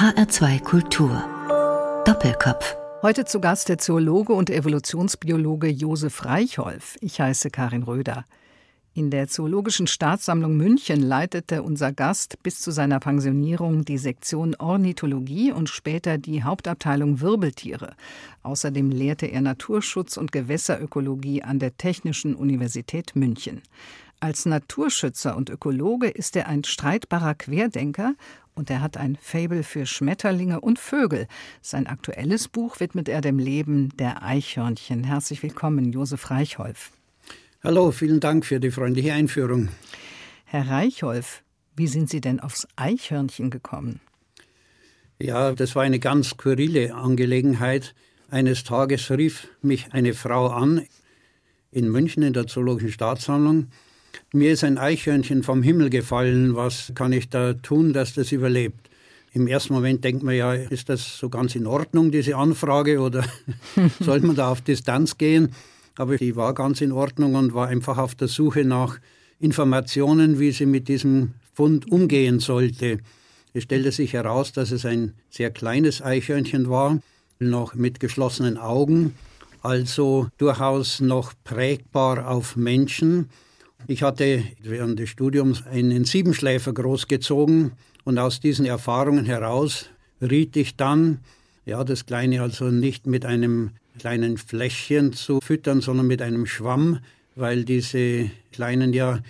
HR2 0.00 0.62
Kultur. 0.62 1.22
Doppelkopf. 2.06 2.74
Heute 3.02 3.26
zu 3.26 3.38
Gast 3.38 3.68
der 3.68 3.76
Zoologe 3.76 4.32
und 4.32 4.48
Evolutionsbiologe 4.48 5.68
Josef 5.68 6.24
Reichholf. 6.24 6.96
Ich 7.02 7.20
heiße 7.20 7.50
Karin 7.50 7.82
Röder. 7.82 8.24
In 8.94 9.10
der 9.10 9.28
Zoologischen 9.28 9.86
Staatssammlung 9.86 10.56
München 10.56 11.02
leitete 11.02 11.62
unser 11.62 11.92
Gast 11.92 12.42
bis 12.42 12.62
zu 12.62 12.70
seiner 12.70 12.98
Pensionierung 12.98 13.84
die 13.84 13.98
Sektion 13.98 14.54
Ornithologie 14.54 15.52
und 15.52 15.68
später 15.68 16.16
die 16.16 16.44
Hauptabteilung 16.44 17.20
Wirbeltiere. 17.20 17.94
Außerdem 18.42 18.90
lehrte 18.90 19.26
er 19.26 19.42
Naturschutz 19.42 20.16
und 20.16 20.32
Gewässerökologie 20.32 21.42
an 21.42 21.58
der 21.58 21.76
Technischen 21.76 22.34
Universität 22.34 23.14
München. 23.16 23.60
Als 24.22 24.44
Naturschützer 24.44 25.34
und 25.34 25.48
Ökologe 25.48 26.08
ist 26.08 26.36
er 26.36 26.46
ein 26.46 26.64
streitbarer 26.64 27.34
Querdenker 27.34 28.14
und 28.60 28.68
er 28.68 28.82
hat 28.82 28.98
ein 28.98 29.16
Fabel 29.20 29.62
für 29.62 29.86
Schmetterlinge 29.86 30.60
und 30.60 30.78
Vögel. 30.78 31.26
Sein 31.62 31.86
aktuelles 31.86 32.46
Buch 32.46 32.78
widmet 32.78 33.08
er 33.08 33.22
dem 33.22 33.38
Leben 33.38 33.88
der 33.96 34.22
Eichhörnchen. 34.22 35.02
Herzlich 35.02 35.42
willkommen, 35.42 35.92
Josef 35.92 36.30
Reichholf. 36.30 36.92
Hallo, 37.64 37.90
vielen 37.90 38.20
Dank 38.20 38.44
für 38.44 38.60
die 38.60 38.70
freundliche 38.70 39.14
Einführung. 39.14 39.70
Herr 40.44 40.68
Reichholf, 40.68 41.42
wie 41.74 41.86
sind 41.86 42.10
Sie 42.10 42.20
denn 42.20 42.38
aufs 42.38 42.68
Eichhörnchen 42.76 43.48
gekommen? 43.48 44.00
Ja, 45.18 45.52
das 45.52 45.74
war 45.74 45.82
eine 45.82 45.98
ganz 45.98 46.28
skurrile 46.28 46.94
Angelegenheit. 46.94 47.94
Eines 48.28 48.62
Tages 48.64 49.10
rief 49.10 49.48
mich 49.62 49.94
eine 49.94 50.12
Frau 50.12 50.48
an 50.48 50.86
in 51.70 51.88
München 51.88 52.22
in 52.22 52.34
der 52.34 52.46
Zoologischen 52.46 52.92
Staatssammlung 52.92 53.68
mir 54.32 54.52
ist 54.52 54.64
ein 54.64 54.78
Eichhörnchen 54.78 55.42
vom 55.42 55.62
Himmel 55.62 55.90
gefallen, 55.90 56.54
was 56.54 56.92
kann 56.94 57.12
ich 57.12 57.28
da 57.28 57.54
tun, 57.54 57.92
dass 57.92 58.14
das 58.14 58.32
überlebt? 58.32 58.88
Im 59.32 59.46
ersten 59.46 59.74
Moment 59.74 60.02
denkt 60.02 60.22
man 60.22 60.34
ja, 60.34 60.54
ist 60.54 60.88
das 60.88 61.18
so 61.18 61.28
ganz 61.28 61.54
in 61.54 61.66
Ordnung, 61.66 62.10
diese 62.10 62.36
Anfrage, 62.36 63.00
oder 63.00 63.24
sollte 64.00 64.26
man 64.26 64.36
da 64.36 64.50
auf 64.50 64.60
Distanz 64.60 65.18
gehen? 65.18 65.50
Aber 65.96 66.16
die 66.16 66.34
war 66.34 66.54
ganz 66.54 66.80
in 66.80 66.92
Ordnung 66.92 67.34
und 67.34 67.54
war 67.54 67.68
einfach 67.68 67.98
auf 67.98 68.14
der 68.14 68.28
Suche 68.28 68.64
nach 68.64 68.98
Informationen, 69.38 70.40
wie 70.40 70.50
sie 70.50 70.66
mit 70.66 70.88
diesem 70.88 71.34
Fund 71.54 71.90
umgehen 71.90 72.40
sollte. 72.40 72.98
Es 73.52 73.64
stellte 73.64 73.92
sich 73.92 74.12
heraus, 74.12 74.52
dass 74.52 74.70
es 74.70 74.84
ein 74.84 75.14
sehr 75.28 75.50
kleines 75.50 76.02
Eichhörnchen 76.02 76.68
war, 76.68 77.00
noch 77.38 77.74
mit 77.74 78.00
geschlossenen 78.00 78.58
Augen, 78.58 79.14
also 79.62 80.28
durchaus 80.38 81.00
noch 81.00 81.32
prägbar 81.44 82.28
auf 82.28 82.56
Menschen. 82.56 83.28
Ich 83.86 84.02
hatte 84.02 84.44
während 84.62 84.98
des 84.98 85.10
Studiums 85.10 85.66
einen 85.66 86.04
Siebenschläfer 86.04 86.72
großgezogen 86.72 87.72
und 88.04 88.18
aus 88.18 88.40
diesen 88.40 88.66
Erfahrungen 88.66 89.24
heraus 89.24 89.86
riet 90.20 90.56
ich 90.56 90.76
dann, 90.76 91.20
ja, 91.64 91.82
das 91.84 92.06
Kleine 92.06 92.42
also 92.42 92.66
nicht 92.70 93.06
mit 93.06 93.24
einem 93.24 93.70
kleinen 93.98 94.38
Fläschchen 94.38 95.12
zu 95.12 95.40
füttern, 95.40 95.80
sondern 95.80 96.06
mit 96.06 96.22
einem 96.22 96.46
Schwamm, 96.46 97.00
weil 97.36 97.64
diese 97.64 98.30
Kleinen 98.52 98.92
ja 98.92 99.20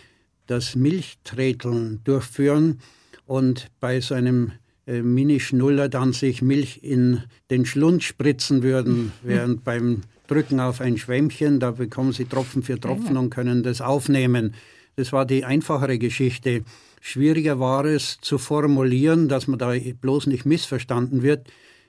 das 0.47 0.75
Milchtreteln 0.75 2.01
durchführen 2.05 2.81
und 3.27 3.69
bei 3.81 4.01
so 4.01 4.15
einem 4.15 4.53
äh, 4.87 5.03
Mini-Schnuller 5.03 5.89
dann 5.89 6.13
sich 6.13 6.43
Milch 6.43 6.81
in 6.83 7.23
den 7.51 7.65
Schlund 7.65 8.03
spritzen 8.03 8.63
würden, 8.63 9.13
während 9.23 9.65
beim 9.65 10.03
drücken 10.31 10.61
auf 10.61 10.81
ein 10.81 10.97
Schwämmchen, 10.97 11.61
da 11.61 11.73
bekommen 11.73 12.13
sie 12.13 12.25
Tropfen 12.25 12.63
für 12.63 12.79
Tropfen 12.79 13.17
und 13.17 13.31
können 13.31 13.63
das 13.63 13.81
aufnehmen. 13.81 14.55
Das 14.97 15.13
war 15.13 15.27
die 15.27 15.45
einfachere 15.45 15.99
Geschichte. 15.99 16.63
Schwieriger 17.01 17.59
war 17.59 17.85
es 17.85 18.19
zu 18.21 18.39
formulieren, 18.39 19.29
dass 19.29 19.47
man 19.47 19.59
da 19.59 19.75
bloß 20.01 20.27
nicht 20.27 20.45
missverstanden 20.45 21.23
wird, 21.23 21.49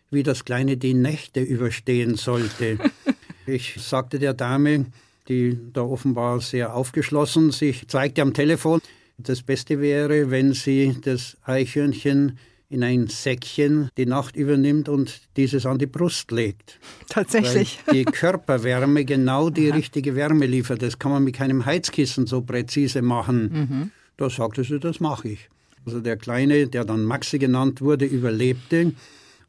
wie 0.09 0.23
das 0.23 0.45
Kleine 0.45 0.78
die 0.78 0.94
Nächte 0.94 1.42
überstehen 1.42 2.16
sollte. 2.16 2.78
ich 3.45 3.75
sagte 3.80 4.20
der 4.20 4.33
Dame, 4.33 4.88
die 5.28 5.58
da 5.73 5.82
offenbar 5.82 6.42
sehr 6.42 6.76
aufgeschlossen 6.76 7.52
sich 7.52 7.87
zeigte 7.87 8.21
am 8.21 8.33
Telefon, 8.33 8.82
das 9.17 9.43
Beste 9.43 9.80
wäre, 9.80 10.32
wenn 10.32 10.54
sie 10.54 10.98
das 11.02 11.37
Eichhörnchen 11.43 12.39
in 12.71 12.83
ein 12.83 13.08
Säckchen 13.08 13.89
die 13.98 14.05
Nacht 14.05 14.37
übernimmt 14.37 14.87
und 14.87 15.21
dieses 15.36 15.65
an 15.65 15.77
die 15.77 15.87
Brust 15.87 16.32
legt. 16.32 16.80
Tatsächlich. 17.09 17.80
Weil 17.86 17.95
die 17.95 18.05
Körperwärme 18.05 19.04
genau 19.04 19.49
die 19.49 19.70
Aha. 19.70 19.77
richtige 19.77 20.15
Wärme 20.15 20.45
liefert. 20.45 20.81
Das 20.81 20.98
kann 20.98 21.11
man 21.11 21.23
mit 21.23 21.36
keinem 21.36 21.65
Heizkissen 21.65 22.27
so 22.27 22.42
präzise 22.42 23.02
machen. 23.02 23.52
Mhm. 23.52 23.92
Da 24.15 24.30
sagte 24.30 24.64
sie, 24.64 24.80
das 24.80 25.02
mache 25.02 25.30
ich. 25.30 25.49
Also 25.86 25.99
der 25.99 26.15
Kleine, 26.15 26.67
der 26.67 26.86
dann 26.86 27.04
Maxi 27.04 27.39
genannt 27.39 27.81
wurde, 27.81 28.05
überlebte. 28.05 28.93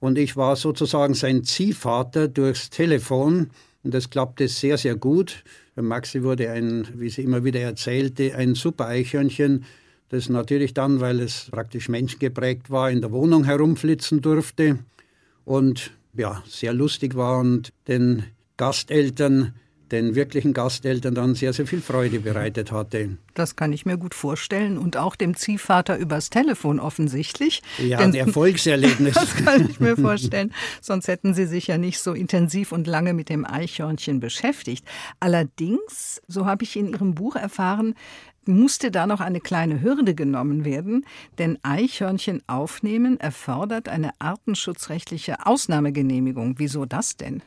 Und 0.00 0.18
ich 0.18 0.36
war 0.36 0.56
sozusagen 0.56 1.14
sein 1.14 1.44
Ziehvater 1.44 2.26
durchs 2.26 2.70
Telefon. 2.70 3.50
Und 3.84 3.94
das 3.94 4.10
klappte 4.10 4.48
sehr, 4.48 4.78
sehr 4.78 4.96
gut. 4.96 5.44
Maxi 5.76 6.24
wurde 6.24 6.50
ein, 6.50 6.88
wie 6.94 7.08
sie 7.08 7.22
immer 7.22 7.44
wieder 7.44 7.60
erzählte, 7.60 8.34
ein 8.34 8.56
super 8.56 8.88
Eichhörnchen 8.88 9.64
das 10.12 10.28
natürlich 10.28 10.74
dann, 10.74 11.00
weil 11.00 11.20
es 11.20 11.48
praktisch 11.50 11.88
menschengeprägt 11.88 12.70
war, 12.70 12.90
in 12.90 13.00
der 13.00 13.12
Wohnung 13.12 13.44
herumflitzen 13.44 14.20
durfte 14.20 14.78
und 15.46 15.92
ja, 16.14 16.42
sehr 16.46 16.74
lustig 16.74 17.16
war 17.16 17.40
und 17.40 17.72
den 17.88 18.24
Gasteltern, 18.58 19.54
den 19.90 20.14
wirklichen 20.14 20.52
Gasteltern 20.52 21.14
dann 21.14 21.34
sehr, 21.34 21.54
sehr 21.54 21.66
viel 21.66 21.80
Freude 21.80 22.20
bereitet 22.20 22.72
hatte. 22.72 23.16
Das 23.32 23.56
kann 23.56 23.72
ich 23.72 23.86
mir 23.86 23.96
gut 23.96 24.14
vorstellen 24.14 24.76
und 24.76 24.98
auch 24.98 25.16
dem 25.16 25.34
Ziehvater 25.34 25.96
übers 25.96 26.28
Telefon 26.28 26.78
offensichtlich. 26.78 27.62
Ja, 27.78 27.98
ein 27.98 28.14
Erfolgserlebnis. 28.14 29.14
das 29.14 29.34
kann 29.36 29.70
ich 29.70 29.80
mir 29.80 29.96
vorstellen. 29.96 30.52
Sonst 30.82 31.08
hätten 31.08 31.32
Sie 31.32 31.46
sich 31.46 31.68
ja 31.68 31.78
nicht 31.78 32.00
so 32.00 32.12
intensiv 32.12 32.72
und 32.72 32.86
lange 32.86 33.14
mit 33.14 33.30
dem 33.30 33.46
Eichhörnchen 33.46 34.20
beschäftigt. 34.20 34.86
Allerdings, 35.20 36.20
so 36.28 36.44
habe 36.44 36.64
ich 36.64 36.76
in 36.76 36.88
Ihrem 36.88 37.14
Buch 37.14 37.36
erfahren, 37.36 37.94
musste 38.46 38.90
da 38.90 39.06
noch 39.06 39.20
eine 39.20 39.40
kleine 39.40 39.82
Hürde 39.82 40.14
genommen 40.14 40.64
werden, 40.64 41.04
denn 41.38 41.58
Eichhörnchen 41.62 42.42
aufnehmen 42.46 43.18
erfordert 43.20 43.88
eine 43.88 44.10
artenschutzrechtliche 44.18 45.46
Ausnahmegenehmigung. 45.46 46.54
Wieso 46.58 46.84
das 46.84 47.16
denn? 47.16 47.42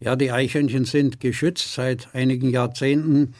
Ja, 0.00 0.16
die 0.16 0.32
Eichhörnchen 0.32 0.84
sind 0.84 1.20
geschützt 1.20 1.74
seit 1.74 2.14
einigen 2.14 2.50
Jahrzehnten 2.50 3.34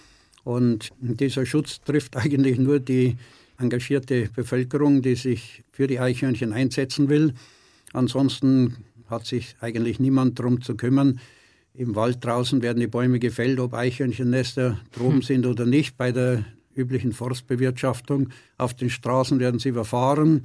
und 0.45 0.91
dieser 1.01 1.47
Schutz 1.47 1.81
trifft 1.81 2.17
eigentlich 2.19 2.59
nur 2.59 2.81
die 2.81 3.17
engagierte 3.59 4.29
Bevölkerung, 4.35 5.03
die 5.03 5.15
sich 5.15 5.63
für 5.71 5.87
die 5.87 6.01
Eichhörnchen 6.01 6.53
einsetzen 6.53 7.09
will. 7.09 7.35
Ansonsten 7.93 8.77
hat 9.09 9.27
sich 9.27 9.57
eigentlich 9.61 10.01
niemand 10.01 10.39
darum 10.39 10.63
zu 10.63 10.77
kümmern. 10.77 11.21
Im 11.75 11.95
Wald 11.95 12.25
draußen 12.25 12.63
werden 12.63 12.81
die 12.81 12.87
Bäume 12.87 13.19
gefällt, 13.19 13.61
ob 13.61 13.75
Eichhörnchennester 13.75 14.81
droben 14.93 15.17
hm. 15.17 15.23
sind 15.23 15.47
oder 15.47 15.67
nicht. 15.67 15.97
Bei 15.97 16.13
der 16.13 16.45
üblichen 16.75 17.13
Forstbewirtschaftung. 17.13 18.31
Auf 18.59 18.75
den 18.75 18.91
Straßen 18.91 19.41
werden 19.41 19.61
sie 19.61 19.71
überfahren. 19.71 20.45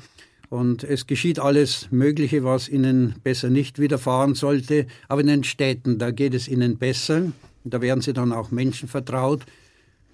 Und 0.50 0.84
es 0.84 1.08
geschieht 1.08 1.40
alles 1.40 1.88
Mögliche, 1.92 2.44
was 2.44 2.70
ihnen 2.70 3.16
besser 3.24 3.50
nicht 3.50 3.80
widerfahren 3.80 4.36
sollte. 4.36 4.86
Aber 5.08 5.22
in 5.22 5.28
den 5.28 5.44
Städten, 5.44 5.98
da 5.98 6.12
geht 6.12 6.34
es 6.34 6.48
ihnen 6.48 6.78
besser. 6.78 7.32
Da 7.64 7.82
werden 7.82 8.02
sie 8.02 8.14
dann 8.14 8.32
auch 8.32 8.52
Menschen 8.52 8.88
vertraut, 8.88 9.42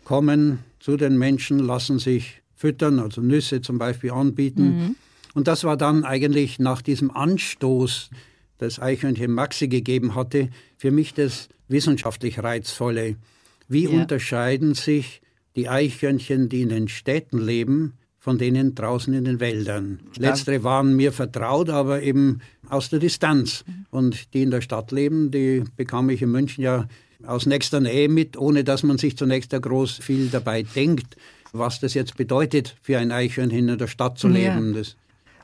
kommen 0.05 0.59
zu 0.79 0.95
den 0.95 1.17
Menschen, 1.17 1.59
lassen 1.59 1.99
sich 1.99 2.41
füttern, 2.55 2.99
also 2.99 3.21
Nüsse 3.21 3.61
zum 3.61 3.77
Beispiel 3.77 4.11
anbieten. 4.11 4.63
Mhm. 4.63 4.95
Und 5.33 5.47
das 5.47 5.63
war 5.63 5.77
dann 5.77 6.05
eigentlich 6.05 6.59
nach 6.59 6.81
diesem 6.81 7.11
Anstoß, 7.11 8.09
das 8.57 8.79
Eichhörnchen 8.79 9.31
Maxi 9.31 9.67
gegeben 9.67 10.15
hatte, 10.15 10.49
für 10.77 10.91
mich 10.91 11.13
das 11.13 11.49
wissenschaftlich 11.67 12.39
Reizvolle. 12.39 13.15
Wie 13.67 13.85
ja. 13.85 13.89
unterscheiden 13.89 14.75
sich 14.75 15.21
die 15.55 15.69
Eichhörnchen, 15.69 16.49
die 16.49 16.61
in 16.61 16.69
den 16.69 16.87
Städten 16.87 17.39
leben, 17.39 17.93
von 18.17 18.37
denen 18.37 18.75
draußen 18.75 19.13
in 19.13 19.25
den 19.25 19.39
Wäldern. 19.39 19.99
Letztere 20.17 20.63
waren 20.63 20.95
mir 20.95 21.11
vertraut, 21.11 21.69
aber 21.69 22.03
eben 22.03 22.41
aus 22.69 22.89
der 22.89 22.99
Distanz. 22.99 23.65
Und 23.89 24.33
die 24.33 24.43
in 24.43 24.51
der 24.51 24.61
Stadt 24.61 24.91
leben, 24.91 25.31
die 25.31 25.63
bekam 25.75 26.09
ich 26.09 26.21
in 26.21 26.31
München 26.31 26.63
ja 26.63 26.87
aus 27.25 27.45
nächster 27.47 27.79
Nähe 27.79 28.09
mit, 28.09 28.37
ohne 28.37 28.63
dass 28.63 28.83
man 28.83 28.97
sich 28.97 29.17
zunächst 29.17 29.53
da 29.53 29.59
groß 29.59 29.97
viel 29.97 30.27
dabei 30.29 30.63
denkt, 30.63 31.15
was 31.51 31.79
das 31.79 31.93
jetzt 31.95 32.15
bedeutet, 32.15 32.75
für 32.81 32.97
ein 32.99 33.11
Eichhörnchen 33.11 33.69
in 33.69 33.77
der 33.77 33.87
Stadt 33.87 34.17
zu 34.17 34.27
leben. 34.27 34.75
Ja. 34.75 34.81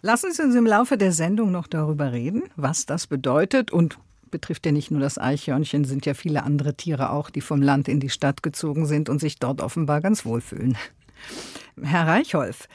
Lassen 0.02 0.32
Sie 0.32 0.44
uns 0.44 0.56
im 0.56 0.66
Laufe 0.66 0.98
der 0.98 1.12
Sendung 1.12 1.52
noch 1.52 1.68
darüber 1.68 2.12
reden, 2.12 2.44
was 2.56 2.86
das 2.86 3.08
bedeutet 3.08 3.72
und 3.72 3.98
betrifft 4.32 4.66
ja 4.66 4.72
nicht 4.72 4.92
nur 4.92 5.00
das 5.00 5.18
Eichhörnchen, 5.18 5.86
sind 5.86 6.06
ja 6.06 6.14
viele 6.14 6.44
andere 6.44 6.76
Tiere 6.76 7.12
auch, 7.12 7.30
die 7.30 7.42
vom 7.42 7.62
Land 7.62 7.88
in 7.88 8.00
die 8.00 8.10
Stadt 8.10 8.44
gezogen 8.44 8.86
sind 8.86 9.10
und 9.10 9.20
sich 9.20 9.40
dort 9.40 9.62
offenbar 9.62 10.02
ganz 10.02 10.26
wohlfühlen. 10.26 10.78
Herr 11.82 12.08
Reichholf, 12.08 12.68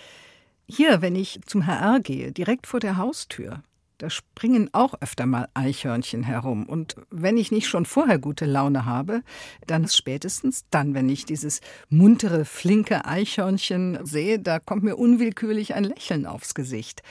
hier, 0.66 1.02
wenn 1.02 1.16
ich 1.16 1.40
zum 1.46 1.66
HR 1.66 2.00
gehe, 2.00 2.32
direkt 2.32 2.66
vor 2.66 2.80
der 2.80 2.96
Haustür, 2.96 3.62
da 3.98 4.10
springen 4.10 4.68
auch 4.72 4.94
öfter 5.00 5.26
mal 5.26 5.48
Eichhörnchen 5.54 6.24
herum. 6.24 6.66
Und 6.66 6.96
wenn 7.10 7.36
ich 7.36 7.52
nicht 7.52 7.68
schon 7.68 7.86
vorher 7.86 8.18
gute 8.18 8.46
Laune 8.46 8.84
habe, 8.84 9.22
dann 9.66 9.84
ist 9.84 9.96
spätestens 9.96 10.64
dann, 10.70 10.94
wenn 10.94 11.08
ich 11.08 11.24
dieses 11.24 11.60
muntere, 11.88 12.44
flinke 12.44 13.04
Eichhörnchen 13.04 14.04
sehe, 14.04 14.40
da 14.40 14.58
kommt 14.58 14.82
mir 14.82 14.96
unwillkürlich 14.96 15.74
ein 15.74 15.84
Lächeln 15.84 16.26
aufs 16.26 16.54
Gesicht. 16.54 17.02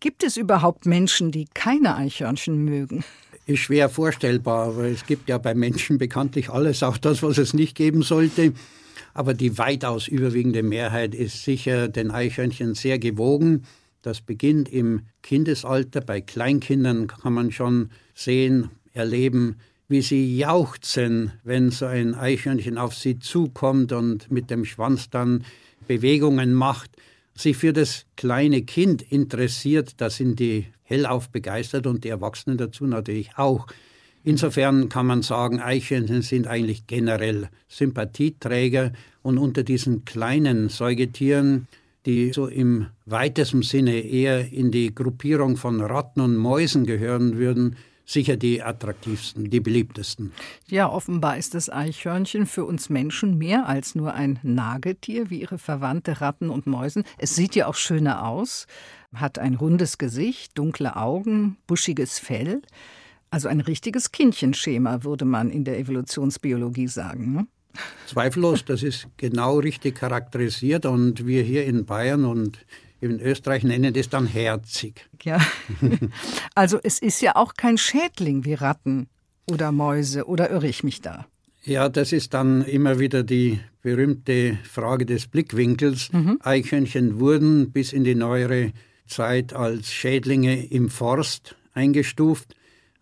Gibt 0.00 0.24
es 0.24 0.36
überhaupt 0.36 0.86
Menschen, 0.86 1.30
die 1.30 1.46
keine 1.54 1.94
Eichhörnchen 1.94 2.64
mögen? 2.64 3.04
Ist 3.46 3.60
schwer 3.60 3.90
vorstellbar, 3.90 4.68
aber 4.68 4.84
es 4.84 5.04
gibt 5.04 5.28
ja 5.28 5.36
bei 5.36 5.54
Menschen 5.54 5.98
bekanntlich 5.98 6.48
alles, 6.48 6.82
auch 6.82 6.96
das, 6.96 7.22
was 7.22 7.36
es 7.36 7.52
nicht 7.52 7.76
geben 7.76 8.02
sollte. 8.02 8.54
Aber 9.12 9.34
die 9.34 9.58
weitaus 9.58 10.08
überwiegende 10.08 10.62
Mehrheit 10.62 11.14
ist 11.14 11.44
sicher 11.44 11.88
den 11.88 12.10
Eichhörnchen 12.10 12.74
sehr 12.74 12.98
gewogen. 12.98 13.64
Das 14.00 14.20
beginnt 14.22 14.70
im 14.70 15.02
Kindesalter. 15.22 16.00
Bei 16.00 16.20
Kleinkindern 16.20 17.06
kann 17.06 17.34
man 17.34 17.52
schon 17.52 17.90
sehen, 18.14 18.70
erleben, 18.92 19.56
wie 19.88 20.00
sie 20.00 20.36
jauchzen, 20.36 21.32
wenn 21.42 21.70
so 21.70 21.86
ein 21.86 22.14
Eichhörnchen 22.14 22.78
auf 22.78 22.94
sie 22.94 23.18
zukommt 23.18 23.92
und 23.92 24.30
mit 24.30 24.50
dem 24.50 24.64
Schwanz 24.64 25.10
dann 25.10 25.44
Bewegungen 25.86 26.54
macht. 26.54 26.90
Sich 27.36 27.56
für 27.56 27.72
das 27.72 28.06
kleine 28.16 28.62
Kind 28.62 29.02
interessiert, 29.02 29.94
da 29.96 30.08
sind 30.08 30.38
die 30.38 30.66
hellauf 30.82 31.30
begeistert 31.30 31.86
und 31.86 32.04
die 32.04 32.08
Erwachsenen 32.08 32.58
dazu 32.58 32.86
natürlich 32.86 33.36
auch. 33.36 33.66
Insofern 34.22 34.88
kann 34.88 35.06
man 35.06 35.22
sagen, 35.22 35.60
Eichhörnchen 35.60 36.22
sind 36.22 36.46
eigentlich 36.46 36.86
generell 36.86 37.48
Sympathieträger 37.68 38.92
und 39.22 39.36
unter 39.36 39.62
diesen 39.62 40.04
kleinen 40.04 40.68
Säugetieren, 40.68 41.66
die 42.06 42.32
so 42.32 42.46
im 42.46 42.86
weitesten 43.06 43.62
Sinne 43.62 44.00
eher 44.00 44.50
in 44.52 44.70
die 44.70 44.94
Gruppierung 44.94 45.56
von 45.56 45.80
Ratten 45.80 46.20
und 46.20 46.36
Mäusen 46.36 46.86
gehören 46.86 47.36
würden, 47.36 47.76
sicher 48.04 48.36
die 48.36 48.62
attraktivsten, 48.62 49.50
die 49.50 49.60
beliebtesten. 49.60 50.32
Ja, 50.68 50.88
offenbar 50.88 51.38
ist 51.38 51.54
das 51.54 51.70
Eichhörnchen 51.70 52.46
für 52.46 52.64
uns 52.64 52.90
Menschen 52.90 53.38
mehr 53.38 53.66
als 53.66 53.94
nur 53.94 54.14
ein 54.14 54.38
Nagetier 54.42 55.30
wie 55.30 55.40
ihre 55.40 55.58
Verwandte 55.58 56.20
Ratten 56.20 56.50
und 56.50 56.66
Mäusen. 56.66 57.04
Es 57.18 57.34
sieht 57.34 57.54
ja 57.54 57.66
auch 57.66 57.74
schöner 57.74 58.26
aus, 58.26 58.66
hat 59.14 59.38
ein 59.38 59.54
rundes 59.54 59.98
Gesicht, 59.98 60.56
dunkle 60.58 60.96
Augen, 60.96 61.56
buschiges 61.66 62.18
Fell. 62.18 62.62
Also 63.30 63.48
ein 63.48 63.60
richtiges 63.60 64.12
Kindchenschema, 64.12 65.02
würde 65.02 65.24
man 65.24 65.50
in 65.50 65.64
der 65.64 65.78
Evolutionsbiologie 65.78 66.86
sagen. 66.86 67.32
Ne? 67.32 67.46
Zweifellos, 68.06 68.64
das 68.64 68.82
ist 68.82 69.08
genau 69.16 69.58
richtig 69.58 69.96
charakterisiert 69.96 70.86
und 70.86 71.26
wir 71.26 71.42
hier 71.42 71.64
in 71.64 71.84
Bayern 71.84 72.24
und 72.24 72.58
in 73.10 73.20
Österreich 73.20 73.64
nennen 73.64 73.92
das 73.92 74.08
dann 74.08 74.26
herzig. 74.26 75.08
Ja, 75.22 75.40
also 76.54 76.78
es 76.82 76.98
ist 76.98 77.20
ja 77.20 77.36
auch 77.36 77.54
kein 77.54 77.78
Schädling 77.78 78.44
wie 78.44 78.54
Ratten 78.54 79.08
oder 79.50 79.72
Mäuse, 79.72 80.26
oder 80.26 80.50
irre 80.50 80.68
ich 80.68 80.82
mich 80.82 81.00
da? 81.00 81.26
Ja, 81.64 81.88
das 81.88 82.12
ist 82.12 82.34
dann 82.34 82.62
immer 82.62 82.98
wieder 82.98 83.22
die 83.22 83.60
berühmte 83.82 84.58
Frage 84.70 85.06
des 85.06 85.26
Blickwinkels. 85.26 86.12
Mhm. 86.12 86.38
Eichhörnchen 86.42 87.20
wurden 87.20 87.72
bis 87.72 87.92
in 87.92 88.04
die 88.04 88.14
neuere 88.14 88.72
Zeit 89.06 89.54
als 89.54 89.92
Schädlinge 89.92 90.66
im 90.66 90.90
Forst 90.90 91.56
eingestuft 91.72 92.54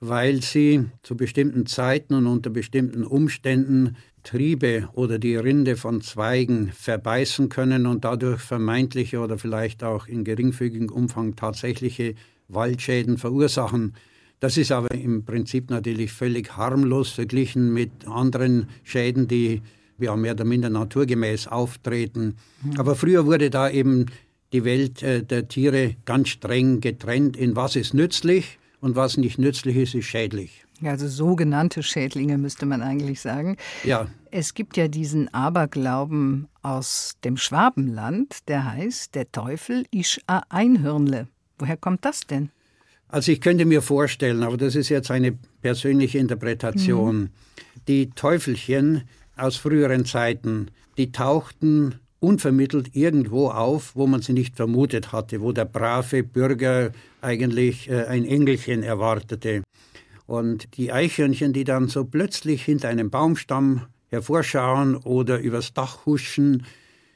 weil 0.05 0.43
sie 0.43 0.87
zu 1.05 1.17
bestimmten 1.17 1.65
Zeiten 1.67 2.15
und 2.15 2.27
unter 2.27 2.51
bestimmten 2.51 3.05
Umständen 3.05 3.97
Triebe 4.25 4.89
oder 4.95 5.21
die 5.21 5.37
Rinde 5.37 5.77
von 5.77 6.01
Zweigen 6.01 6.73
verbeißen 6.73 7.49
können 7.49 7.87
und 7.87 8.05
dadurch 8.05 8.41
vermeintliche 8.41 9.21
oder 9.21 9.39
vielleicht 9.39 9.85
auch 9.85 10.09
in 10.09 10.25
geringfügigem 10.25 10.91
Umfang 10.91 11.37
tatsächliche 11.37 12.17
Waldschäden 12.49 13.17
verursachen. 13.17 13.95
Das 14.41 14.57
ist 14.57 14.73
aber 14.73 14.93
im 14.93 15.25
Prinzip 15.25 15.71
natürlich 15.71 16.11
völlig 16.11 16.57
harmlos 16.57 17.11
verglichen 17.11 17.73
mit 17.73 17.93
anderen 18.09 18.67
Schäden, 18.83 19.29
die 19.29 19.63
ja 20.01 20.17
mehr 20.17 20.33
oder 20.33 20.45
minder 20.45 20.69
naturgemäß 20.69 21.47
auftreten. 21.47 22.35
Mhm. 22.65 22.73
Aber 22.77 22.97
früher 22.97 23.25
wurde 23.25 23.51
da 23.51 23.71
eben 23.71 24.07
die 24.53 24.65
Welt 24.65 25.01
äh, 25.05 25.23
der 25.23 25.47
Tiere 25.47 25.95
ganz 26.05 26.31
streng 26.31 26.81
getrennt 26.81 27.37
in 27.37 27.55
was 27.55 27.77
ist 27.77 27.95
nützlich 27.95 28.59
und 28.83 28.97
was 28.97 29.17
nicht 29.17 29.39
nützlich 29.39 29.77
ist, 29.77 29.95
ist 29.95 30.07
schädlich. 30.07 30.67
Also 30.83 31.07
sogenannte 31.07 31.83
Schädlinge 31.85 32.37
müsste 32.37 32.67
man 32.67 32.83
eigentlich 32.83 33.21
sagen. 33.21 33.57
Ja. 33.85 34.09
Es 34.33 34.55
gibt 34.55 34.77
ja 34.77 34.89
diesen 34.89 35.33
Aberglauben 35.33 36.49
aus 36.63 37.15
dem 37.25 37.37
Schwabenland, 37.37 38.49
der 38.49 38.71
heißt, 38.73 39.15
der 39.15 39.31
Teufel 39.31 39.85
isch 39.93 40.21
a 40.27 40.43
Einhörnle. 40.49 41.29
Woher 41.59 41.77
kommt 41.77 42.05
das 42.05 42.23
denn? 42.23 42.51
Also 43.07 43.31
ich 43.31 43.41
könnte 43.41 43.65
mir 43.65 43.83
vorstellen, 43.83 44.43
aber 44.43 44.57
das 44.57 44.75
ist 44.75 44.89
jetzt 44.89 45.11
eine 45.13 45.39
persönliche 45.61 46.19
Interpretation. 46.19 47.17
Mhm. 47.17 47.31
Die 47.87 48.11
Teufelchen 48.11 49.03
aus 49.37 49.57
früheren 49.57 50.05
Zeiten, 50.05 50.73
die 50.99 51.13
tauchten 51.13 52.01
unvermittelt 52.23 52.95
irgendwo 52.95 53.49
auf, 53.49 53.97
wo 53.97 54.07
man 54.07 54.23
sie 54.23 54.33
nicht 54.33 54.55
vermutet 54.55 55.11
hatte, 55.13 55.41
wo 55.41 55.51
der 55.51 55.65
brave 55.65 56.23
Bürger 56.23 56.93
eigentlich 57.21 57.91
äh, 57.91 58.05
ein 58.05 58.25
Engelchen 58.25 58.85
erwartete. 58.85 59.63
Und 60.27 60.77
die 60.77 60.93
Eichhörnchen, 60.93 61.53
die 61.53 61.65
dann 61.65 61.89
so 61.89 62.05
plötzlich 62.05 62.65
hinter 62.65 62.89
einem 62.89 63.11
Baumstamm 63.11 63.87
hervorschauen 64.09 64.97
oder 64.97 65.41
übers 65.41 65.75
Dach 65.75 66.07
huschen, 66.07 66.65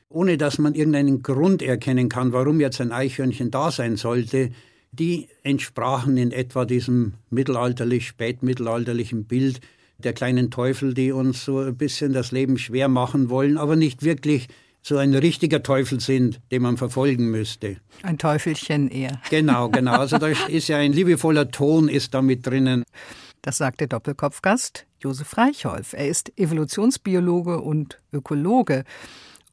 ohne 0.09 0.39
dass 0.39 0.59
man 0.59 0.75
irgendeinen 0.75 1.23
Grund 1.23 1.63
erkennen 1.63 2.09
kann, 2.09 2.33
warum 2.33 2.59
jetzt 2.61 2.81
ein 2.81 2.91
Eichhörnchen 2.91 3.53
da 3.53 3.71
sein 3.71 3.97
sollte, 3.97 4.51
die 4.91 5.29
entsprachen 5.45 6.17
in 6.17 6.33
etwa 6.33 6.65
diesem 6.65 7.15
mittelalterlich, 7.31 8.09
spätmittelalterlichen 8.09 9.25
Bild 9.25 9.61
der 9.99 10.15
kleinen 10.15 10.51
Teufel, 10.51 10.95
die 10.95 11.13
uns 11.13 11.45
so 11.45 11.61
ein 11.61 11.77
bisschen 11.77 12.13
das 12.13 12.33
Leben 12.33 12.59
schwer 12.59 12.89
machen 12.89 13.31
wollen, 13.31 13.57
aber 13.57 13.77
nicht 13.77 14.03
wirklich 14.03 14.49
so 14.87 14.99
ein 14.99 15.15
richtiger 15.15 15.65
Teufel 15.65 15.99
sind, 15.99 16.41
den 16.53 16.63
man 16.63 16.77
verfolgen 16.77 17.29
müsste. 17.33 17.79
Ein 18.05 18.19
Teufelchen 18.19 18.89
eher. 18.89 19.21
Genau, 19.31 19.69
genau. 19.69 19.95
Also 19.99 20.19
da 20.19 20.29
ist 20.49 20.69
ja 20.69 20.77
ein 20.77 20.93
liebevoller 20.93 21.51
Ton 21.51 21.89
ist 21.89 22.15
da 22.15 22.23
mit 22.23 22.47
drinnen. 22.47 22.85
Das 23.43 23.57
sagt 23.59 23.81
der 23.81 23.89
Doppelkopfgast 23.89 24.87
Josef 25.01 25.37
Reichholf. 25.37 25.93
Er 25.93 26.07
ist 26.07 26.39
Evolutionsbiologe 26.39 27.61
und 27.61 27.99
Ökologe. 28.13 28.85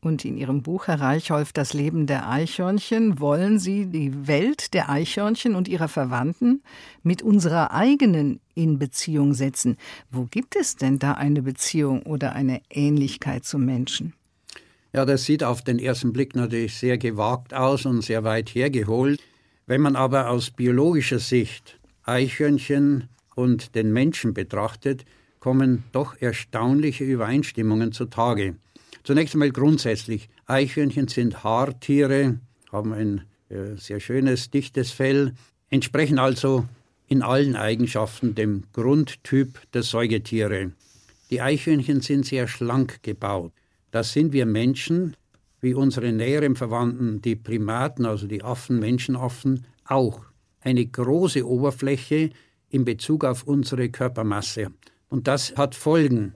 Und 0.02 0.24
in 0.24 0.38
Ihrem 0.38 0.62
Buch, 0.62 0.88
Herr 0.88 1.00
Reichholf, 1.00 1.52
Das 1.52 1.74
Leben 1.74 2.06
der 2.06 2.30
Eichhörnchen, 2.30 3.20
wollen 3.20 3.58
Sie 3.58 3.88
die 3.88 4.28
Welt 4.28 4.76
der 4.76 4.90
Eichhörnchen 4.90 5.56
und 5.56 5.68
ihrer 5.68 5.88
Verwandten 5.88 6.62
mit 7.02 7.24
unserer 7.24 7.72
eigenen 7.72 8.40
in 8.54 8.78
Beziehung 8.78 9.34
setzen. 9.34 9.78
Wo 10.12 10.26
gibt 10.26 10.56
es 10.56 10.76
denn 10.76 11.00
da 11.00 11.14
eine 11.14 11.42
Beziehung 11.42 12.04
oder 12.04 12.34
eine 12.34 12.62
Ähnlichkeit 12.70 13.46
zum 13.46 13.66
Menschen? 13.66 14.14
Ja, 14.96 15.06
das 15.06 15.26
sieht 15.26 15.44
auf 15.44 15.64
den 15.64 15.80
ersten 15.80 16.14
Blick 16.14 16.36
natürlich 16.36 16.76
sehr 16.76 17.00
gewagt 17.00 17.54
aus 17.56 17.88
und 17.88 18.04
sehr 18.04 18.24
weit 18.24 18.50
hergeholt. 18.50 19.20
Wenn 19.66 19.82
man 19.82 19.96
aber 19.96 20.30
aus 20.30 20.52
biologischer 20.52 21.18
Sicht 21.18 21.80
Eichhörnchen 22.04 23.10
und 23.36 23.74
den 23.74 23.92
Menschen 23.92 24.36
betrachtet, 24.36 25.06
kommen 25.40 25.84
doch 25.94 26.22
erstaunliche 26.22 27.06
Übereinstimmungen 27.06 27.92
zutage. 27.92 28.56
Zunächst 29.04 29.34
einmal 29.34 29.52
grundsätzlich, 29.52 30.30
Eichhörnchen 30.46 31.08
sind 31.08 31.44
Haartiere, 31.44 32.40
haben 32.72 32.94
ein 32.94 33.24
äh, 33.50 33.76
sehr 33.78 34.00
schönes, 34.00 34.52
dichtes 34.52 34.92
Fell, 34.92 35.34
entsprechen 35.72 36.20
also 36.20 36.66
in 37.08 37.24
allen 37.24 37.56
Eigenschaften 37.56 38.36
dem 38.36 38.66
Grundtyp 38.74 39.60
der 39.74 39.82
Säugetiere. 39.82 40.72
Die 41.32 41.42
Eichhörnchen 41.42 42.02
sind 42.02 42.28
sehr 42.28 42.48
schlank 42.48 43.02
gebaut. 43.02 43.54
Das 43.94 44.12
sind 44.12 44.34
wir 44.34 44.48
Menschen, 44.48 45.16
wie 45.62 45.76
unsere 45.76 46.12
näheren 46.12 46.56
Verwandten, 46.56 47.22
die 47.22 47.36
Primaten, 47.36 48.08
also 48.08 48.26
die 48.26 48.44
Affen, 48.44 48.80
Menschenaffen, 48.80 49.68
auch. 49.86 50.22
Eine 50.62 50.84
große 50.84 51.48
Oberfläche 51.48 52.32
in 52.72 52.86
Bezug 52.86 53.24
auf 53.24 53.44
unsere 53.44 53.90
Körpermasse. 53.90 54.72
Und 55.10 55.28
das 55.28 55.56
hat 55.58 55.76
Folgen. 55.76 56.34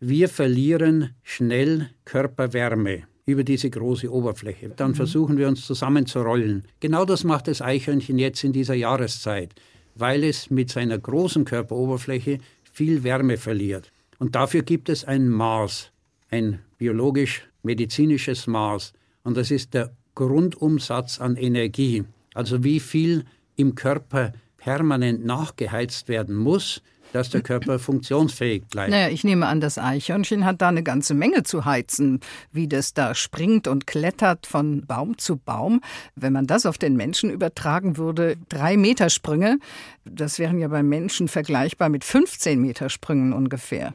Wir 0.00 0.28
verlieren 0.28 1.10
schnell 1.22 1.88
Körperwärme 2.04 3.04
über 3.26 3.44
diese 3.44 3.70
große 3.70 4.12
Oberfläche. 4.12 4.70
Dann 4.70 4.90
mhm. 4.90 4.96
versuchen 4.96 5.38
wir 5.38 5.46
uns 5.46 5.64
zusammenzurollen. 5.64 6.64
Genau 6.80 7.04
das 7.04 7.22
macht 7.22 7.46
das 7.46 7.62
Eichhörnchen 7.62 8.18
jetzt 8.18 8.42
in 8.42 8.52
dieser 8.52 8.74
Jahreszeit, 8.74 9.54
weil 9.94 10.24
es 10.24 10.50
mit 10.50 10.68
seiner 10.68 10.98
großen 10.98 11.44
Körperoberfläche 11.44 12.40
viel 12.72 13.04
Wärme 13.04 13.36
verliert. 13.36 13.92
Und 14.18 14.34
dafür 14.34 14.62
gibt 14.62 14.88
es 14.88 15.04
ein 15.04 15.28
Maß 15.28 15.92
ein 16.30 16.60
biologisch-medizinisches 16.78 18.46
Maß. 18.46 18.92
Und 19.24 19.36
das 19.36 19.50
ist 19.50 19.74
der 19.74 19.92
Grundumsatz 20.14 21.20
an 21.20 21.36
Energie. 21.36 22.04
Also 22.34 22.64
wie 22.64 22.80
viel 22.80 23.24
im 23.56 23.74
Körper 23.74 24.32
permanent 24.56 25.24
nachgeheizt 25.24 26.08
werden 26.08 26.34
muss, 26.36 26.82
dass 27.12 27.30
der 27.30 27.40
Körper 27.40 27.78
funktionsfähig 27.78 28.64
bleibt. 28.66 28.90
Naja, 28.90 29.08
ich 29.08 29.24
nehme 29.24 29.46
an, 29.46 29.60
das 29.60 29.78
Eichhörnchen 29.78 30.44
hat 30.44 30.60
da 30.60 30.68
eine 30.68 30.82
ganze 30.82 31.14
Menge 31.14 31.42
zu 31.42 31.64
heizen, 31.64 32.20
wie 32.52 32.68
das 32.68 32.94
da 32.94 33.14
springt 33.14 33.66
und 33.66 33.86
klettert 33.86 34.46
von 34.46 34.84
Baum 34.86 35.16
zu 35.18 35.36
Baum. 35.36 35.80
Wenn 36.14 36.32
man 36.32 36.46
das 36.46 36.66
auf 36.66 36.78
den 36.78 36.96
Menschen 36.96 37.30
übertragen 37.30 37.96
würde, 37.96 38.36
drei 38.48 38.76
Meter 38.76 39.10
Sprünge, 39.10 39.58
das 40.04 40.38
wären 40.38 40.58
ja 40.58 40.68
beim 40.68 40.88
Menschen 40.88 41.28
vergleichbar 41.28 41.88
mit 41.88 42.04
15 42.04 42.60
Meter 42.60 42.90
Sprüngen 42.90 43.32
ungefähr. 43.32 43.94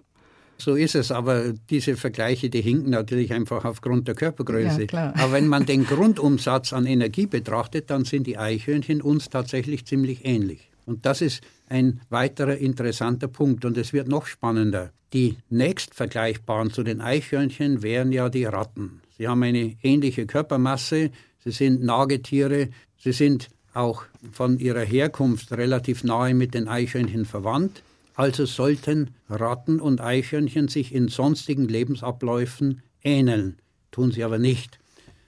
So 0.63 0.75
ist 0.75 0.95
es, 0.95 1.11
aber 1.11 1.51
diese 1.69 1.97
Vergleiche, 1.97 2.49
die 2.49 2.61
hinken 2.61 2.91
natürlich 2.91 3.33
einfach 3.33 3.65
aufgrund 3.65 4.07
der 4.07 4.15
Körpergröße. 4.15 4.87
Ja, 4.93 5.13
aber 5.17 5.33
wenn 5.33 5.47
man 5.47 5.65
den 5.65 5.85
Grundumsatz 5.85 6.71
an 6.71 6.85
Energie 6.85 7.25
betrachtet, 7.25 7.89
dann 7.89 8.05
sind 8.05 8.27
die 8.27 8.37
Eichhörnchen 8.37 9.01
uns 9.01 9.27
tatsächlich 9.27 9.85
ziemlich 9.85 10.23
ähnlich. 10.23 10.69
Und 10.85 11.05
das 11.05 11.19
ist 11.19 11.41
ein 11.67 11.99
weiterer 12.09 12.55
interessanter 12.55 13.27
Punkt. 13.27 13.65
Und 13.65 13.77
es 13.77 13.91
wird 13.91 14.07
noch 14.07 14.25
spannender. 14.25 14.93
Die 15.11 15.35
nächstvergleichbaren 15.49 16.71
zu 16.71 16.83
den 16.83 17.01
Eichhörnchen 17.01 17.83
wären 17.83 18.13
ja 18.13 18.29
die 18.29 18.45
Ratten. 18.45 19.01
Sie 19.17 19.27
haben 19.27 19.43
eine 19.43 19.75
ähnliche 19.83 20.25
Körpermasse, 20.25 21.11
sie 21.43 21.51
sind 21.51 21.83
Nagetiere, 21.83 22.69
sie 22.97 23.11
sind 23.11 23.49
auch 23.73 24.03
von 24.31 24.59
ihrer 24.59 24.85
Herkunft 24.85 25.51
relativ 25.51 26.05
nahe 26.05 26.33
mit 26.33 26.53
den 26.53 26.69
Eichhörnchen 26.69 27.25
verwandt. 27.25 27.83
Also 28.15 28.45
sollten 28.45 29.15
Ratten 29.27 29.79
und 29.79 29.99
Eichhörnchen 29.99 30.67
sich 30.67 30.93
in 30.93 31.07
sonstigen 31.07 31.67
Lebensabläufen 31.67 32.81
ähneln, 33.03 33.57
tun 33.91 34.11
sie 34.11 34.23
aber 34.23 34.37
nicht. 34.37 34.79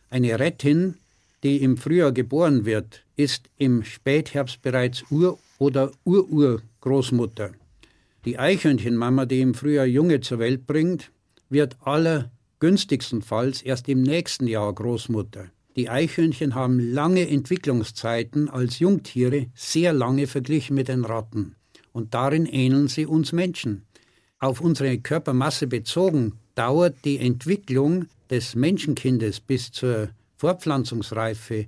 Eine 0.10 0.40
Rettin, 0.40 0.96
die 1.44 1.62
im 1.64 1.78
Frühjahr 1.78 2.12
geboren 2.12 2.66
wird, 2.66 3.04
ist 3.16 3.50
im 3.58 3.84
Spätherbst 3.84 4.62
bereits 4.62 5.04
Ur- 5.10 5.40
oder 5.58 5.92
Ururgroßmutter. 6.04 7.52
Die 8.24 8.38
Eichhörnchenmama, 8.38 9.26
die 9.26 9.42
im 9.42 9.56
Frühjahr 9.56 9.86
Junge 9.86 10.22
zur 10.22 10.40
Welt 10.40 10.68
bringt, 10.68 11.12
wird 11.50 11.78
allergünstigstenfalls 11.82 13.62
erst 13.64 13.90
im 13.90 14.04
nächsten 14.04 14.48
Jahr 14.48 14.74
Großmutter. 14.74 15.48
Die 15.76 15.90
Eichhörnchen 15.90 16.56
haben 16.56 16.80
lange 16.80 17.28
Entwicklungszeiten 17.28 18.50
als 18.50 18.80
Jungtiere, 18.80 19.48
sehr 19.56 19.92
lange 19.92 20.28
verglichen 20.28 20.76
mit 20.76 20.88
den 20.88 21.04
Ratten 21.04 21.56
und 21.96 22.14
darin 22.14 22.46
ähneln 22.46 22.90
sie 22.90 23.06
uns 23.06 23.32
Menschen. 23.32 23.84
Auf 24.40 24.60
unsere 24.60 24.98
Körpermasse 24.98 25.66
bezogen 25.66 26.34
dauert 26.54 26.94
die 27.06 27.20
Entwicklung 27.20 28.08
des 28.30 28.54
Menschenkindes 28.54 29.40
bis 29.40 29.72
zur 29.72 30.10
Fortpflanzungsreife 30.36 31.68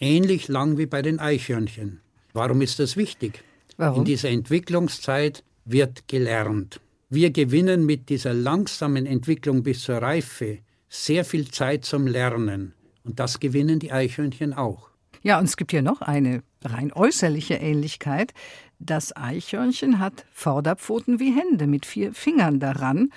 ähnlich 0.00 0.48
lang 0.48 0.78
wie 0.78 0.86
bei 0.86 1.02
den 1.02 1.20
Eichhörnchen. 1.20 2.00
Warum 2.32 2.62
ist 2.62 2.78
das 2.78 2.96
wichtig? 2.96 3.44
Warum? 3.76 3.98
In 3.98 4.04
dieser 4.06 4.30
Entwicklungszeit 4.30 5.44
wird 5.66 6.08
gelernt. 6.08 6.80
Wir 7.10 7.30
gewinnen 7.30 7.84
mit 7.84 8.08
dieser 8.08 8.32
langsamen 8.32 9.04
Entwicklung 9.04 9.62
bis 9.62 9.82
zur 9.82 9.98
Reife 9.98 10.60
sehr 10.88 11.26
viel 11.26 11.50
Zeit 11.50 11.84
zum 11.84 12.06
Lernen. 12.06 12.72
Und 13.04 13.20
das 13.20 13.40
gewinnen 13.40 13.78
die 13.78 13.92
Eichhörnchen 13.92 14.54
auch. 14.54 14.88
Ja, 15.22 15.38
und 15.38 15.44
es 15.44 15.56
gibt 15.56 15.72
hier 15.72 15.82
noch 15.82 16.00
eine 16.00 16.42
rein 16.64 16.92
äußerliche 16.92 17.54
Ähnlichkeit. 17.54 18.32
Das 18.78 19.16
Eichhörnchen 19.16 19.98
hat 19.98 20.26
Vorderpfoten 20.32 21.18
wie 21.18 21.32
Hände 21.32 21.66
mit 21.66 21.86
vier 21.86 22.12
Fingern 22.12 22.60
daran 22.60 23.10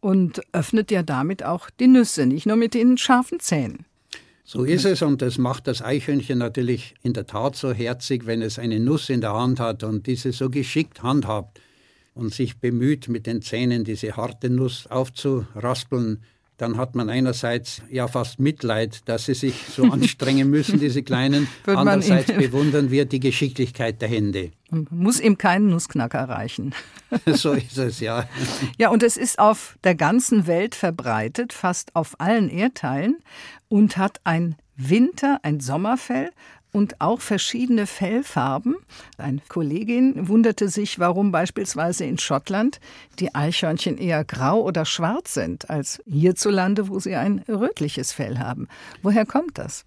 und 0.00 0.42
öffnet 0.52 0.90
ja 0.90 1.02
damit 1.02 1.42
auch 1.42 1.70
die 1.70 1.88
Nüsse, 1.88 2.26
nicht 2.26 2.46
nur 2.46 2.56
mit 2.56 2.74
den 2.74 2.98
scharfen 2.98 3.40
Zähnen. 3.40 3.84
So 4.44 4.64
ist 4.64 4.86
es 4.86 5.02
und 5.02 5.20
das 5.20 5.36
macht 5.36 5.66
das 5.66 5.82
Eichhörnchen 5.82 6.38
natürlich 6.38 6.94
in 7.02 7.12
der 7.12 7.26
Tat 7.26 7.54
so 7.54 7.72
herzig, 7.72 8.24
wenn 8.24 8.40
es 8.40 8.58
eine 8.58 8.80
Nuss 8.80 9.10
in 9.10 9.20
der 9.20 9.34
Hand 9.34 9.60
hat 9.60 9.82
und 9.82 10.06
diese 10.06 10.32
so 10.32 10.48
geschickt 10.48 11.02
handhabt 11.02 11.60
und 12.14 12.32
sich 12.32 12.58
bemüht, 12.58 13.08
mit 13.08 13.26
den 13.26 13.42
Zähnen 13.42 13.84
diese 13.84 14.16
harte 14.16 14.48
Nuss 14.48 14.86
aufzuraspeln 14.86 16.22
dann 16.58 16.76
hat 16.76 16.96
man 16.96 17.08
einerseits 17.08 17.82
ja 17.88 18.08
fast 18.08 18.40
Mitleid, 18.40 19.08
dass 19.08 19.26
sie 19.26 19.34
sich 19.34 19.64
so 19.74 19.84
anstrengen 19.92 20.50
müssen, 20.50 20.78
diese 20.78 21.02
Kleinen. 21.02 21.48
Andererseits 21.66 22.32
bewundern 22.32 22.90
wir 22.90 23.06
die 23.06 23.20
Geschicklichkeit 23.20 24.02
der 24.02 24.08
Hände. 24.08 24.50
Man 24.70 24.86
muss 24.90 25.20
ihm 25.20 25.38
keinen 25.38 25.70
Nussknacker 25.70 26.28
reichen. 26.28 26.74
so 27.26 27.52
ist 27.52 27.78
es, 27.78 28.00
ja. 28.00 28.28
Ja, 28.76 28.90
und 28.90 29.02
es 29.02 29.16
ist 29.16 29.38
auf 29.38 29.78
der 29.84 29.94
ganzen 29.94 30.46
Welt 30.46 30.74
verbreitet, 30.74 31.52
fast 31.52 31.96
auf 31.96 32.20
allen 32.20 32.50
Erdteilen 32.50 33.16
und 33.68 33.96
hat 33.96 34.20
ein 34.24 34.56
Winter-, 34.76 35.38
ein 35.42 35.60
Sommerfell 35.60 36.30
und 36.72 37.00
auch 37.00 37.20
verschiedene 37.20 37.86
Fellfarben. 37.86 38.76
Eine 39.16 39.40
Kollegin 39.48 40.28
wunderte 40.28 40.68
sich, 40.68 40.98
warum 40.98 41.32
beispielsweise 41.32 42.04
in 42.04 42.18
Schottland 42.18 42.80
die 43.18 43.34
Eichhörnchen 43.34 43.98
eher 43.98 44.24
grau 44.24 44.62
oder 44.62 44.84
schwarz 44.84 45.34
sind 45.34 45.70
als 45.70 46.02
hierzulande, 46.06 46.88
wo 46.88 46.98
sie 46.98 47.14
ein 47.14 47.44
rötliches 47.48 48.12
Fell 48.12 48.38
haben. 48.38 48.68
Woher 49.02 49.26
kommt 49.26 49.58
das? 49.58 49.84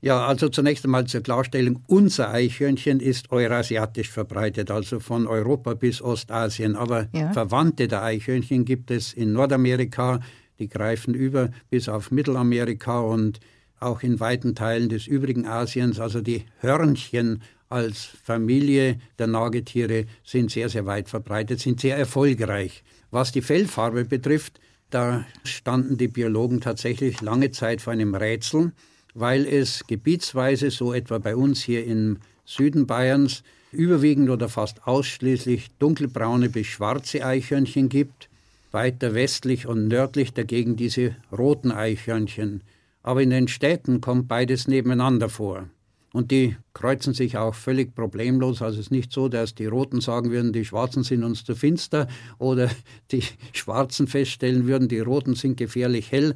Ja, 0.00 0.26
also 0.26 0.50
zunächst 0.50 0.84
einmal 0.84 1.06
zur 1.06 1.22
Klarstellung, 1.22 1.82
unser 1.86 2.30
Eichhörnchen 2.30 3.00
ist 3.00 3.32
eurasiatisch 3.32 4.10
verbreitet, 4.10 4.70
also 4.70 5.00
von 5.00 5.26
Europa 5.26 5.72
bis 5.74 6.02
Ostasien. 6.02 6.76
Aber 6.76 7.08
ja. 7.14 7.32
Verwandte 7.32 7.88
der 7.88 8.02
Eichhörnchen 8.02 8.66
gibt 8.66 8.90
es 8.90 9.14
in 9.14 9.32
Nordamerika, 9.32 10.20
die 10.58 10.68
greifen 10.68 11.14
über 11.14 11.50
bis 11.70 11.88
auf 11.88 12.10
Mittelamerika 12.10 13.00
und 13.00 13.40
auch 13.80 14.02
in 14.02 14.20
weiten 14.20 14.54
Teilen 14.54 14.88
des 14.88 15.06
übrigen 15.06 15.46
Asiens. 15.46 16.00
Also 16.00 16.20
die 16.20 16.44
Hörnchen 16.60 17.42
als 17.68 18.04
Familie 18.22 19.00
der 19.18 19.26
Nagetiere 19.26 20.06
sind 20.24 20.50
sehr, 20.50 20.68
sehr 20.68 20.86
weit 20.86 21.08
verbreitet, 21.08 21.60
sind 21.60 21.80
sehr 21.80 21.96
erfolgreich. 21.96 22.84
Was 23.10 23.32
die 23.32 23.42
Fellfarbe 23.42 24.04
betrifft, 24.04 24.60
da 24.90 25.24
standen 25.44 25.96
die 25.96 26.08
Biologen 26.08 26.60
tatsächlich 26.60 27.20
lange 27.20 27.50
Zeit 27.50 27.80
vor 27.80 27.92
einem 27.92 28.14
Rätsel, 28.14 28.72
weil 29.14 29.46
es 29.46 29.86
gebietsweise, 29.86 30.70
so 30.70 30.92
etwa 30.92 31.18
bei 31.18 31.34
uns 31.34 31.62
hier 31.62 31.84
im 31.84 32.18
Süden 32.44 32.86
Bayerns, 32.86 33.42
überwiegend 33.72 34.30
oder 34.30 34.48
fast 34.48 34.86
ausschließlich 34.86 35.70
dunkelbraune 35.78 36.48
bis 36.48 36.68
schwarze 36.68 37.24
Eichhörnchen 37.24 37.88
gibt, 37.88 38.28
weiter 38.70 39.14
westlich 39.14 39.66
und 39.66 39.88
nördlich 39.88 40.32
dagegen 40.32 40.76
diese 40.76 41.16
roten 41.32 41.72
Eichhörnchen. 41.72 42.62
Aber 43.04 43.22
in 43.22 43.30
den 43.30 43.46
Städten 43.46 44.00
kommt 44.00 44.26
beides 44.26 44.66
nebeneinander 44.66 45.28
vor. 45.28 45.68
Und 46.14 46.30
die 46.30 46.56
kreuzen 46.72 47.12
sich 47.12 47.36
auch 47.36 47.54
völlig 47.54 47.94
problemlos. 47.94 48.62
Also 48.62 48.78
es 48.78 48.86
ist 48.86 48.90
nicht 48.92 49.12
so, 49.12 49.28
dass 49.28 49.54
die 49.54 49.66
Roten 49.66 50.00
sagen 50.00 50.30
würden, 50.30 50.52
die 50.52 50.64
Schwarzen 50.64 51.02
sind 51.02 51.22
uns 51.22 51.44
zu 51.44 51.54
finster 51.54 52.08
oder 52.38 52.70
die 53.12 53.22
Schwarzen 53.52 54.06
feststellen 54.06 54.66
würden, 54.66 54.88
die 54.88 55.00
Roten 55.00 55.34
sind 55.34 55.56
gefährlich 55.56 56.10
hell. 56.10 56.34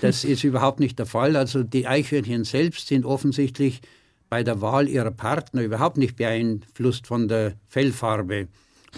Das 0.00 0.24
ist 0.24 0.42
überhaupt 0.42 0.80
nicht 0.80 0.98
der 0.98 1.06
Fall. 1.06 1.36
Also 1.36 1.62
die 1.62 1.86
Eichhörnchen 1.86 2.44
selbst 2.44 2.88
sind 2.88 3.04
offensichtlich 3.04 3.80
bei 4.28 4.42
der 4.42 4.60
Wahl 4.60 4.88
ihrer 4.88 5.10
Partner 5.10 5.62
überhaupt 5.62 5.96
nicht 5.96 6.16
beeinflusst 6.16 7.06
von 7.06 7.28
der 7.28 7.54
Fellfarbe. 7.68 8.48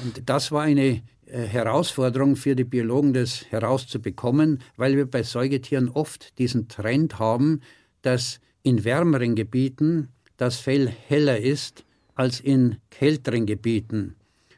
Und 0.02 0.23
das 0.26 0.50
war 0.50 0.62
eine 0.62 1.02
Herausforderung 1.33 2.37
für 2.37 2.55
die 2.55 2.65
Biologen, 2.65 3.15
das 3.15 3.47
herauszubekommen, 3.51 4.61
weil 4.77 4.97
wir 4.97 5.07
bei 5.07 5.23
Säugetieren 5.23 5.89
oft 5.89 6.39
diesen 6.39 6.69
Trend 6.69 7.19
haben, 7.19 7.61
dass 8.03 8.41
in 8.62 8.85
wärmeren 8.85 9.35
Gebieten 9.35 10.09
das 10.37 10.57
Fell 10.57 10.89
heller 10.89 11.39
ist 11.39 11.85
als 12.15 12.41
in 12.41 12.77
kälteren 12.91 13.47
Gebieten. 13.47 14.17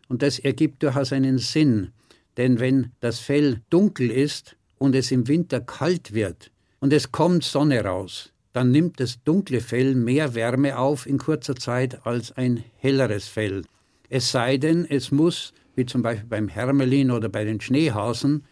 Und 0.08 0.22
das 0.22 0.38
ergibt 0.38 0.82
durchaus 0.82 1.12
einen 1.12 1.38
Sinn, 1.38 1.90
denn 2.36 2.58
wenn 2.58 2.90
das 3.00 3.20
Fell 3.20 3.60
dunkel 3.70 4.10
ist 4.10 4.56
und 4.78 4.94
es 4.94 5.10
im 5.12 5.28
Winter 5.28 5.60
kalt 5.60 6.12
wird 6.12 6.50
und 6.80 6.92
es 6.92 7.12
kommt 7.12 7.44
Sonne 7.44 7.84
raus, 7.84 8.32
dann 8.52 8.70
nimmt 8.70 9.00
das 9.00 9.22
dunkle 9.24 9.60
Fell 9.60 9.94
mehr 9.94 10.34
Wärme 10.34 10.78
auf 10.78 11.06
in 11.06 11.18
kurzer 11.18 11.56
Zeit 11.56 12.06
als 12.06 12.32
ein 12.32 12.64
helleres 12.76 13.26
Fell. 13.26 13.62
Es 14.08 14.30
sei 14.30 14.58
denn, 14.58 14.84
es 14.88 15.10
muss 15.10 15.52
wie 15.74 15.86
zum 15.86 16.02
Beispiel 16.02 16.28
beim 16.28 16.48
Hermelin 16.48 17.10
oder 17.10 17.28
bei 17.28 17.44
den 17.44 17.60
Schneehasen, 17.60 18.44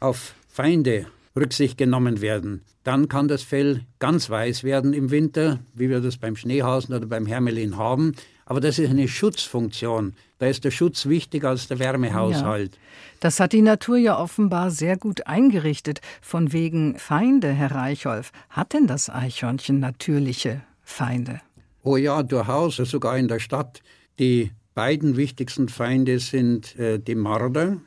auf 0.00 0.34
Feinde 0.48 1.06
Rücksicht 1.36 1.76
genommen 1.78 2.20
werden. 2.20 2.62
Dann 2.84 3.08
kann 3.08 3.28
das 3.28 3.42
Fell 3.42 3.80
ganz 3.98 4.30
weiß 4.30 4.62
werden 4.62 4.92
im 4.92 5.10
Winter, 5.10 5.60
wie 5.74 5.88
wir 5.88 6.00
das 6.00 6.18
beim 6.18 6.36
Schneehasen 6.36 6.94
oder 6.94 7.06
beim 7.06 7.26
Hermelin 7.26 7.76
haben. 7.76 8.14
Aber 8.46 8.60
das 8.60 8.78
ist 8.78 8.90
eine 8.90 9.08
Schutzfunktion. 9.08 10.14
Da 10.38 10.46
ist 10.46 10.64
der 10.64 10.70
Schutz 10.70 11.06
wichtiger 11.06 11.48
als 11.48 11.66
der 11.66 11.78
Wärmehaushalt. 11.78 12.74
Ja. 12.74 12.80
Das 13.20 13.40
hat 13.40 13.52
die 13.52 13.62
Natur 13.62 13.96
ja 13.96 14.18
offenbar 14.18 14.70
sehr 14.70 14.98
gut 14.98 15.26
eingerichtet. 15.26 16.02
Von 16.20 16.52
wegen 16.52 16.98
Feinde, 16.98 17.52
Herr 17.52 17.70
Reichholf. 17.70 18.32
Hat 18.50 18.74
denn 18.74 18.86
das 18.86 19.08
Eichhörnchen 19.08 19.80
natürliche 19.80 20.60
Feinde? 20.82 21.40
Oh 21.82 21.96
ja, 21.96 22.22
durchaus, 22.22 22.76
sogar 22.76 23.16
in 23.16 23.28
der 23.28 23.40
Stadt. 23.40 23.82
Die 24.18 24.52
beiden 24.74 25.16
wichtigsten 25.16 25.68
Feinde 25.68 26.18
sind 26.18 26.76
äh, 26.78 26.98
die 26.98 27.14
Marder, 27.14 27.78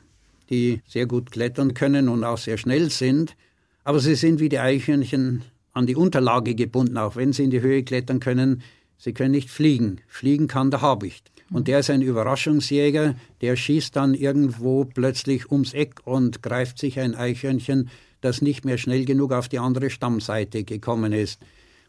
die 0.50 0.80
sehr 0.86 1.06
gut 1.06 1.30
klettern 1.30 1.74
können 1.74 2.08
und 2.08 2.24
auch 2.24 2.38
sehr 2.38 2.58
schnell 2.58 2.90
sind. 2.90 3.36
Aber 3.84 4.00
sie 4.00 4.14
sind 4.14 4.40
wie 4.40 4.48
die 4.48 4.58
Eichhörnchen 4.58 5.42
an 5.72 5.86
die 5.86 5.96
Unterlage 5.96 6.54
gebunden, 6.54 6.96
auch 6.96 7.16
wenn 7.16 7.32
sie 7.32 7.44
in 7.44 7.50
die 7.50 7.60
Höhe 7.60 7.82
klettern 7.82 8.20
können. 8.20 8.62
Sie 8.96 9.12
können 9.12 9.30
nicht 9.30 9.50
fliegen. 9.50 10.00
Fliegen 10.08 10.48
kann 10.48 10.70
der 10.70 10.82
Habicht. 10.82 11.30
Und 11.50 11.68
der 11.68 11.78
ist 11.78 11.88
ein 11.88 12.02
Überraschungsjäger, 12.02 13.14
der 13.40 13.56
schießt 13.56 13.96
dann 13.96 14.12
irgendwo 14.12 14.84
plötzlich 14.84 15.50
ums 15.50 15.72
Eck 15.72 16.00
und 16.04 16.42
greift 16.42 16.78
sich 16.78 17.00
ein 17.00 17.14
Eichhörnchen, 17.14 17.88
das 18.20 18.42
nicht 18.42 18.64
mehr 18.64 18.76
schnell 18.76 19.04
genug 19.04 19.32
auf 19.32 19.48
die 19.48 19.58
andere 19.58 19.88
Stammseite 19.88 20.64
gekommen 20.64 21.12
ist. 21.12 21.40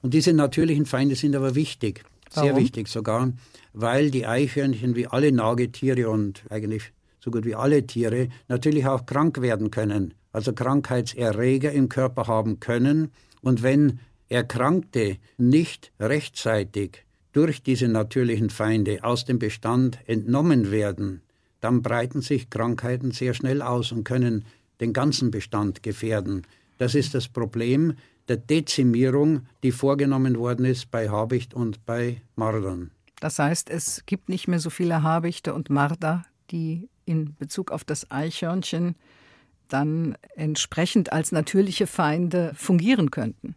Und 0.01 0.13
diese 0.13 0.31
natürlichen 0.31 0.85
Feinde 0.85 1.15
sind 1.15 1.35
aber 1.35 1.55
wichtig, 1.55 2.05
sehr 2.33 2.43
Warum? 2.43 2.59
wichtig 2.59 2.87
sogar 2.87 3.31
weil 3.73 4.11
die 4.11 4.25
Eichhörnchen 4.25 4.95
wie 4.95 5.07
alle 5.07 5.31
Nagetiere 5.31 6.09
und 6.09 6.43
eigentlich 6.49 6.91
so 7.19 7.31
gut 7.31 7.45
wie 7.45 7.55
alle 7.55 7.85
Tiere, 7.85 8.29
natürlich 8.47 8.85
auch 8.87 9.05
krank 9.05 9.41
werden 9.41 9.71
können, 9.71 10.13
also 10.31 10.53
Krankheitserreger 10.53 11.71
im 11.71 11.89
Körper 11.89 12.27
haben 12.27 12.59
können. 12.59 13.11
Und 13.41 13.61
wenn 13.61 13.99
Erkrankte 14.29 15.17
nicht 15.37 15.91
rechtzeitig 15.99 17.03
durch 17.33 17.61
diese 17.61 17.87
natürlichen 17.87 18.49
Feinde 18.49 19.03
aus 19.03 19.25
dem 19.25 19.37
Bestand 19.37 19.99
entnommen 20.07 20.71
werden, 20.71 21.21
dann 21.61 21.81
breiten 21.81 22.21
sich 22.21 22.49
Krankheiten 22.49 23.11
sehr 23.11 23.33
schnell 23.33 23.61
aus 23.61 23.91
und 23.91 24.05
können 24.05 24.45
den 24.79 24.93
ganzen 24.93 25.29
Bestand 25.29 25.83
gefährden. 25.83 26.43
Das 26.77 26.95
ist 26.95 27.13
das 27.13 27.27
Problem 27.27 27.95
der 28.29 28.37
Dezimierung, 28.37 29.47
die 29.63 29.71
vorgenommen 29.71 30.37
worden 30.37 30.65
ist 30.65 30.91
bei 30.91 31.09
Habicht 31.09 31.53
und 31.53 31.85
bei 31.85 32.21
Mardern. 32.35 32.91
Das 33.19 33.39
heißt, 33.39 33.69
es 33.69 34.05
gibt 34.05 34.29
nicht 34.29 34.47
mehr 34.47 34.59
so 34.59 34.69
viele 34.69 35.03
Habichte 35.03 35.53
und 35.53 35.69
Marder, 35.69 36.23
die 36.51 36.87
in 37.05 37.35
Bezug 37.35 37.71
auf 37.71 37.83
das 37.83 38.09
Eichhörnchen 38.11 38.95
dann 39.67 40.15
entsprechend 40.35 41.11
als 41.11 41.31
natürliche 41.31 41.87
Feinde 41.87 42.53
fungieren 42.55 43.11
könnten. 43.11 43.55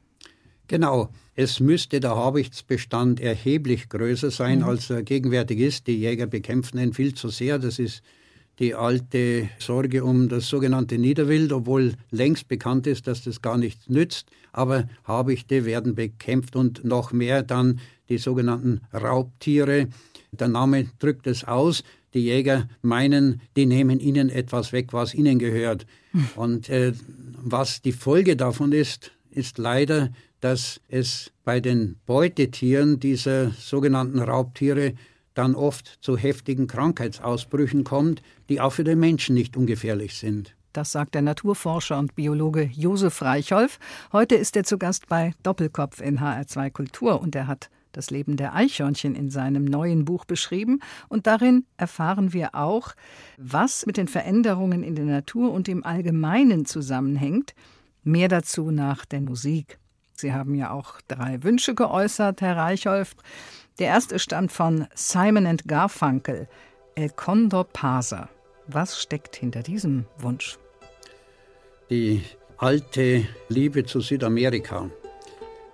Genau. 0.68 1.10
Es 1.34 1.60
müsste 1.60 2.00
der 2.00 2.14
Habichtsbestand 2.16 3.20
erheblich 3.20 3.88
größer 3.88 4.30
sein, 4.30 4.60
mhm. 4.60 4.64
als 4.64 4.90
er 4.90 5.02
gegenwärtig 5.02 5.58
ist. 5.58 5.86
Die 5.86 5.98
Jäger 5.98 6.26
bekämpfen 6.26 6.78
ihn 6.78 6.92
viel 6.92 7.14
zu 7.14 7.28
sehr. 7.28 7.58
Das 7.58 7.78
ist 7.78 8.02
die 8.58 8.74
alte 8.74 9.48
Sorge 9.58 10.04
um 10.04 10.28
das 10.28 10.48
sogenannte 10.48 10.98
Niederwild, 10.98 11.52
obwohl 11.52 11.94
längst 12.10 12.48
bekannt 12.48 12.86
ist, 12.86 13.06
dass 13.06 13.24
das 13.24 13.42
gar 13.42 13.58
nichts 13.58 13.88
nützt. 13.88 14.28
Aber 14.52 14.88
Habichte 15.04 15.64
werden 15.64 15.94
bekämpft 15.94 16.56
und 16.56 16.84
noch 16.84 17.12
mehr 17.12 17.42
dann 17.42 17.80
die 18.08 18.18
sogenannten 18.18 18.82
Raubtiere. 18.92 19.88
Der 20.32 20.48
Name 20.48 20.86
drückt 20.98 21.26
es 21.26 21.44
aus. 21.44 21.82
Die 22.14 22.20
Jäger 22.20 22.68
meinen, 22.82 23.40
die 23.56 23.64
nehmen 23.64 23.98
ihnen 23.98 24.28
etwas 24.28 24.72
weg, 24.72 24.92
was 24.92 25.14
ihnen 25.14 25.38
gehört. 25.38 25.86
Hm. 26.12 26.28
Und 26.36 26.68
äh, 26.68 26.92
was 27.42 27.80
die 27.80 27.92
Folge 27.92 28.36
davon 28.36 28.72
ist, 28.72 29.12
ist 29.30 29.56
leider, 29.56 30.10
dass 30.40 30.80
es 30.88 31.32
bei 31.44 31.60
den 31.60 31.96
Beutetieren 32.04 33.00
dieser 33.00 33.50
sogenannten 33.52 34.18
Raubtiere 34.18 34.94
dann 35.34 35.54
oft 35.54 35.98
zu 36.00 36.16
heftigen 36.16 36.66
Krankheitsausbrüchen 36.66 37.84
kommt, 37.84 38.22
die 38.48 38.60
auch 38.60 38.72
für 38.72 38.84
den 38.84 39.00
Menschen 39.00 39.34
nicht 39.34 39.56
ungefährlich 39.56 40.18
sind. 40.18 40.54
Das 40.72 40.92
sagt 40.92 41.14
der 41.14 41.22
Naturforscher 41.22 41.98
und 41.98 42.14
Biologe 42.14 42.62
Josef 42.62 43.20
Reichholf. 43.20 43.78
Heute 44.12 44.36
ist 44.36 44.56
er 44.56 44.64
zu 44.64 44.78
Gast 44.78 45.06
bei 45.06 45.34
Doppelkopf 45.42 46.00
in 46.00 46.20
HR2 46.20 46.70
Kultur 46.70 47.20
und 47.20 47.36
er 47.36 47.46
hat 47.46 47.68
das 47.92 48.10
Leben 48.10 48.38
der 48.38 48.54
Eichhörnchen 48.54 49.14
in 49.14 49.28
seinem 49.28 49.66
neuen 49.66 50.06
Buch 50.06 50.24
beschrieben. 50.24 50.80
Und 51.08 51.26
darin 51.26 51.66
erfahren 51.76 52.32
wir 52.32 52.54
auch, 52.54 52.92
was 53.36 53.84
mit 53.86 53.98
den 53.98 54.08
Veränderungen 54.08 54.82
in 54.82 54.94
der 54.94 55.04
Natur 55.04 55.52
und 55.52 55.68
im 55.68 55.84
Allgemeinen 55.84 56.64
zusammenhängt. 56.64 57.54
Mehr 58.02 58.28
dazu 58.28 58.70
nach 58.70 59.04
der 59.04 59.20
Musik. 59.20 59.78
Sie 60.14 60.32
haben 60.32 60.54
ja 60.54 60.70
auch 60.70 61.00
drei 61.08 61.42
Wünsche 61.42 61.74
geäußert, 61.74 62.40
Herr 62.40 62.56
Reichholf. 62.56 63.14
Der 63.82 63.88
erste 63.88 64.20
stammt 64.20 64.52
von 64.52 64.86
Simon 64.94 65.56
Garfunkel, 65.66 66.46
El 66.94 67.10
Condor 67.10 67.64
Pasa. 67.64 68.28
Was 68.68 69.02
steckt 69.02 69.34
hinter 69.34 69.64
diesem 69.64 70.06
Wunsch? 70.18 70.56
Die 71.90 72.22
alte 72.58 73.26
Liebe 73.48 73.84
zu 73.84 74.00
Südamerika, 74.00 74.88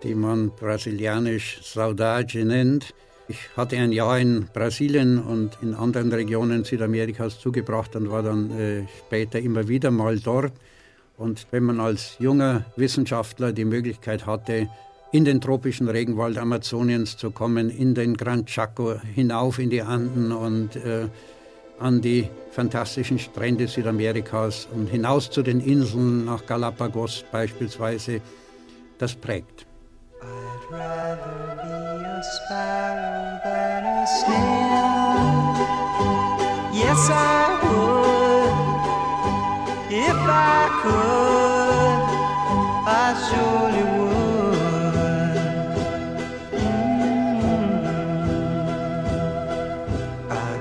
die 0.02 0.14
man 0.14 0.48
brasilianisch 0.56 1.60
Saudade 1.62 2.46
nennt. 2.46 2.94
Ich 3.28 3.54
hatte 3.58 3.76
ein 3.76 3.92
Jahr 3.92 4.18
in 4.18 4.48
Brasilien 4.54 5.22
und 5.22 5.58
in 5.60 5.74
anderen 5.74 6.10
Regionen 6.10 6.64
Südamerikas 6.64 7.38
zugebracht 7.38 7.94
und 7.94 8.10
war 8.10 8.22
dann 8.22 8.50
äh, 8.58 8.86
später 9.00 9.38
immer 9.38 9.68
wieder 9.68 9.90
mal 9.90 10.18
dort. 10.18 10.54
Und 11.18 11.46
wenn 11.50 11.64
man 11.64 11.78
als 11.78 12.16
junger 12.18 12.64
Wissenschaftler 12.76 13.52
die 13.52 13.66
Möglichkeit 13.66 14.24
hatte, 14.24 14.70
in 15.12 15.24
den 15.24 15.40
tropischen 15.40 15.88
Regenwald 15.88 16.38
Amazoniens 16.38 17.16
zu 17.16 17.30
kommen, 17.30 17.70
in 17.70 17.94
den 17.94 18.16
Gran 18.16 18.44
Chaco, 18.46 18.94
hinauf 19.14 19.58
in 19.58 19.70
die 19.70 19.82
Anden 19.82 20.32
und 20.32 20.76
äh, 20.76 21.08
an 21.78 22.00
die 22.00 22.28
fantastischen 22.50 23.18
Strände 23.18 23.68
Südamerikas 23.68 24.68
und 24.74 24.88
hinaus 24.88 25.30
zu 25.30 25.42
den 25.42 25.60
Inseln 25.60 26.24
nach 26.24 26.44
Galapagos 26.46 27.24
beispielsweise, 27.30 28.20
das 28.98 29.14
prägt. 29.14 29.66
I'd 30.20 30.26
rather 30.72 31.56
be 31.62 32.04
a 32.04 32.22
sparrow 32.22 33.38
than 33.44 33.84
a 33.84 34.06
snail. 34.06 35.28
Yes, 36.74 37.08
I 37.08 37.58
would 37.62 37.98
if 39.90 40.16
I 40.16 40.68
could. 40.82 42.02
I 42.86 43.14
surely 43.30 43.82
would. 43.84 43.97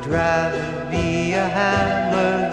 Rather 0.07 0.87
be 0.89 1.33
a 1.33 1.47
hammer 1.47 2.46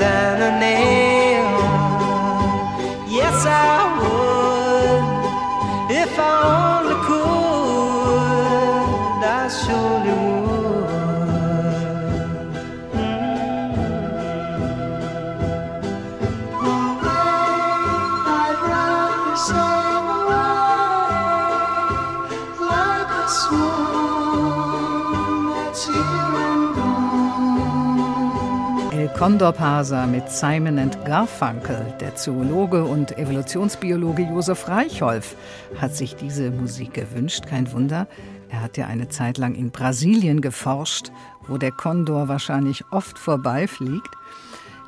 Condorparser 29.25 30.07
mit 30.07 30.29
Simon 30.29 30.79
and 30.79 31.03
Garfunkel. 31.07 31.95
Der 31.99 32.15
Zoologe 32.15 32.85
und 32.85 33.17
Evolutionsbiologe 33.17 34.25
Josef 34.25 34.69
Reichholf 34.69 35.35
hat 35.81 35.97
sich 35.97 36.15
diese 36.15 36.51
Musik 36.51 36.93
gewünscht. 36.93 37.47
Kein 37.47 37.73
Wunder, 37.73 38.07
er 38.51 38.61
hat 38.61 38.77
ja 38.77 38.87
eine 38.87 39.09
Zeit 39.09 39.39
lang 39.39 39.55
in 39.55 39.71
Brasilien 39.71 40.43
geforscht, 40.43 41.11
wo 41.49 41.57
der 41.57 41.73
Kondor 41.73 42.29
wahrscheinlich 42.29 42.85
oft 42.91 43.19
vorbeifliegt. 43.19 44.11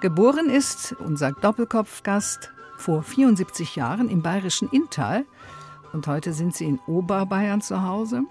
Geboren 0.02 0.50
ist 0.50 0.94
unser 1.02 1.32
Doppelkopfgast 1.32 2.50
vor 2.76 3.02
74 3.02 3.74
Jahren 3.74 4.10
im 4.10 4.20
bayerischen 4.20 4.68
Inntal 4.68 5.24
und 5.94 6.06
heute 6.08 6.34
sind 6.34 6.54
sie 6.54 6.66
in 6.66 6.78
Oberbayern 6.86 7.62
zu 7.62 7.84
Hause. 7.84 8.24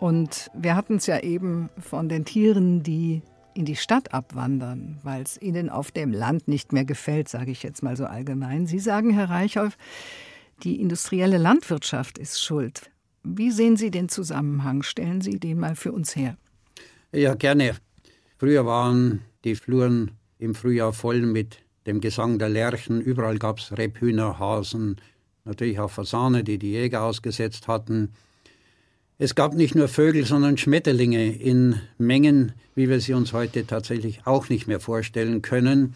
Und 0.00 0.50
wir 0.54 0.76
hatten 0.76 0.96
es 0.96 1.06
ja 1.06 1.18
eben 1.18 1.68
von 1.78 2.08
den 2.08 2.24
Tieren, 2.24 2.82
die 2.82 3.20
in 3.54 3.64
die 3.64 3.76
Stadt 3.76 4.12
abwandern, 4.12 4.98
weil 5.02 5.22
es 5.22 5.40
ihnen 5.40 5.68
auf 5.68 5.90
dem 5.90 6.12
Land 6.12 6.48
nicht 6.48 6.72
mehr 6.72 6.84
gefällt, 6.84 7.28
sage 7.28 7.50
ich 7.50 7.62
jetzt 7.62 7.82
mal 7.82 7.96
so 7.96 8.04
allgemein. 8.04 8.66
Sie 8.66 8.78
sagen, 8.78 9.10
Herr 9.10 9.30
Reichholf, 9.30 9.76
die 10.62 10.80
industrielle 10.80 11.38
Landwirtschaft 11.38 12.18
ist 12.18 12.42
schuld. 12.42 12.90
Wie 13.24 13.50
sehen 13.50 13.76
Sie 13.76 13.90
den 13.90 14.08
Zusammenhang? 14.08 14.82
Stellen 14.82 15.20
Sie 15.20 15.38
den 15.38 15.58
mal 15.58 15.76
für 15.76 15.92
uns 15.92 16.16
her. 16.16 16.36
Ja, 17.12 17.34
gerne. 17.34 17.76
Früher 18.38 18.66
waren 18.66 19.20
die 19.44 19.54
Fluren 19.54 20.12
im 20.38 20.54
Frühjahr 20.54 20.92
voll 20.92 21.20
mit 21.22 21.58
dem 21.86 22.00
Gesang 22.00 22.38
der 22.38 22.48
Lerchen. 22.48 23.00
Überall 23.00 23.38
gab 23.38 23.58
es 23.58 23.76
Rebhühner, 23.76 24.38
Hasen, 24.38 24.96
natürlich 25.44 25.78
auch 25.78 25.90
Fasane, 25.90 26.42
die 26.42 26.58
die 26.58 26.72
Jäger 26.72 27.02
ausgesetzt 27.02 27.68
hatten. 27.68 28.10
Es 29.24 29.36
gab 29.36 29.54
nicht 29.54 29.76
nur 29.76 29.86
Vögel, 29.86 30.26
sondern 30.26 30.58
Schmetterlinge 30.58 31.32
in 31.32 31.76
Mengen, 31.96 32.54
wie 32.74 32.88
wir 32.88 32.98
sie 32.98 33.14
uns 33.14 33.32
heute 33.32 33.64
tatsächlich 33.64 34.22
auch 34.24 34.48
nicht 34.48 34.66
mehr 34.66 34.80
vorstellen 34.80 35.42
können. 35.42 35.94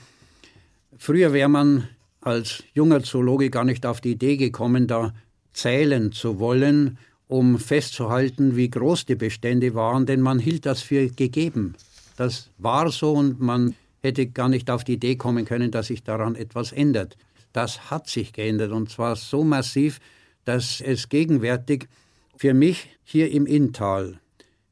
Früher 0.97 1.33
wäre 1.33 1.49
man 1.49 1.89
als 2.21 2.62
junger 2.73 3.03
Zoologe 3.03 3.51
gar 3.51 3.65
nicht 3.65 3.85
auf 3.85 4.01
die 4.01 4.12
Idee 4.12 4.37
gekommen, 4.37 4.87
da 4.87 5.12
zählen 5.53 6.12
zu 6.12 6.39
wollen, 6.39 6.99
um 7.27 7.59
festzuhalten, 7.59 8.55
wie 8.55 8.71
groß 8.71 9.07
die 9.07 9.17
Bestände 9.17 9.75
waren, 9.75 10.07
denn 10.07 10.21
man 10.21 10.39
hielt 10.39 10.65
das 10.65 10.83
für 10.83 11.09
gegeben. 11.09 11.75
Das 12.17 12.51
war 12.59 12.93
so 12.93 13.15
und 13.15 13.41
man 13.41 13.75
hätte 14.03 14.29
gar 14.29 14.49
nicht 14.49 14.71
auf 14.71 14.85
die 14.85 14.93
Idee 14.93 15.17
kommen 15.17 15.47
können, 15.47 15.73
dass 15.73 15.89
sich 15.89 16.05
daran 16.05 16.37
etwas 16.37 16.71
ändert. 16.71 17.17
Das 17.53 17.91
hat 17.91 18.09
sich 18.09 18.33
geändert 18.33 18.71
und 18.71 18.89
zwar 18.89 19.17
so 19.17 19.43
massiv, 19.43 19.99
dass 20.45 20.81
es 20.81 21.09
gegenwärtig 21.09 21.89
für 22.37 22.55
mich 22.55 22.90
hier 23.05 23.31
im 23.31 23.46
Inntal 23.46 24.20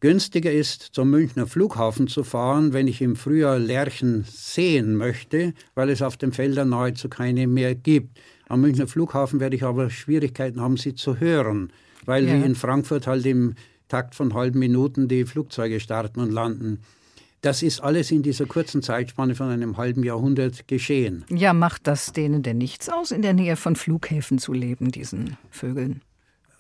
günstiger 0.05 0.53
ist, 0.53 0.91
zum 0.93 1.09
Münchner 1.09 1.47
Flughafen 1.47 2.09
zu 2.09 2.25
fahren, 2.25 2.75
wenn 2.75 2.89
ich 2.89 3.01
im 3.01 3.17
Frühjahr 3.17 3.59
Lerchen 3.59 4.27
sehen 4.29 4.97
möchte, 4.97 5.55
weil 5.75 5.89
es 5.89 6.03
auf 6.03 6.19
den 6.19 6.31
Feldern 6.31 6.69
nahezu 6.69 7.09
keine 7.09 7.47
mehr 7.47 7.75
gibt. 7.75 8.19
Am 8.47 8.61
Münchner 8.61 8.87
Flughafen 8.87 9.41
werde 9.41 9.57
ich 9.57 9.63
aber 9.63 9.89
Schwierigkeiten 9.89 10.61
haben, 10.61 10.77
sie 10.77 10.95
zu 10.95 11.21
hören, 11.21 11.73
weil 12.05 12.29
ja. 12.29 12.35
wie 12.35 12.45
in 12.45 12.55
Frankfurt 12.55 13.07
halt 13.07 13.25
im 13.25 13.55
Takt 13.89 14.15
von 14.15 14.35
halben 14.35 14.59
Minuten 14.59 15.09
die 15.09 15.25
Flugzeuge 15.25 15.81
starten 15.81 16.21
und 16.21 16.31
landen. 16.31 16.81
Das 17.41 17.63
ist 17.63 17.81
alles 17.81 18.11
in 18.11 18.23
dieser 18.23 18.45
kurzen 18.45 18.83
Zeitspanne 18.83 19.35
von 19.35 19.49
einem 19.49 19.79
halben 19.79 20.03
Jahrhundert 20.03 20.69
geschehen. 20.69 21.25
Ja, 21.31 21.55
macht 21.55 21.87
das 21.87 22.13
denen 22.13 22.43
denn 22.43 22.59
nichts 22.59 22.91
aus, 22.91 23.11
in 23.11 23.23
der 23.23 23.33
Nähe 23.33 23.57
von 23.57 23.75
Flughäfen 23.75 24.37
zu 24.37 24.53
leben, 24.53 24.91
diesen 24.91 25.39
Vögeln? 25.51 26.03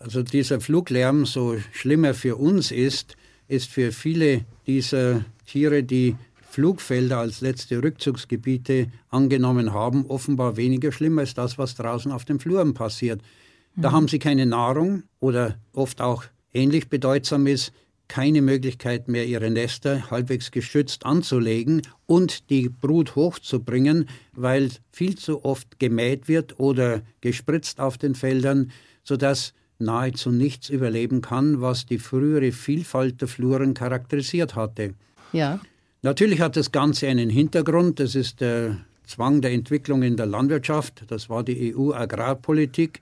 Also 0.04 0.22
dieser 0.22 0.60
Fluglärm, 0.60 1.24
so 1.24 1.56
schlimmer 1.72 2.12
für 2.12 2.36
uns 2.36 2.70
ist, 2.70 3.16
ist 3.48 3.70
für 3.70 3.90
viele 3.90 4.44
dieser 4.66 5.24
Tiere, 5.46 5.82
die 5.82 6.14
Flugfelder 6.50 7.20
als 7.20 7.40
letzte 7.40 7.82
Rückzugsgebiete 7.82 8.88
angenommen 9.08 9.72
haben, 9.72 10.04
offenbar 10.04 10.58
weniger 10.58 10.92
schlimm 10.92 11.18
als 11.18 11.32
das, 11.32 11.56
was 11.56 11.74
draußen 11.74 12.12
auf 12.12 12.26
den 12.26 12.38
Fluren 12.38 12.74
passiert. 12.74 13.22
Da 13.76 13.88
mhm. 13.88 13.94
haben 13.94 14.08
sie 14.08 14.18
keine 14.18 14.44
Nahrung 14.44 15.04
oder 15.20 15.56
oft 15.72 16.02
auch 16.02 16.24
ähnlich 16.52 16.90
bedeutsam 16.90 17.46
ist, 17.46 17.72
keine 18.06 18.42
Möglichkeit 18.42 19.08
mehr, 19.08 19.24
ihre 19.24 19.50
Nester 19.50 20.10
halbwegs 20.10 20.50
geschützt 20.50 21.06
anzulegen 21.06 21.80
und 22.04 22.50
die 22.50 22.68
Brut 22.68 23.16
hochzubringen, 23.16 24.10
weil 24.32 24.68
viel 24.92 25.16
zu 25.16 25.46
oft 25.46 25.80
gemäht 25.80 26.28
wird 26.28 26.60
oder 26.60 27.00
gespritzt 27.22 27.80
auf 27.80 27.96
den 27.96 28.14
Feldern, 28.14 28.70
sodass 29.02 29.54
nahezu 29.85 30.31
nichts 30.31 30.68
überleben 30.68 31.20
kann, 31.20 31.61
was 31.61 31.87
die 31.87 31.99
frühere 31.99 32.53
Vielfalt 32.53 33.20
der 33.20 33.29
Fluren 33.29 33.75
charakterisiert 33.75 34.57
hatte. 34.57 34.94
Ja. 35.33 35.61
Natürlich 36.03 36.40
hat 36.40 36.57
das 36.57 36.73
Ganze 36.73 37.09
einen 37.09 37.31
Hintergrund, 37.31 38.01
das 38.01 38.14
ist 38.14 38.40
der 38.40 38.79
Zwang 39.07 39.40
der 39.40 39.53
Entwicklung 39.53 40.03
in 40.03 40.16
der 40.16 40.27
Landwirtschaft, 40.27 41.05
das 41.09 41.31
war 41.31 41.42
die 41.42 41.75
EU-Agrarpolitik. 41.75 43.01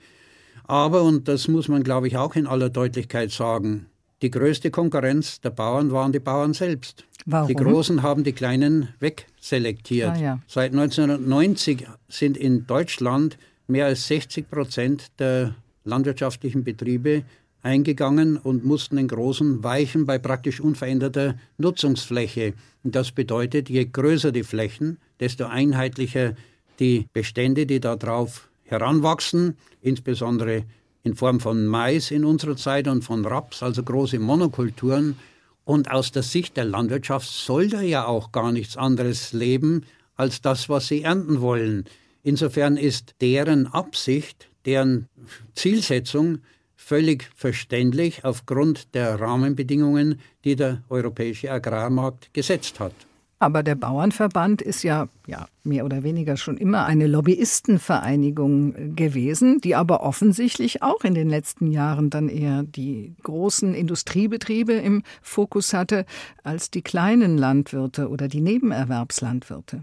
Aber, 0.65 1.03
und 1.03 1.29
das 1.29 1.49
muss 1.49 1.69
man, 1.69 1.83
glaube 1.83 2.09
ich, 2.09 2.17
auch 2.17 2.37
in 2.37 2.47
aller 2.47 2.71
Deutlichkeit 2.71 3.31
sagen, 3.31 3.87
die 4.23 4.31
größte 4.31 4.71
Konkurrenz 4.71 5.41
der 5.41 5.51
Bauern 5.51 5.91
waren 5.91 6.13
die 6.13 6.21
Bauern 6.21 6.55
selbst. 6.55 7.05
Warum? 7.27 7.49
Die 7.49 7.55
Großen 7.55 8.03
haben 8.03 8.25
die 8.25 8.33
Kleinen 8.33 8.89
wegselektiert. 9.01 10.11
Ah, 10.11 10.17
ja. 10.17 10.39
Seit 10.47 10.73
1990 10.73 11.87
sind 12.09 12.37
in 12.37 12.67
Deutschland 12.67 13.37
mehr 13.67 13.87
als 13.87 14.07
60 14.07 14.49
Prozent 14.49 15.11
der 15.19 15.55
landwirtschaftlichen 15.85 16.65
Betriebe 16.65 17.25
eingegangen 17.63 18.37
und 18.37 18.65
mussten 18.65 18.97
den 18.97 19.09
Großen 19.09 19.63
weichen 19.63 20.05
bei 20.05 20.19
praktisch 20.19 20.61
unveränderter 20.61 21.37
Nutzungsfläche. 21.59 22.55
Das 22.83 23.13
bedeutet, 23.13 23.71
je 23.71 23.85
größer 23.85 24.33
die 24.33 24.43
Flächen, 24.43 24.99
desto 25.21 25.47
einheitlicher 25.47 26.35
die 26.81 27.07
Bestände, 27.13 27.67
die 27.67 27.81
darauf 27.81 28.49
heranwachsen, 28.65 29.57
insbesondere 29.81 30.65
in 31.05 31.15
Form 31.15 31.41
von 31.41 31.67
Mais 31.67 32.11
in 32.11 32.25
unserer 32.25 32.57
Zeit 32.57 32.89
und 32.89 33.03
von 33.03 33.25
Raps, 33.25 33.63
also 33.63 33.83
große 33.83 34.19
Monokulturen. 34.19 35.17
Und 35.65 35.91
aus 35.91 36.11
der 36.11 36.23
Sicht 36.23 36.57
der 36.57 36.65
Landwirtschaft 36.65 37.29
soll 37.29 37.69
da 37.69 37.81
ja 37.81 38.07
auch 38.07 38.33
gar 38.33 38.51
nichts 38.51 38.77
anderes 38.77 39.33
leben 39.33 39.85
als 40.17 40.41
das, 40.41 40.69
was 40.69 40.89
sie 40.89 41.03
ernten 41.03 41.41
wollen. 41.41 41.85
Insofern 42.25 42.77
ist 42.77 43.15
deren 43.21 43.67
Absicht, 43.67 44.49
deren 44.67 45.09
Zielsetzung 45.55 46.39
völlig 46.77 47.31
verständlich 47.35 48.25
aufgrund 48.25 48.95
der 48.95 49.21
Rahmenbedingungen, 49.21 50.21
die 50.45 50.57
der 50.57 50.83
europäische 50.89 51.51
Agrarmarkt 51.51 52.35
gesetzt 52.35 52.81
hat. 52.81 52.95
Aber 53.43 53.65
der 53.65 53.75
Bauernverband 53.75 54.63
ist 54.63 54.85
ja, 54.85 55.09
ja 55.27 55.49
mehr 55.65 55.85
oder 55.85 56.05
weniger 56.05 56.37
schon 56.37 56.57
immer 56.57 56.87
eine 56.87 57.09
Lobbyistenvereinigung 57.09 58.95
gewesen, 58.95 59.61
die 59.61 59.75
aber 59.75 60.05
offensichtlich 60.05 60.81
auch 60.83 61.03
in 61.03 61.15
den 61.15 61.29
letzten 61.29 61.73
Jahren 61.73 62.09
dann 62.09 62.29
eher 62.29 62.63
die 62.63 63.17
großen 63.25 63.75
Industriebetriebe 63.75 64.75
im 64.75 65.03
Fokus 65.23 65.73
hatte 65.73 66.05
als 66.45 66.71
die 66.71 66.83
kleinen 66.83 67.37
Landwirte 67.37 68.09
oder 68.11 68.29
die 68.29 68.41
Nebenerwerbslandwirte. 68.41 69.83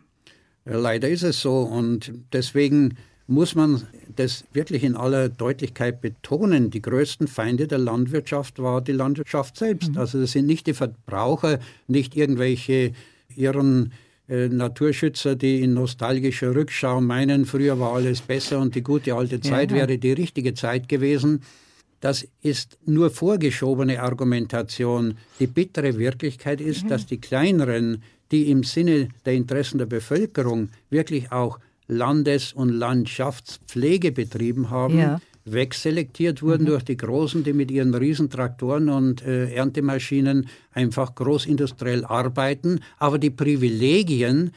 Leider 0.63 1.09
ist 1.09 1.23
es 1.23 1.41
so 1.41 1.59
und 1.63 2.13
deswegen 2.31 2.95
muss 3.29 3.53
man 3.53 3.83
das 4.15 4.43
wirklich 4.53 4.83
in 4.83 4.95
aller 4.95 5.29
Deutlichkeit 5.29 6.01
betonen. 6.01 6.71
Die 6.71 6.81
größten 6.81 7.27
Feinde 7.27 7.67
der 7.67 7.77
Landwirtschaft 7.77 8.59
war 8.59 8.81
die 8.81 8.91
Landwirtschaft 8.91 9.55
selbst. 9.55 9.91
Mhm. 9.91 9.97
Also 9.99 10.19
das 10.19 10.31
sind 10.31 10.47
nicht 10.47 10.67
die 10.67 10.73
Verbraucher, 10.73 11.59
nicht 11.87 12.15
irgendwelche 12.15 12.91
ihren 13.35 13.93
äh, 14.27 14.49
Naturschützer, 14.49 15.35
die 15.35 15.61
in 15.61 15.75
nostalgischer 15.75 16.55
Rückschau 16.55 17.01
meinen, 17.01 17.45
früher 17.45 17.79
war 17.79 17.93
alles 17.93 18.21
besser 18.21 18.59
und 18.59 18.73
die 18.73 18.81
gute 18.81 19.13
alte 19.13 19.39
Zeit 19.41 19.71
ja. 19.71 19.77
wäre 19.77 19.97
die 19.97 20.11
richtige 20.11 20.55
Zeit 20.55 20.89
gewesen. 20.89 21.41
Das 22.01 22.27
ist 22.41 22.77
nur 22.85 23.11
vorgeschobene 23.11 24.01
Argumentation. 24.01 25.17
Die 25.39 25.47
bittere 25.47 25.97
Wirklichkeit 25.97 26.61
ist, 26.61 26.83
ja. 26.83 26.89
dass 26.89 27.05
die 27.05 27.19
kleineren, 27.19 28.01
die 28.31 28.49
im 28.49 28.63
Sinne 28.63 29.09
der 29.25 29.33
Interessen 29.33 29.77
der 29.77 29.85
Bevölkerung 29.85 30.69
wirklich 30.89 31.31
auch 31.31 31.59
Landes- 31.89 32.53
und 32.53 32.69
Landschaftspflege 32.69 34.13
betrieben 34.13 34.69
haben, 34.69 34.97
ja 34.97 35.19
wegselektiert 35.45 36.41
wurden 36.41 36.63
mhm. 36.63 36.67
durch 36.67 36.83
die 36.83 36.97
Großen, 36.97 37.43
die 37.43 37.53
mit 37.53 37.71
ihren 37.71 37.93
Riesentraktoren 37.93 38.89
und 38.89 39.25
äh, 39.25 39.51
Erntemaschinen 39.53 40.47
einfach 40.73 41.15
großindustriell 41.15 42.05
arbeiten, 42.05 42.81
aber 42.97 43.17
die 43.17 43.31
Privilegien 43.31 44.51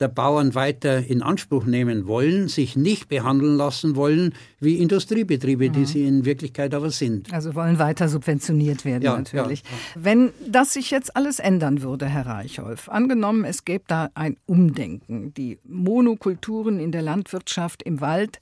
der 0.00 0.08
Bauern 0.08 0.54
weiter 0.54 1.04
in 1.04 1.22
Anspruch 1.22 1.64
nehmen 1.64 2.06
wollen, 2.06 2.48
sich 2.48 2.76
nicht 2.76 3.08
behandeln 3.08 3.56
lassen 3.56 3.96
wollen 3.96 4.34
wie 4.60 4.76
Industriebetriebe, 4.76 5.68
mhm. 5.68 5.72
die 5.72 5.84
sie 5.84 6.06
in 6.06 6.24
Wirklichkeit 6.24 6.74
aber 6.74 6.90
sind. 6.90 7.32
Also 7.32 7.54
wollen 7.54 7.78
weiter 7.78 8.08
subventioniert 8.08 8.84
werden 8.84 9.02
ja, 9.02 9.16
natürlich. 9.16 9.62
Ja. 9.62 10.02
Wenn 10.02 10.30
das 10.46 10.72
sich 10.72 10.90
jetzt 10.90 11.16
alles 11.16 11.38
ändern 11.38 11.82
würde, 11.82 12.06
Herr 12.06 12.26
Reichholf, 12.26 12.88
angenommen, 12.88 13.44
es 13.44 13.64
gäbe 13.64 13.84
da 13.88 14.10
ein 14.14 14.36
Umdenken, 14.46 15.34
die 15.34 15.58
Monokulturen 15.64 16.78
in 16.78 16.92
der 16.92 17.02
Landwirtschaft 17.02 17.82
im 17.82 18.00
Wald 18.00 18.40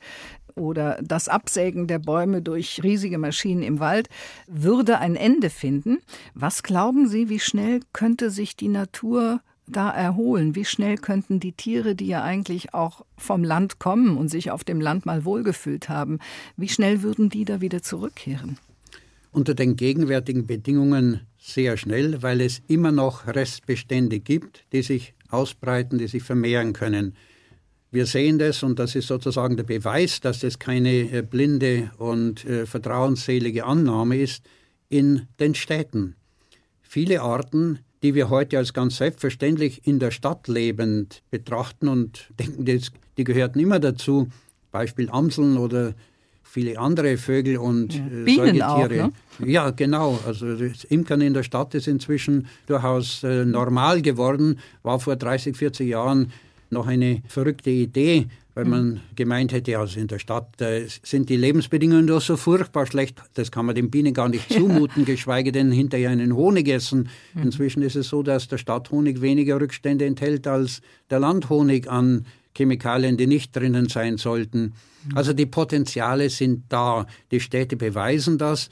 oder 0.55 0.99
das 1.03 1.29
Absägen 1.29 1.87
der 1.87 1.99
Bäume 1.99 2.43
durch 2.43 2.83
riesige 2.83 3.19
Maschinen 3.19 3.63
im 3.63 3.79
Wald 3.79 4.09
würde 4.47 4.99
ein 4.99 5.15
Ende 5.15 5.51
finden. 5.51 5.99
Was 6.35 6.63
glauben 6.63 7.09
Sie, 7.09 7.29
wie 7.29 7.41
schnell 7.41 7.81
könnte 7.93 8.31
sich 8.31 8.57
die 8.57 8.69
Natur 8.69 9.41
da 9.67 9.91
erholen? 9.91 10.55
Wie 10.55 10.65
schnell 10.65 10.97
könnten 10.97 11.41
die 11.41 11.53
Tiere, 11.53 11.95
die 11.95 12.07
ja 12.07 12.23
eigentlich 12.23 12.75
auch 12.75 13.05
vom 13.17 13.45
Land 13.45 13.79
kommen 13.79 14.17
und 14.17 14.29
sich 14.29 14.51
auf 14.51 14.65
dem 14.65 14.81
Land 14.81 15.07
mal 15.07 15.25
wohlgefühlt 15.25 15.89
haben, 15.89 16.19
wie 16.57 16.69
schnell 16.69 17.03
würden 17.03 17.29
die 17.31 17.45
da 17.45 17.61
wieder 17.61 17.83
zurückkehren? 17.83 18.59
Unter 19.33 19.55
den 19.55 19.77
gegenwärtigen 19.77 20.47
Bedingungen 20.47 21.21
sehr 21.39 21.77
schnell, 21.77 22.23
weil 22.23 22.41
es 22.41 22.63
immer 22.69 22.93
noch 22.93 23.27
Restbestände 23.27 24.21
gibt, 24.21 24.65
die 24.73 24.83
sich 24.83 25.15
ausbreiten, 25.29 25.99
die 25.99 26.09
sich 26.09 26.23
vermehren 26.23 26.73
können. 26.73 27.15
Wir 27.91 28.07
sehen 28.07 28.39
das 28.39 28.63
und 28.63 28.79
das 28.79 28.95
ist 28.95 29.07
sozusagen 29.07 29.57
der 29.57 29.65
Beweis, 29.65 30.21
dass 30.21 30.41
das 30.41 30.59
keine 30.59 31.11
äh, 31.13 31.23
blinde 31.23 31.91
und 31.99 32.45
äh, 32.45 32.67
vertrauensselige 32.67 33.65
Annahme 33.65 34.19
ist 34.19 34.45
in 34.89 35.27
den 35.39 35.55
Städten. 35.55 36.17
Viele 36.83 37.23
Arten, 37.23 37.79
die 38.03 38.15
wir 38.15 38.31
heute 38.31 38.59
als 38.59 38.73
ganz 38.73 38.97
selbstverständlich 38.97 39.87
in 39.87 39.99
der 39.99 40.11
Stadt 40.11 40.49
lebend 40.49 41.23
betrachten 41.31 41.89
und 41.89 42.29
denken, 42.39 42.65
die 42.65 43.25
gehörten 43.25 43.59
immer 43.59 43.81
dazu, 43.81 44.29
Beispiel 44.71 45.09
Amseln 45.11 45.57
oder 45.57 45.95
viele 46.43 46.79
andere 46.79 47.17
Vögel 47.17 47.59
und 47.59 47.95
ja. 47.95 48.07
Äh, 48.07 48.25
Bienen 48.25 48.59
Säugetiere. 48.59 49.05
Auch, 49.05 49.39
ne? 49.41 49.51
Ja, 49.51 49.71
genau. 49.71 50.19
Also 50.27 50.55
das 50.55 50.85
Imkern 50.85 51.21
in 51.21 51.35
der 51.35 51.43
Stadt 51.43 51.75
ist 51.75 51.89
inzwischen 51.89 52.47
durchaus 52.67 53.23
äh, 53.25 53.45
normal 53.45 54.01
geworden, 54.01 54.59
war 54.83 54.99
vor 55.01 55.17
30, 55.17 55.57
40 55.57 55.89
Jahren 55.89 56.33
noch 56.71 56.87
eine 56.87 57.23
verrückte 57.29 57.71
Idee, 57.71 58.27
weil 58.57 58.65
man 58.65 59.01
gemeint 59.15 59.53
hätte, 59.53 59.79
also 59.79 60.01
in 60.01 60.07
der 60.07 60.19
Stadt 60.19 60.63
äh, 60.63 60.87
sind 61.03 61.29
die 61.29 61.37
Lebensbedingungen 61.37 62.07
doch 62.07 62.23
so 62.23 62.39
furchtbar 62.39 62.87
schlecht, 62.87 63.23
das 63.35 63.51
kann 63.51 63.67
man 63.67 63.75
den 63.75 63.91
Bienen 63.91 64.15
gar 64.15 64.31
nicht 64.31 64.51
zumuten, 64.53 65.05
geschweige 65.05 65.53
denn 65.53 65.71
hinterher 65.71 66.09
einen 66.09 66.35
Honig 66.35 66.67
essen. 66.69 67.11
Mhm. 67.35 67.43
Inzwischen 67.43 67.83
ist 67.83 67.97
es 67.97 68.09
so, 68.09 68.23
dass 68.23 68.49
der 68.49 68.57
Stadthonig 68.57 69.21
weniger 69.21 69.61
Rückstände 69.61 70.07
enthält 70.07 70.47
als 70.47 70.81
der 71.11 71.21
Landhonig 71.21 71.91
an 71.91 72.25
Chemikalien, 72.57 73.19
die 73.19 73.27
nicht 73.27 73.55
drinnen 73.55 73.91
sein 73.91 74.17
sollten. 74.17 74.73
Mhm. 75.05 75.17
Also 75.17 75.35
die 75.35 75.45
Potenziale 75.45 76.31
sind 76.31 76.65
da. 76.71 77.07
Die 77.31 77.41
Städte 77.41 77.77
beweisen 77.77 78.39
das 78.39 78.71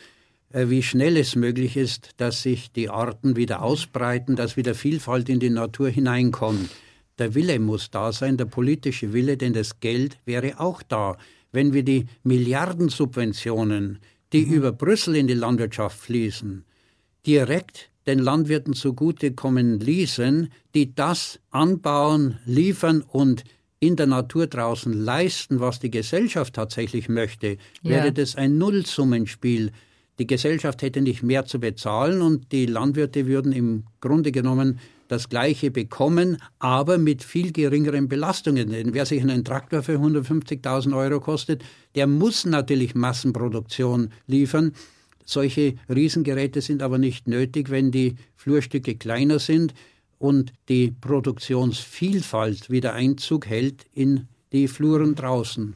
äh, 0.55 0.71
wie 0.71 0.83
schnell 0.83 1.19
es 1.19 1.37
möglich 1.37 1.77
ist, 1.77 2.13
dass 2.17 2.41
sich 2.41 2.73
die 2.73 2.89
Arten 2.89 3.37
wieder 3.37 3.61
ausbreiten, 3.63 4.35
dass 4.35 4.57
wieder 4.57 4.75
Vielfalt 4.75 5.29
in 5.29 5.41
die 5.41 5.51
Natur 5.51 5.91
hineinkommt. 5.91 6.71
Der 7.19 7.35
Wille 7.35 7.59
muss 7.61 7.91
da 7.91 8.13
sein, 8.13 8.37
der 8.37 8.47
politische 8.47 9.13
Wille, 9.13 9.37
denn 9.37 9.53
das 9.53 9.81
Geld 9.81 10.19
wäre 10.25 10.59
auch 10.59 10.83
da. 10.83 11.17
Wenn 11.53 11.73
wir 11.73 11.85
die 11.85 12.07
Milliardensubventionen, 12.25 14.01
die 14.33 14.47
mhm. 14.47 14.53
über 14.53 14.73
Brüssel 14.73 15.17
in 15.17 15.29
die 15.29 15.35
Landwirtschaft 15.35 15.99
fließen, 15.99 16.65
direkt 17.27 17.91
den 18.07 18.19
Landwirten 18.19 18.75
zugutekommen 18.75 19.81
ließen, 19.81 20.49
die 20.75 20.95
das 20.95 21.41
anbauen, 21.51 22.39
liefern 22.45 23.03
und 23.03 23.45
in 23.81 23.97
der 23.97 24.07
Natur 24.07 24.47
draußen 24.47 24.93
leisten, 24.93 25.61
was 25.61 25.79
die 25.79 25.91
Gesellschaft 25.91 26.55
tatsächlich 26.55 27.09
möchte, 27.09 27.59
ja. 27.83 27.91
wäre 27.91 28.13
das 28.13 28.35
ein 28.35 28.59
Nullsummenspiel. 28.59 29.73
Die 30.19 30.27
Gesellschaft 30.27 30.83
hätte 30.83 31.01
nicht 31.01 31.23
mehr 31.23 31.45
zu 31.45 31.59
bezahlen 31.59 32.23
und 32.23 32.53
die 32.53 32.67
Landwirte 32.67 33.27
würden 33.27 33.53
im 33.53 33.85
Grunde 34.01 34.33
genommen 34.33 34.79
das 35.09 35.29
Gleiche 35.29 35.71
bekommen, 35.71 36.39
aber 36.59 36.99
mit 36.99 37.23
viel 37.23 37.53
geringeren 37.53 38.09
Belastungen. 38.09 38.71
Denn 38.71 38.95
wer 38.95 39.07
sich 39.07 39.23
einen 39.23 39.45
Traktor 39.45 39.83
für 39.83 39.99
150.000 39.99 40.97
Euro 40.97 41.21
kostet, 41.21 41.63
der 41.95 42.07
muss 42.07 42.45
natürlich 42.47 42.95
Massenproduktion 42.95 44.11
liefern. 44.27 44.73
Solche 45.25 45.75
Riesengeräte 45.89 46.61
sind 46.61 46.83
aber 46.83 46.99
nicht 46.99 47.29
nötig, 47.29 47.71
wenn 47.71 47.91
die 47.91 48.17
Flurstücke 48.37 48.97
kleiner 48.97 49.39
sind 49.39 49.75
und 50.19 50.53
die 50.69 50.93
Produktionsvielfalt 51.01 52.71
wieder 52.71 52.93
Einzug 52.93 53.47
hält 53.47 53.87
in 53.95 54.29
die 54.53 54.69
Fluren 54.69 55.15
draußen 55.15 55.75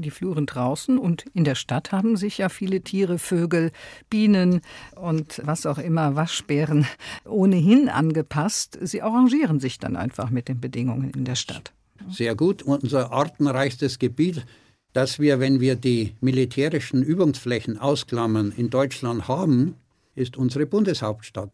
die 0.00 0.10
Fluren 0.10 0.46
draußen 0.46 0.98
und 0.98 1.24
in 1.34 1.44
der 1.44 1.54
Stadt 1.54 1.92
haben 1.92 2.16
sich 2.16 2.38
ja 2.38 2.48
viele 2.48 2.80
Tiere, 2.80 3.18
Vögel, 3.18 3.72
Bienen 4.10 4.60
und 4.96 5.40
was 5.44 5.66
auch 5.66 5.78
immer, 5.78 6.16
Waschbären 6.16 6.86
ohnehin 7.24 7.88
angepasst. 7.88 8.78
Sie 8.82 9.02
arrangieren 9.02 9.60
sich 9.60 9.78
dann 9.78 9.96
einfach 9.96 10.30
mit 10.30 10.48
den 10.48 10.60
Bedingungen 10.60 11.10
in 11.10 11.24
der 11.24 11.36
Stadt. 11.36 11.72
Sehr 12.10 12.34
gut. 12.34 12.62
Unser 12.62 13.12
artenreichstes 13.12 13.98
Gebiet, 13.98 14.44
das 14.92 15.18
wir, 15.18 15.40
wenn 15.40 15.60
wir 15.60 15.76
die 15.76 16.14
militärischen 16.20 17.02
Übungsflächen 17.02 17.78
ausklammern, 17.78 18.52
in 18.56 18.70
Deutschland 18.70 19.28
haben, 19.28 19.76
ist 20.14 20.36
unsere 20.36 20.66
Bundeshauptstadt. 20.66 21.50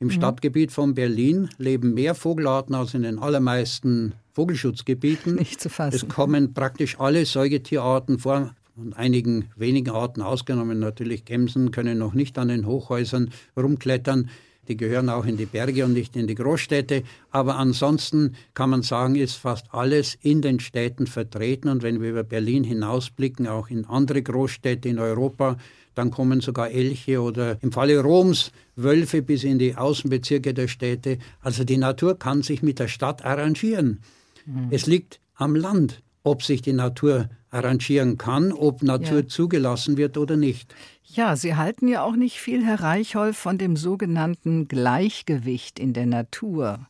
Im 0.00 0.08
mhm. 0.08 0.12
Stadtgebiet 0.12 0.72
von 0.72 0.94
Berlin 0.94 1.48
leben 1.58 1.94
mehr 1.94 2.14
Vogelarten 2.14 2.74
als 2.74 2.94
in 2.94 3.02
den 3.02 3.18
allermeisten 3.18 4.14
Vogelschutzgebieten. 4.34 5.36
Nicht 5.36 5.60
zu 5.60 5.70
fassen. 5.70 5.96
Es 5.96 6.08
kommen 6.08 6.52
praktisch 6.52 7.00
alle 7.00 7.24
Säugetierarten 7.24 8.18
vor, 8.18 8.54
und 8.76 8.96
einigen 8.96 9.50
wenigen 9.56 9.90
Arten 9.90 10.20
ausgenommen. 10.20 10.78
Natürlich 10.78 11.24
Gämsen 11.24 11.70
können 11.70 11.98
noch 11.98 12.14
nicht 12.14 12.38
an 12.38 12.48
den 12.48 12.66
Hochhäusern 12.66 13.30
rumklettern. 13.56 14.30
Die 14.66 14.76
gehören 14.76 15.10
auch 15.10 15.26
in 15.26 15.36
die 15.36 15.46
Berge 15.46 15.84
und 15.84 15.92
nicht 15.92 16.16
in 16.16 16.26
die 16.26 16.34
Großstädte. 16.34 17.02
Aber 17.30 17.56
ansonsten 17.56 18.34
kann 18.54 18.70
man 18.70 18.82
sagen, 18.82 19.14
ist 19.14 19.34
fast 19.34 19.66
alles 19.72 20.16
in 20.22 20.40
den 20.40 20.58
Städten 20.58 21.06
vertreten. 21.06 21.68
Und 21.68 21.82
wenn 21.82 22.00
wir 22.00 22.10
über 22.10 22.24
Berlin 22.24 22.64
hinausblicken, 22.64 23.46
auch 23.46 23.68
in 23.68 23.84
andere 23.84 24.22
Großstädte 24.22 24.88
in 24.88 24.98
Europa, 24.98 25.58
dann 25.94 26.10
kommen 26.10 26.40
sogar 26.40 26.70
Elche 26.70 27.20
oder 27.20 27.58
im 27.62 27.72
Falle 27.72 28.00
Roms 28.00 28.52
Wölfe 28.74 29.22
bis 29.22 29.44
in 29.44 29.58
die 29.58 29.76
Außenbezirke 29.76 30.54
der 30.54 30.66
Städte. 30.66 31.18
Also 31.40 31.62
die 31.62 31.76
Natur 31.76 32.18
kann 32.18 32.42
sich 32.42 32.62
mit 32.62 32.78
der 32.78 32.88
Stadt 32.88 33.24
arrangieren. 33.24 34.00
Mhm. 34.46 34.68
Es 34.70 34.86
liegt 34.86 35.20
am 35.34 35.54
Land, 35.54 36.02
ob 36.22 36.42
sich 36.42 36.62
die 36.62 36.72
Natur 36.72 37.28
arrangieren 37.50 38.18
kann, 38.18 38.52
ob 38.52 38.82
Natur 38.82 39.20
ja. 39.20 39.28
zugelassen 39.28 39.96
wird 39.96 40.18
oder 40.18 40.36
nicht. 40.36 40.74
Ja, 41.04 41.36
Sie 41.36 41.54
halten 41.54 41.86
ja 41.86 42.02
auch 42.02 42.16
nicht 42.16 42.40
viel, 42.40 42.64
Herr 42.64 42.80
Reichholf, 42.80 43.36
von 43.36 43.58
dem 43.58 43.76
sogenannten 43.76 44.66
Gleichgewicht 44.66 45.78
in 45.78 45.92
der 45.92 46.06
Natur, 46.06 46.88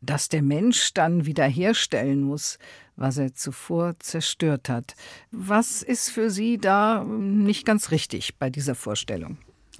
das 0.00 0.28
der 0.28 0.42
Mensch 0.42 0.94
dann 0.94 1.26
wiederherstellen 1.26 2.22
muss, 2.22 2.58
was 2.96 3.18
er 3.18 3.34
zuvor 3.34 3.98
zerstört 3.98 4.68
hat. 4.68 4.94
Was 5.30 5.82
ist 5.82 6.08
für 6.10 6.30
Sie 6.30 6.56
da 6.58 7.04
nicht 7.04 7.66
ganz 7.66 7.90
richtig 7.90 8.36
bei 8.38 8.48
dieser 8.48 8.74
Vorstellung? 8.74 9.38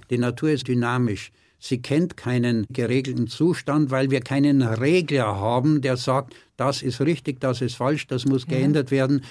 Die 0.09 0.17
Natur 0.17 0.51
ist 0.51 0.67
dynamisch. 0.67 1.31
Sie 1.59 1.81
kennt 1.81 2.15
keinen 2.15 2.65
geregelten 2.69 3.27
Zustand, 3.27 3.91
weil 3.91 4.11
wir 4.11 4.21
keinen 4.21 4.61
Regler 4.61 5.35
haben, 5.35 5.81
der 5.81 5.97
sagt, 5.97 6.33
das 6.57 6.81
ist 6.81 7.01
richtig, 7.01 7.39
das 7.41 7.61
ist 7.61 7.75
falsch, 7.75 8.07
das 8.07 8.25
muss 8.25 8.45
ja. 8.47 8.57
geändert 8.57 8.91
werden. 8.91 9.23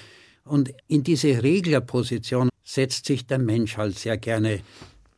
Und 0.44 0.72
in 0.86 1.02
diese 1.02 1.42
Reglerposition 1.42 2.48
setzt 2.64 3.06
sich 3.06 3.26
der 3.26 3.38
Mensch 3.38 3.76
halt 3.76 3.98
sehr 3.98 4.18
gerne, 4.18 4.60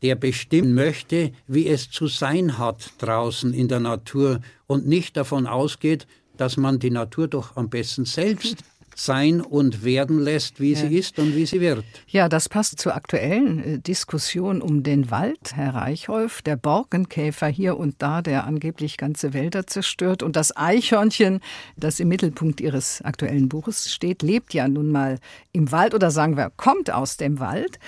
der 0.03 0.15
bestimmen 0.15 0.75
möchte, 0.75 1.33
wie 1.47 1.69
es 1.69 1.91
zu 1.91 2.07
sein 2.07 2.59
hat 2.59 2.93
draußen 2.99 3.53
in 3.53 3.69
der 3.69 3.81
Natur 3.81 4.41
und 4.67 4.87
nicht 4.87 5.17
davon 5.17 5.47
ausgeht, 5.47 6.07
dass 6.37 6.57
man 6.57 6.79
die 6.79 6.91
Natur 6.91 7.29
doch 7.29 7.57
am 7.57 7.69
besten 7.69 8.05
selbst 8.05 8.59
sein 9.05 9.41
und 9.41 9.85
werden 9.85 10.19
lässt, 10.19 10.61
wie 10.61 10.73
ja. 10.73 10.79
sie 10.79 10.97
ist 10.97 11.19
und 11.19 11.35
wie 11.35 11.47
sie 11.47 11.61
wird. 11.61 11.85
Ja, 12.07 12.29
das 12.29 12.49
passt 12.49 12.81
zur 12.81 12.95
aktuellen 12.95 13.63
äh, 13.63 13.79
Diskussion 13.79 14.63
um 14.63 14.83
den 14.83 15.11
Wald, 15.11 15.55
Herr 15.55 15.75
Reichholf. 15.75 16.43
Der 16.43 16.57
Borkenkäfer 16.57 17.49
hier 17.49 17.77
und 17.77 17.97
da, 17.99 18.23
der 18.23 18.45
angeblich 18.45 18.97
ganze 18.97 19.33
Wälder 19.33 19.67
zerstört. 19.67 20.23
Und 20.23 20.37
das 20.37 20.57
Eichhörnchen, 20.57 21.41
das 21.77 22.01
im 22.01 22.09
Mittelpunkt 22.09 22.61
Ihres 22.61 23.03
aktuellen 23.03 23.49
Buches 23.49 23.93
steht, 23.93 24.23
lebt 24.23 24.55
ja 24.55 24.69
nun 24.69 24.91
mal 24.91 25.19
im 25.53 25.73
Wald 25.73 25.95
oder 25.95 26.11
sagen 26.11 26.37
wir, 26.37 26.51
kommt 26.57 26.91
aus 26.91 27.17
dem 27.17 27.41
Wald. 27.41 27.79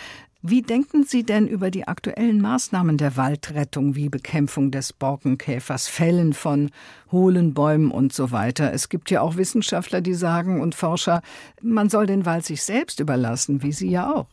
Wie 0.45 0.63
denken 0.63 1.05
Sie 1.05 1.23
denn 1.23 1.47
über 1.47 1.71
die 1.71 1.87
aktuellen 1.87 2.41
Maßnahmen 2.41 2.99
der 2.99 3.17
Waldrettung 3.17 3.95
wie 3.95 4.09
Bekämpfung 4.09 4.73
des 4.73 4.93
Borkenkäfers, 4.93 5.87
Fällen 5.87 6.33
von 6.33 6.71
hohlen 7.13 7.55
Bäumen 7.55 7.93
und 7.93 8.13
so 8.13 8.33
weiter? 8.33 8.73
Es 8.73 8.89
gibt 8.89 9.13
ja 9.13 9.21
auch 9.21 9.37
Wissenschaftler, 9.37 10.01
die 10.01 10.15
sagen 10.15 10.61
und 10.61 10.75
Forscher, 10.75 11.23
man 11.63 11.89
soll 11.89 12.07
den 12.07 12.27
Wald 12.27 12.45
sich 12.45 12.61
selbst 12.65 12.99
überlassen, 12.99 13.63
wie 13.63 13.71
Sie 13.71 13.89
ja 13.89 14.13
auch. 14.13 14.27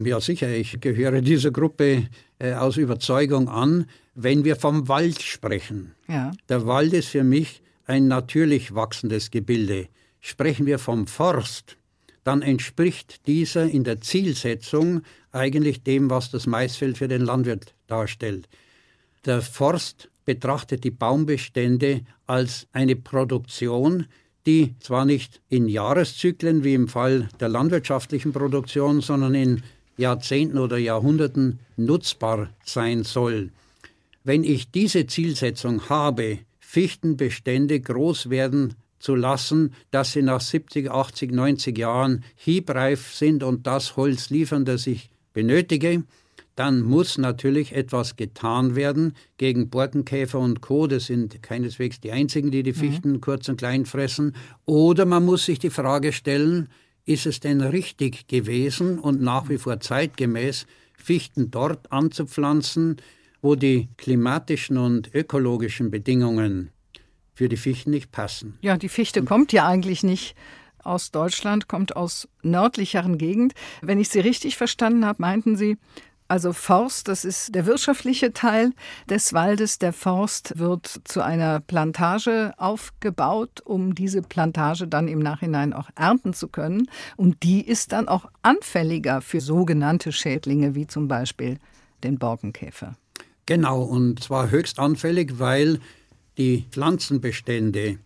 Ja, 0.00 0.20
sicher. 0.20 0.50
Ich 0.50 0.82
gehöre 0.82 1.22
dieser 1.22 1.50
Gruppe 1.50 2.08
äh, 2.38 2.52
aus 2.52 2.76
Überzeugung 2.76 3.48
an, 3.48 3.86
wenn 4.14 4.44
wir 4.44 4.54
vom 4.54 4.86
Wald 4.86 5.22
sprechen. 5.22 5.94
Ja. 6.08 6.30
Der 6.50 6.66
Wald 6.66 6.92
ist 6.92 7.08
für 7.08 7.24
mich 7.24 7.62
ein 7.86 8.06
natürlich 8.06 8.74
wachsendes 8.74 9.30
Gebilde. 9.30 9.88
Sprechen 10.20 10.66
wir 10.66 10.78
vom 10.78 11.06
Forst, 11.06 11.77
dann 12.24 12.42
entspricht 12.42 13.26
dieser 13.26 13.68
in 13.68 13.84
der 13.84 14.00
Zielsetzung 14.00 15.02
eigentlich 15.32 15.82
dem, 15.82 16.10
was 16.10 16.30
das 16.30 16.46
Maisfeld 16.46 16.98
für 16.98 17.08
den 17.08 17.22
Landwirt 17.22 17.74
darstellt. 17.86 18.48
Der 19.24 19.42
Forst 19.42 20.10
betrachtet 20.24 20.84
die 20.84 20.90
Baumbestände 20.90 22.02
als 22.26 22.66
eine 22.72 22.96
Produktion, 22.96 24.06
die 24.46 24.74
zwar 24.80 25.04
nicht 25.04 25.40
in 25.48 25.68
Jahreszyklen 25.68 26.64
wie 26.64 26.74
im 26.74 26.88
Fall 26.88 27.28
der 27.40 27.48
landwirtschaftlichen 27.48 28.32
Produktion, 28.32 29.00
sondern 29.00 29.34
in 29.34 29.62
Jahrzehnten 29.96 30.58
oder 30.58 30.78
Jahrhunderten 30.78 31.58
nutzbar 31.76 32.50
sein 32.64 33.04
soll. 33.04 33.50
Wenn 34.24 34.44
ich 34.44 34.70
diese 34.70 35.06
Zielsetzung 35.06 35.88
habe, 35.88 36.38
Fichtenbestände 36.60 37.80
groß 37.80 38.30
werden 38.30 38.74
zu 38.98 39.14
lassen, 39.14 39.74
dass 39.90 40.12
sie 40.12 40.22
nach 40.22 40.40
70, 40.40 40.90
80, 40.90 41.32
90 41.32 41.78
Jahren 41.78 42.24
hiebreif 42.34 43.14
sind 43.14 43.42
und 43.42 43.66
das 43.66 43.96
Holz 43.96 44.30
liefern, 44.30 44.64
das 44.64 44.86
ich 44.86 45.10
benötige, 45.32 46.04
dann 46.58 46.82
muss 46.82 47.18
natürlich 47.18 47.72
etwas 47.72 48.16
getan 48.16 48.74
werden 48.74 49.12
gegen 49.36 49.70
Borkenkäfer 49.70 50.40
und 50.40 50.60
Co. 50.60 50.88
Das 50.88 51.06
sind 51.06 51.40
keineswegs 51.40 52.00
die 52.00 52.10
einzigen, 52.10 52.50
die 52.50 52.64
die 52.64 52.72
mhm. 52.72 52.76
Fichten 52.76 53.12
mhm. 53.12 53.20
kurz 53.20 53.48
und 53.48 53.58
klein 53.58 53.86
fressen. 53.86 54.34
Oder 54.66 55.06
man 55.06 55.24
muss 55.24 55.44
sich 55.44 55.60
die 55.60 55.70
Frage 55.70 56.12
stellen, 56.12 56.68
ist 57.04 57.26
es 57.26 57.38
denn 57.38 57.60
richtig 57.60 58.26
gewesen 58.26 58.98
und 58.98 59.22
nach 59.22 59.48
wie 59.48 59.58
vor 59.58 59.78
zeitgemäß, 59.78 60.66
Fichten 60.96 61.52
dort 61.52 61.92
anzupflanzen, 61.92 62.96
wo 63.40 63.54
die 63.54 63.88
klimatischen 63.96 64.78
und 64.78 65.14
ökologischen 65.14 65.92
Bedingungen 65.92 66.70
für 67.38 67.48
die 67.48 67.56
Fichten 67.56 67.90
nicht 67.90 68.10
passen. 68.10 68.58
Ja, 68.62 68.76
die 68.76 68.88
Fichte 68.88 69.22
kommt 69.22 69.52
ja 69.52 69.64
eigentlich 69.64 70.02
nicht 70.02 70.34
aus 70.82 71.12
Deutschland, 71.12 71.68
kommt 71.68 71.94
aus 71.94 72.28
nördlicheren 72.42 73.16
Gegend. 73.16 73.52
Wenn 73.80 74.00
ich 74.00 74.08
Sie 74.08 74.18
richtig 74.18 74.56
verstanden 74.56 75.06
habe, 75.06 75.22
meinten 75.22 75.56
Sie, 75.56 75.76
also 76.26 76.52
Forst, 76.52 77.06
das 77.06 77.24
ist 77.24 77.54
der 77.54 77.64
wirtschaftliche 77.64 78.32
Teil 78.32 78.72
des 79.08 79.34
Waldes. 79.34 79.78
Der 79.78 79.92
Forst 79.92 80.58
wird 80.58 81.00
zu 81.04 81.22
einer 81.22 81.60
Plantage 81.60 82.54
aufgebaut, 82.56 83.60
um 83.64 83.94
diese 83.94 84.20
Plantage 84.20 84.88
dann 84.88 85.06
im 85.06 85.20
Nachhinein 85.20 85.72
auch 85.72 85.90
ernten 85.94 86.34
zu 86.34 86.48
können. 86.48 86.90
Und 87.16 87.44
die 87.44 87.64
ist 87.64 87.92
dann 87.92 88.08
auch 88.08 88.26
anfälliger 88.42 89.20
für 89.20 89.40
sogenannte 89.40 90.10
Schädlinge 90.10 90.74
wie 90.74 90.88
zum 90.88 91.06
Beispiel 91.06 91.60
den 92.02 92.18
Borkenkäfer. 92.18 92.96
Genau, 93.46 93.80
und 93.82 94.24
zwar 94.24 94.50
höchst 94.50 94.80
anfällig, 94.80 95.38
weil 95.38 95.78
die 96.38 96.64
Pflanzenbestände 96.70 97.98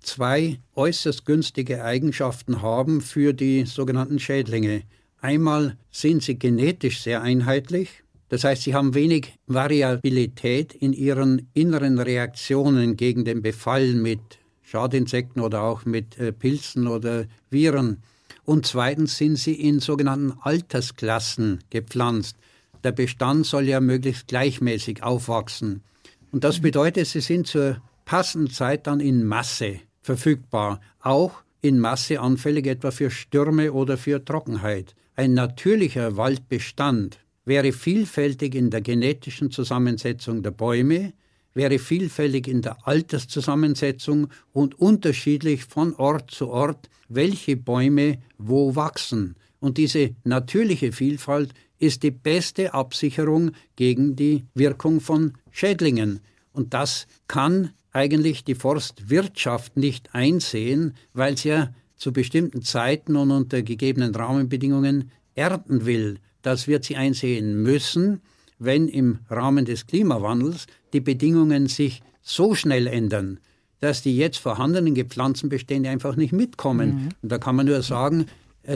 zwei 0.00 0.58
äußerst 0.74 1.24
günstige 1.24 1.84
Eigenschaften 1.84 2.62
haben 2.62 3.00
für 3.00 3.32
die 3.32 3.64
sogenannten 3.66 4.18
Schädlinge. 4.18 4.82
Einmal 5.20 5.76
sind 5.90 6.22
sie 6.22 6.38
genetisch 6.38 7.02
sehr 7.02 7.22
einheitlich, 7.22 8.02
das 8.28 8.44
heißt, 8.44 8.62
sie 8.62 8.74
haben 8.74 8.94
wenig 8.94 9.38
Variabilität 9.46 10.74
in 10.74 10.92
ihren 10.92 11.48
inneren 11.54 11.98
Reaktionen 11.98 12.96
gegen 12.96 13.24
den 13.24 13.40
Befall 13.40 13.94
mit 13.94 14.20
Schadinsekten 14.62 15.40
oder 15.40 15.62
auch 15.62 15.86
mit 15.86 16.18
äh, 16.18 16.32
Pilzen 16.32 16.88
oder 16.88 17.24
Viren. 17.48 18.02
Und 18.44 18.66
zweitens 18.66 19.16
sind 19.16 19.36
sie 19.36 19.54
in 19.54 19.80
sogenannten 19.80 20.34
Altersklassen 20.42 21.60
gepflanzt. 21.70 22.36
Der 22.84 22.92
Bestand 22.92 23.46
soll 23.46 23.66
ja 23.66 23.80
möglichst 23.80 24.28
gleichmäßig 24.28 25.02
aufwachsen. 25.02 25.82
Und 26.30 26.44
das 26.44 26.60
bedeutet, 26.60 27.06
sie 27.06 27.20
sind 27.20 27.46
zur 27.46 27.80
passenden 28.04 28.50
Zeit 28.50 28.86
dann 28.86 29.00
in 29.00 29.24
Masse 29.24 29.80
verfügbar, 30.02 30.80
auch 31.00 31.42
in 31.60 31.78
Masse 31.78 32.20
anfällig 32.20 32.66
etwa 32.66 32.90
für 32.90 33.10
Stürme 33.10 33.72
oder 33.72 33.96
für 33.96 34.24
Trockenheit. 34.24 34.94
Ein 35.16 35.34
natürlicher 35.34 36.16
Waldbestand 36.16 37.18
wäre 37.44 37.72
vielfältig 37.72 38.54
in 38.54 38.70
der 38.70 38.82
genetischen 38.82 39.50
Zusammensetzung 39.50 40.42
der 40.42 40.52
Bäume, 40.52 41.12
wäre 41.54 41.78
vielfältig 41.78 42.46
in 42.46 42.62
der 42.62 42.86
Alterszusammensetzung 42.86 44.28
und 44.52 44.78
unterschiedlich 44.78 45.64
von 45.64 45.94
Ort 45.96 46.30
zu 46.30 46.48
Ort, 46.48 46.88
welche 47.08 47.56
Bäume 47.56 48.18
wo 48.36 48.76
wachsen. 48.76 49.34
Und 49.60 49.76
diese 49.76 50.14
natürliche 50.24 50.92
Vielfalt 50.92 51.52
ist 51.78 52.02
die 52.02 52.10
beste 52.10 52.74
Absicherung 52.74 53.52
gegen 53.76 54.16
die 54.16 54.44
Wirkung 54.54 55.00
von 55.00 55.34
Schädlingen. 55.50 56.20
Und 56.52 56.74
das 56.74 57.06
kann 57.28 57.70
eigentlich 57.92 58.44
die 58.44 58.54
Forstwirtschaft 58.54 59.76
nicht 59.76 60.14
einsehen, 60.14 60.94
weil 61.12 61.36
sie 61.36 61.50
ja 61.50 61.74
zu 61.96 62.12
bestimmten 62.12 62.62
Zeiten 62.62 63.16
und 63.16 63.30
unter 63.30 63.62
gegebenen 63.62 64.14
Rahmenbedingungen 64.14 65.10
ernten 65.34 65.86
will. 65.86 66.18
Das 66.42 66.68
wird 66.68 66.84
sie 66.84 66.96
einsehen 66.96 67.62
müssen, 67.62 68.20
wenn 68.58 68.88
im 68.88 69.20
Rahmen 69.28 69.64
des 69.64 69.86
Klimawandels 69.86 70.66
die 70.92 71.00
Bedingungen 71.00 71.66
sich 71.66 72.02
so 72.22 72.54
schnell 72.54 72.86
ändern, 72.86 73.40
dass 73.80 74.02
die 74.02 74.16
jetzt 74.16 74.38
vorhandenen 74.38 74.94
Gepflanzenbestände 74.94 75.88
einfach 75.88 76.16
nicht 76.16 76.32
mitkommen. 76.32 76.88
Mhm. 76.88 77.08
Und 77.22 77.32
da 77.32 77.38
kann 77.38 77.56
man 77.56 77.66
nur 77.66 77.82
sagen, 77.82 78.26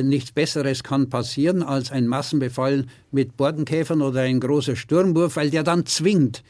nichts 0.00 0.32
Besseres 0.32 0.82
kann 0.82 1.10
passieren 1.10 1.62
als 1.62 1.92
ein 1.92 2.06
Massenbefall 2.06 2.86
mit 3.10 3.36
Borkenkäfern 3.36 4.00
oder 4.00 4.22
ein 4.22 4.40
großer 4.40 4.76
Sturmwurf, 4.76 5.36
weil 5.36 5.50
der 5.50 5.62
dann 5.62 5.84
zwingt, 5.84 6.42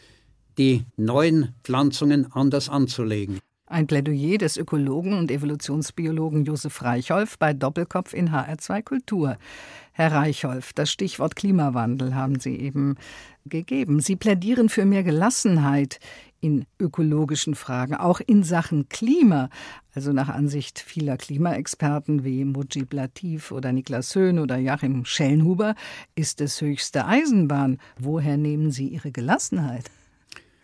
die 0.58 0.84
neuen 0.96 1.54
Pflanzungen 1.64 2.30
anders 2.32 2.68
anzulegen. 2.68 3.40
Ein 3.66 3.86
Plädoyer 3.86 4.36
des 4.36 4.58
Ökologen 4.58 5.14
und 5.14 5.30
Evolutionsbiologen 5.30 6.44
Josef 6.44 6.82
Reichholf 6.82 7.38
bei 7.38 7.54
Doppelkopf 7.54 8.12
in 8.12 8.30
HR2 8.30 8.82
Kultur. 8.82 9.38
Herr 9.92 10.12
Reichholf, 10.12 10.74
das 10.74 10.92
Stichwort 10.92 11.36
Klimawandel 11.36 12.14
haben 12.14 12.38
Sie 12.38 12.54
eben 12.54 12.96
gegeben. 13.46 14.00
Sie 14.00 14.16
plädieren 14.16 14.68
für 14.68 14.84
mehr 14.84 15.02
Gelassenheit 15.02 16.00
in 16.42 16.66
ökologischen 16.78 17.54
Fragen, 17.54 17.94
auch 17.94 18.20
in 18.20 18.42
Sachen 18.42 18.88
Klima. 18.88 19.48
Also 19.94 20.12
nach 20.12 20.28
Ansicht 20.28 20.80
vieler 20.80 21.16
Klimaexperten 21.16 22.24
wie 22.24 22.44
Mujib 22.44 22.92
Latif 22.92 23.52
oder 23.52 23.72
Niklas 23.72 24.14
Höhn 24.14 24.38
oder 24.38 24.58
Joachim 24.58 25.04
Schellenhuber 25.04 25.74
ist 26.14 26.40
es 26.40 26.60
höchste 26.60 27.06
Eisenbahn. 27.06 27.78
Woher 27.98 28.36
nehmen 28.36 28.70
Sie 28.70 28.88
Ihre 28.88 29.12
Gelassenheit? 29.12 29.90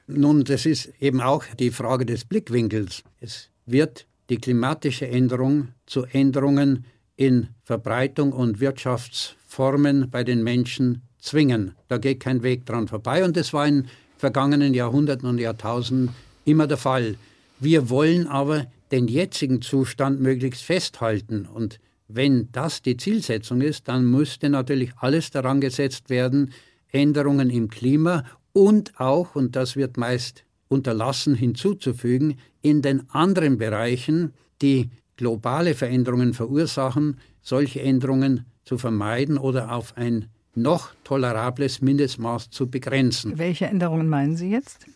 Nun, 0.08 0.44
das 0.44 0.66
ist 0.66 0.92
eben 1.00 1.20
auch 1.20 1.44
die 1.58 1.70
Frage 1.70 2.04
des 2.04 2.24
Blickwinkels. 2.24 3.04
Es 3.20 3.50
wird 3.64 4.06
die 4.30 4.38
klimatische 4.38 5.06
Änderung 5.06 5.68
zu 5.86 6.04
Änderungen 6.04 6.86
in 7.16 7.48
Verbreitung 7.62 8.32
und 8.32 8.60
Wirtschaftsformen 8.60 10.10
bei 10.10 10.24
den 10.24 10.42
Menschen 10.42 11.02
zwingen. 11.18 11.74
Da 11.88 11.98
geht 11.98 12.20
kein 12.20 12.42
Weg 12.42 12.66
dran 12.66 12.88
vorbei 12.88 13.24
und 13.24 13.36
das 13.36 13.52
war 13.52 13.66
in 13.66 13.86
vergangenen 14.18 14.74
Jahrhunderten 14.74 15.28
und 15.28 15.38
Jahrtausenden 15.38 16.14
immer 16.44 16.66
der 16.66 16.76
Fall. 16.76 17.16
Wir 17.60 17.88
wollen 17.88 18.26
aber 18.26 18.66
den 18.90 19.08
jetzigen 19.08 19.62
Zustand 19.62 20.20
möglichst 20.20 20.62
festhalten 20.62 21.46
und 21.46 21.80
wenn 22.08 22.48
das 22.52 22.80
die 22.80 22.96
Zielsetzung 22.96 23.60
ist, 23.60 23.86
dann 23.86 24.10
müsste 24.10 24.48
natürlich 24.48 24.92
alles 24.96 25.30
daran 25.30 25.60
gesetzt 25.60 26.08
werden, 26.08 26.52
Änderungen 26.90 27.50
im 27.50 27.68
Klima 27.68 28.24
und 28.54 28.98
auch, 28.98 29.34
und 29.34 29.56
das 29.56 29.76
wird 29.76 29.98
meist 29.98 30.44
unterlassen 30.68 31.34
hinzuzufügen, 31.34 32.38
in 32.62 32.80
den 32.80 33.08
anderen 33.10 33.58
Bereichen, 33.58 34.32
die 34.62 34.90
globale 35.16 35.74
Veränderungen 35.74 36.32
verursachen, 36.32 37.18
solche 37.42 37.82
Änderungen 37.82 38.46
zu 38.64 38.78
vermeiden 38.78 39.36
oder 39.36 39.72
auf 39.72 39.96
ein 39.96 40.26
noch 40.62 40.90
tolerables 41.04 41.80
Mindestmaß 41.80 42.50
zu 42.50 42.68
begrenzen. 42.68 43.38
Welche 43.38 43.66
Änderungen 43.66 44.08
meinen 44.08 44.36
Sie 44.36 44.50
jetzt? 44.50 44.86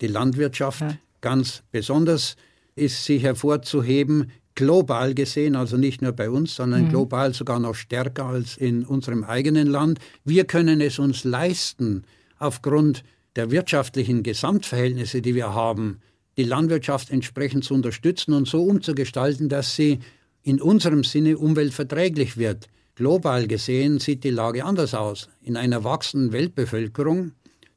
Die 0.00 0.06
Landwirtschaft 0.06 0.80
ja. 0.80 0.96
ganz 1.20 1.62
besonders 1.70 2.36
ist 2.74 3.04
sie 3.04 3.18
hervorzuheben, 3.18 4.30
global 4.54 5.14
gesehen, 5.14 5.56
also 5.56 5.76
nicht 5.76 6.02
nur 6.02 6.12
bei 6.12 6.28
uns, 6.28 6.54
sondern 6.54 6.86
mhm. 6.86 6.88
global 6.90 7.34
sogar 7.34 7.58
noch 7.58 7.74
stärker 7.74 8.26
als 8.26 8.56
in 8.56 8.84
unserem 8.84 9.24
eigenen 9.24 9.66
Land. 9.68 9.98
Wir 10.24 10.44
können 10.44 10.80
es 10.80 10.98
uns 10.98 11.24
leisten, 11.24 12.04
aufgrund 12.38 13.04
der 13.36 13.50
wirtschaftlichen 13.50 14.22
Gesamtverhältnisse, 14.22 15.22
die 15.22 15.34
wir 15.34 15.54
haben, 15.54 16.00
die 16.36 16.44
Landwirtschaft 16.44 17.10
entsprechend 17.10 17.64
zu 17.64 17.74
unterstützen 17.74 18.34
und 18.34 18.48
so 18.48 18.62
umzugestalten, 18.62 19.48
dass 19.48 19.76
sie 19.76 20.00
in 20.42 20.60
unserem 20.60 21.04
Sinne 21.04 21.38
umweltverträglich 21.38 22.36
wird. 22.36 22.68
Global 22.94 23.46
gesehen 23.46 23.98
sieht 23.98 24.24
die 24.24 24.30
Lage 24.30 24.64
anders 24.64 24.94
aus. 24.94 25.28
In 25.42 25.56
einer 25.56 25.82
wachsenden 25.82 26.32
Weltbevölkerung, 26.32 27.32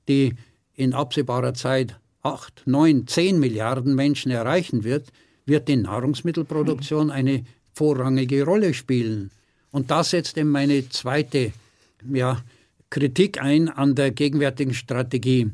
die 0.07 0.33
in 0.73 0.93
absehbarer 0.93 1.53
Zeit 1.53 1.99
8, 2.21 2.63
9, 2.65 3.07
10 3.07 3.39
Milliarden 3.39 3.95
Menschen 3.95 4.31
erreichen 4.31 4.83
wird, 4.83 5.09
wird 5.45 5.67
die 5.67 5.77
Nahrungsmittelproduktion 5.77 7.11
eine 7.11 7.45
vorrangige 7.73 8.43
Rolle 8.43 8.73
spielen. 8.73 9.31
Und 9.71 9.91
da 9.91 10.03
setzt 10.03 10.37
eben 10.37 10.51
meine 10.51 10.89
zweite 10.89 11.53
ja, 12.11 12.41
Kritik 12.89 13.41
ein 13.41 13.69
an 13.69 13.95
der 13.95 14.11
gegenwärtigen 14.11 14.73
Strategie. 14.73 15.51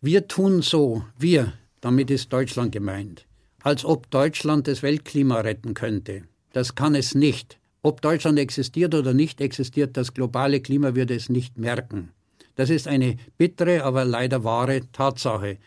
Wir 0.00 0.28
tun 0.28 0.62
so, 0.62 1.04
wir, 1.18 1.52
damit 1.80 2.10
ist 2.10 2.32
Deutschland 2.32 2.72
gemeint, 2.72 3.26
als 3.62 3.84
ob 3.84 4.10
Deutschland 4.10 4.66
das 4.66 4.82
Weltklima 4.82 5.40
retten 5.40 5.74
könnte. 5.74 6.24
Das 6.52 6.74
kann 6.74 6.94
es 6.94 7.14
nicht. 7.14 7.59
Ob 7.82 8.02
Deutschland 8.02 8.38
existiert 8.38 8.94
oder 8.94 9.14
nicht 9.14 9.40
existiert, 9.40 9.96
das 9.96 10.12
globale 10.12 10.60
Klima 10.60 10.94
würde 10.94 11.14
es 11.14 11.28
nicht 11.28 11.58
merken. 11.58 12.10
Das 12.56 12.68
ist 12.68 12.86
eine 12.86 13.16
bittere, 13.38 13.84
aber 13.84 14.04
leider 14.04 14.44
wahre 14.44 14.82
Tatsache. 14.92 15.58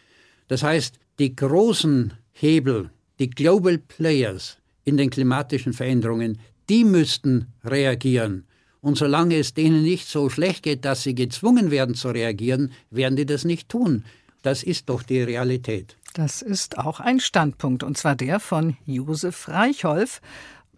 Das 0.48 0.62
heißt, 0.62 1.00
die 1.18 1.36
großen 1.36 2.14
Hebel, 2.32 2.92
die 3.20 3.30
Global 3.30 3.78
Players 3.78 4.58
in 4.84 4.98
den 4.98 5.10
klimatischen 5.10 5.74
Veränderungen, 5.74 6.40
die 6.70 6.84
müssten 6.84 7.48
reagieren. 7.64 8.46
Und 8.82 8.98
solange 8.98 9.38
es 9.38 9.54
denen 9.54 9.82
nicht 9.82 10.08
so 10.08 10.30
schlecht 10.30 10.64
geht, 10.64 10.86
dass 10.86 11.04
sie 11.04 11.16
gezwungen 11.16 11.72
werden 11.72 11.96
zu 11.96 12.10
reagieren, 12.10 12.72
werden 12.92 13.16
die 13.16 13.26
das 13.26 13.46
nicht 13.46 13.70
tun. 13.70 14.04
Das 14.42 14.62
ist 14.62 14.90
doch 14.90 15.04
die 15.04 15.22
Realität. 15.22 15.98
Das 16.14 16.42
ist 16.42 16.78
auch 16.78 17.00
ein 17.00 17.20
Standpunkt, 17.20 17.82
und 17.82 17.98
zwar 17.98 18.16
der 18.16 18.40
von 18.40 18.78
Josef 18.86 19.48
Reichholf. 19.48 20.22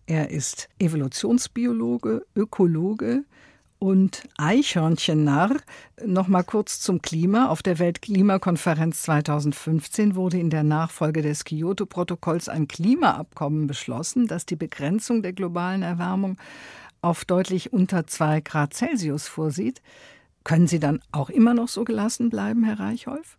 Er 0.07 0.29
ist 0.29 0.69
Evolutionsbiologe, 0.77 2.25
Ökologe 2.35 3.23
und 3.79 4.23
Eichhörnchennarr. 4.37 5.57
Noch 6.05 6.27
mal 6.27 6.43
kurz 6.43 6.79
zum 6.79 7.01
Klima. 7.01 7.49
Auf 7.49 7.63
der 7.63 7.79
Weltklimakonferenz 7.79 9.01
2015 9.01 10.15
wurde 10.15 10.37
in 10.39 10.51
der 10.51 10.63
Nachfolge 10.63 11.23
des 11.23 11.43
Kyoto-Protokolls 11.43 12.49
ein 12.49 12.67
Klimaabkommen 12.67 13.65
beschlossen, 13.65 14.27
das 14.27 14.45
die 14.45 14.55
Begrenzung 14.55 15.23
der 15.23 15.33
globalen 15.33 15.81
Erwärmung 15.81 16.37
auf 17.01 17.25
deutlich 17.25 17.73
unter 17.73 18.05
2 18.05 18.41
Grad 18.41 18.73
Celsius 18.75 19.27
vorsieht, 19.27 19.81
können 20.43 20.67
Sie 20.67 20.79
dann 20.79 21.01
auch 21.11 21.31
immer 21.31 21.55
noch 21.55 21.67
so 21.67 21.83
gelassen 21.83 22.29
bleiben, 22.29 22.63
Herr 22.63 22.79
Reichholf? 22.79 23.37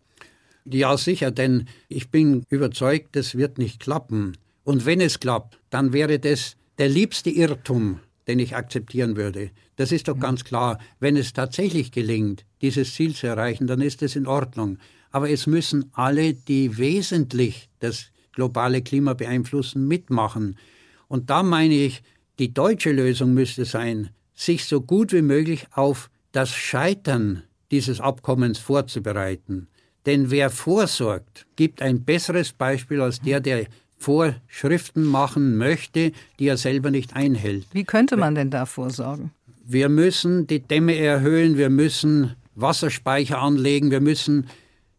Ja, 0.64 0.96
sicher, 0.96 1.30
denn 1.30 1.68
ich 1.88 2.10
bin 2.10 2.44
überzeugt, 2.48 3.14
das 3.14 3.36
wird 3.36 3.58
nicht 3.58 3.78
klappen. 3.78 4.36
Und 4.66 4.84
wenn 4.84 5.00
es 5.00 5.20
klappt, 5.20 5.60
dann 5.70 5.92
wäre 5.92 6.18
das 6.18 6.56
der 6.78 6.88
liebste 6.88 7.30
Irrtum, 7.30 8.00
den 8.26 8.40
ich 8.40 8.56
akzeptieren 8.56 9.14
würde. 9.14 9.52
Das 9.76 9.92
ist 9.92 10.08
doch 10.08 10.18
ganz 10.18 10.42
klar. 10.42 10.80
Wenn 10.98 11.16
es 11.16 11.32
tatsächlich 11.32 11.92
gelingt, 11.92 12.44
dieses 12.62 12.92
Ziel 12.92 13.14
zu 13.14 13.28
erreichen, 13.28 13.68
dann 13.68 13.80
ist 13.80 14.02
es 14.02 14.16
in 14.16 14.26
Ordnung. 14.26 14.78
Aber 15.12 15.30
es 15.30 15.46
müssen 15.46 15.90
alle, 15.92 16.34
die 16.34 16.78
wesentlich 16.78 17.68
das 17.78 18.06
globale 18.32 18.82
Klima 18.82 19.14
beeinflussen, 19.14 19.86
mitmachen. 19.86 20.58
Und 21.06 21.30
da 21.30 21.44
meine 21.44 21.74
ich, 21.74 22.02
die 22.40 22.52
deutsche 22.52 22.90
Lösung 22.90 23.34
müsste 23.34 23.66
sein, 23.66 24.10
sich 24.34 24.64
so 24.64 24.80
gut 24.80 25.12
wie 25.12 25.22
möglich 25.22 25.68
auf 25.74 26.10
das 26.32 26.50
Scheitern 26.50 27.44
dieses 27.70 28.00
Abkommens 28.00 28.58
vorzubereiten. 28.58 29.68
Denn 30.06 30.32
wer 30.32 30.50
vorsorgt, 30.50 31.46
gibt 31.54 31.82
ein 31.82 32.04
besseres 32.04 32.52
Beispiel 32.52 33.00
als 33.00 33.20
der, 33.20 33.38
der 33.38 33.66
Vorschriften 33.98 35.04
machen 35.04 35.56
möchte, 35.56 36.12
die 36.38 36.48
er 36.48 36.56
selber 36.56 36.90
nicht 36.90 37.16
einhält. 37.16 37.66
Wie 37.72 37.84
könnte 37.84 38.16
man 38.16 38.34
denn 38.34 38.50
da 38.50 38.66
vorsorgen? 38.66 39.30
Wir 39.64 39.88
müssen 39.88 40.46
die 40.46 40.60
Dämme 40.60 40.96
erhöhen, 40.96 41.56
wir 41.56 41.70
müssen 41.70 42.36
Wasserspeicher 42.54 43.40
anlegen, 43.40 43.90
wir 43.90 44.00
müssen 44.00 44.46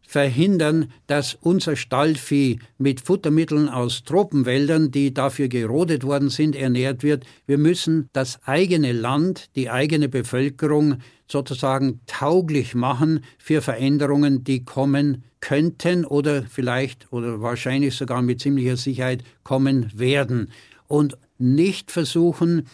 verhindern, 0.08 0.90
dass 1.06 1.36
unser 1.40 1.76
Stallvieh 1.76 2.60
mit 2.78 3.02
Futtermitteln 3.02 3.68
aus 3.68 4.04
Tropenwäldern, 4.04 4.90
die 4.90 5.12
dafür 5.12 5.48
gerodet 5.48 6.02
worden 6.02 6.30
sind, 6.30 6.56
ernährt 6.56 7.02
wird. 7.02 7.24
Wir 7.46 7.58
müssen 7.58 8.08
das 8.14 8.42
eigene 8.44 8.92
Land, 8.92 9.50
die 9.54 9.68
eigene 9.68 10.08
Bevölkerung 10.08 10.98
sozusagen 11.30 12.00
tauglich 12.06 12.74
machen 12.74 13.24
für 13.38 13.62
Veränderungen, 13.62 14.44
die 14.44 14.64
kommen 14.64 15.24
könnten 15.40 16.04
oder 16.04 16.42
vielleicht 16.42 17.12
oder 17.12 17.40
wahrscheinlich 17.40 17.94
sogar 17.94 18.22
mit 18.22 18.40
ziemlicher 18.40 18.76
Sicherheit 18.76 19.22
kommen 19.44 19.90
werden. 19.94 20.50
Und 20.88 21.16
nicht 21.38 21.90
versuchen, 21.90 22.66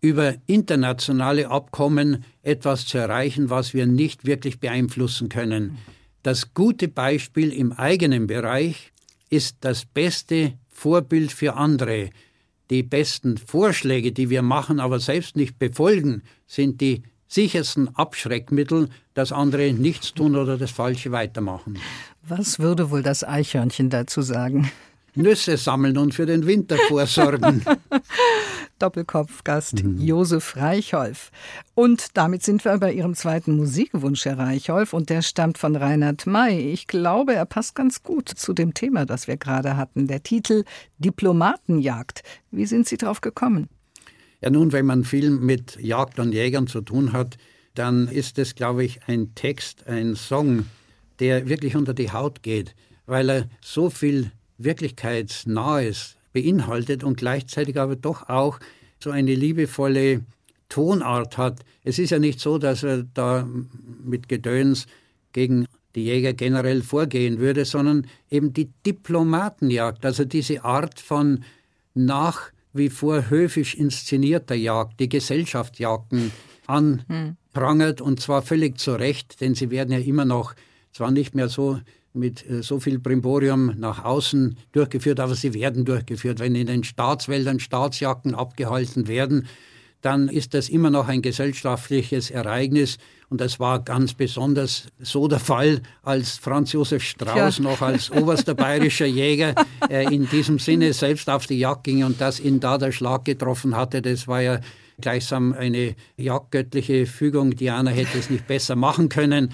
über 0.00 0.34
internationale 0.46 1.48
Abkommen 1.48 2.24
etwas 2.42 2.86
zu 2.86 2.98
erreichen, 2.98 3.50
was 3.50 3.74
wir 3.74 3.86
nicht 3.86 4.24
wirklich 4.26 4.58
beeinflussen 4.58 5.28
können. 5.28 5.78
Das 6.22 6.52
gute 6.54 6.88
Beispiel 6.88 7.52
im 7.52 7.72
eigenen 7.72 8.26
Bereich 8.26 8.92
ist 9.30 9.58
das 9.60 9.84
beste 9.84 10.54
Vorbild 10.68 11.32
für 11.32 11.54
andere. 11.54 12.10
Die 12.70 12.82
besten 12.82 13.36
Vorschläge, 13.36 14.12
die 14.12 14.30
wir 14.30 14.42
machen, 14.42 14.80
aber 14.80 15.00
selbst 15.00 15.36
nicht 15.36 15.58
befolgen, 15.58 16.22
sind 16.46 16.80
die 16.80 17.02
sichersten 17.30 17.94
Abschreckmittel, 17.96 18.90
dass 19.14 19.32
andere 19.32 19.72
nichts 19.72 20.12
tun 20.12 20.36
oder 20.36 20.58
das 20.58 20.70
Falsche 20.70 21.12
weitermachen. 21.12 21.78
Was 22.22 22.58
würde 22.58 22.90
wohl 22.90 23.02
das 23.02 23.24
Eichhörnchen 23.24 23.88
dazu 23.88 24.20
sagen? 24.20 24.70
Nüsse 25.14 25.56
sammeln 25.56 25.98
und 25.98 26.14
für 26.14 26.26
den 26.26 26.46
Winter 26.46 26.76
vorsorgen. 26.88 27.64
Doppelkopfgast 28.78 29.84
mhm. 29.84 30.00
Josef 30.00 30.56
Reichholf. 30.56 31.30
Und 31.74 32.16
damit 32.16 32.42
sind 32.42 32.64
wir 32.64 32.78
bei 32.78 32.92
Ihrem 32.92 33.14
zweiten 33.14 33.56
Musikwunsch, 33.56 34.24
Herr 34.24 34.38
Reichholf, 34.38 34.92
und 34.92 35.10
der 35.10 35.22
stammt 35.22 35.58
von 35.58 35.76
Reinhard 35.76 36.26
May. 36.26 36.58
Ich 36.72 36.86
glaube, 36.86 37.34
er 37.34 37.44
passt 37.44 37.74
ganz 37.74 38.02
gut 38.02 38.28
zu 38.28 38.52
dem 38.52 38.72
Thema, 38.72 39.04
das 39.04 39.28
wir 39.28 39.36
gerade 39.36 39.76
hatten. 39.76 40.06
Der 40.06 40.22
Titel 40.22 40.64
Diplomatenjagd. 40.98 42.22
Wie 42.50 42.66
sind 42.66 42.88
Sie 42.88 42.96
darauf 42.96 43.20
gekommen? 43.20 43.68
Ja, 44.40 44.50
nun, 44.50 44.72
wenn 44.72 44.86
man 44.86 45.04
viel 45.04 45.30
mit 45.30 45.78
Jagd 45.80 46.18
und 46.18 46.32
Jägern 46.32 46.66
zu 46.66 46.80
tun 46.80 47.12
hat, 47.12 47.36
dann 47.74 48.08
ist 48.08 48.38
es, 48.38 48.54
glaube 48.54 48.84
ich, 48.84 49.00
ein 49.06 49.34
Text, 49.34 49.86
ein 49.86 50.16
Song, 50.16 50.66
der 51.18 51.48
wirklich 51.48 51.76
unter 51.76 51.94
die 51.94 52.10
Haut 52.10 52.42
geht, 52.42 52.74
weil 53.06 53.30
er 53.30 53.48
so 53.60 53.90
viel 53.90 54.32
Wirklichkeitsnahes 54.58 56.16
beinhaltet 56.32 57.04
und 57.04 57.16
gleichzeitig 57.16 57.78
aber 57.78 57.96
doch 57.96 58.28
auch 58.28 58.58
so 58.98 59.10
eine 59.10 59.34
liebevolle 59.34 60.22
Tonart 60.68 61.36
hat. 61.36 61.60
Es 61.84 61.98
ist 61.98 62.10
ja 62.10 62.18
nicht 62.18 62.40
so, 62.40 62.58
dass 62.58 62.82
er 62.82 63.02
da 63.02 63.46
mit 64.04 64.28
Gedöns 64.28 64.86
gegen 65.32 65.66
die 65.94 66.04
Jäger 66.04 66.32
generell 66.32 66.82
vorgehen 66.82 67.38
würde, 67.38 67.64
sondern 67.64 68.06
eben 68.30 68.52
die 68.52 68.70
Diplomatenjagd, 68.86 70.04
also 70.06 70.24
diese 70.24 70.64
Art 70.64 71.00
von 71.00 71.44
nach 71.94 72.52
wie 72.72 72.88
vor 72.88 73.30
höfisch 73.30 73.74
inszenierter 73.74 74.54
Jagd, 74.54 75.00
die 75.00 75.08
Gesellschaftsjagden 75.08 76.30
anprangert 76.66 78.00
und 78.00 78.20
zwar 78.20 78.42
völlig 78.42 78.78
zu 78.78 78.92
Recht, 78.92 79.40
denn 79.40 79.54
sie 79.54 79.70
werden 79.70 79.92
ja 79.92 79.98
immer 79.98 80.24
noch 80.24 80.54
zwar 80.92 81.10
nicht 81.10 81.34
mehr 81.34 81.48
so 81.48 81.80
mit 82.12 82.48
äh, 82.48 82.62
so 82.62 82.80
viel 82.80 82.98
Brimborium 82.98 83.74
nach 83.78 84.04
außen 84.04 84.56
durchgeführt, 84.72 85.20
aber 85.20 85.34
sie 85.34 85.54
werden 85.54 85.84
durchgeführt. 85.84 86.40
Wenn 86.40 86.54
in 86.54 86.66
den 86.66 86.84
Staatswäldern 86.84 87.60
Staatsjacken 87.60 88.34
abgehalten 88.34 89.06
werden, 89.06 89.46
dann 90.00 90.28
ist 90.28 90.54
das 90.54 90.68
immer 90.68 90.90
noch 90.90 91.08
ein 91.08 91.22
gesellschaftliches 91.22 92.30
Ereignis. 92.30 92.98
Und 93.30 93.40
das 93.40 93.60
war 93.60 93.82
ganz 93.84 94.12
besonders 94.12 94.88
so 94.98 95.28
der 95.28 95.38
Fall, 95.38 95.82
als 96.02 96.36
Franz 96.36 96.72
Josef 96.72 97.04
Strauß 97.04 97.58
ja. 97.58 97.62
noch 97.62 97.80
als 97.80 98.10
oberster 98.10 98.54
bayerischer 98.54 99.06
Jäger 99.06 99.54
äh, 99.88 100.12
in 100.12 100.28
diesem 100.28 100.58
Sinne 100.58 100.92
selbst 100.92 101.30
auf 101.30 101.46
die 101.46 101.60
Jagd 101.60 101.84
ging 101.84 102.02
und 102.02 102.20
dass 102.20 102.40
ihn 102.40 102.58
da 102.58 102.76
der 102.76 102.90
Schlag 102.90 103.24
getroffen 103.24 103.76
hatte. 103.76 104.02
Das 104.02 104.26
war 104.26 104.42
ja 104.42 104.60
gleichsam 105.00 105.52
eine 105.52 105.94
jagdgöttliche 106.16 107.06
Fügung. 107.06 107.54
Diana 107.54 107.92
hätte 107.92 108.18
es 108.18 108.30
nicht 108.30 108.48
besser 108.48 108.74
machen 108.74 109.08
können. 109.08 109.50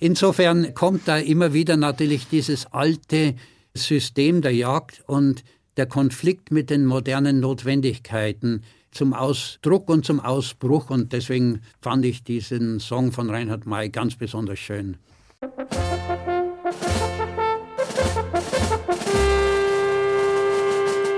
Insofern 0.00 0.74
kommt 0.74 1.06
da 1.06 1.16
immer 1.18 1.52
wieder 1.52 1.76
natürlich 1.76 2.26
dieses 2.26 2.66
alte 2.66 3.36
System 3.74 4.42
der 4.42 4.54
Jagd 4.54 5.04
und 5.06 5.44
der 5.76 5.86
Konflikt 5.86 6.50
mit 6.50 6.68
den 6.68 6.84
modernen 6.84 7.40
Notwendigkeiten 7.40 8.62
zum 8.94 9.12
Ausdruck 9.12 9.88
und 9.88 10.04
zum 10.04 10.20
Ausbruch. 10.20 10.90
Und 10.90 11.12
deswegen 11.12 11.60
fand 11.80 12.04
ich 12.04 12.24
diesen 12.24 12.80
Song 12.80 13.12
von 13.12 13.30
Reinhard 13.30 13.66
May 13.66 13.90
ganz 13.90 14.16
besonders 14.16 14.58
schön. 14.58 14.96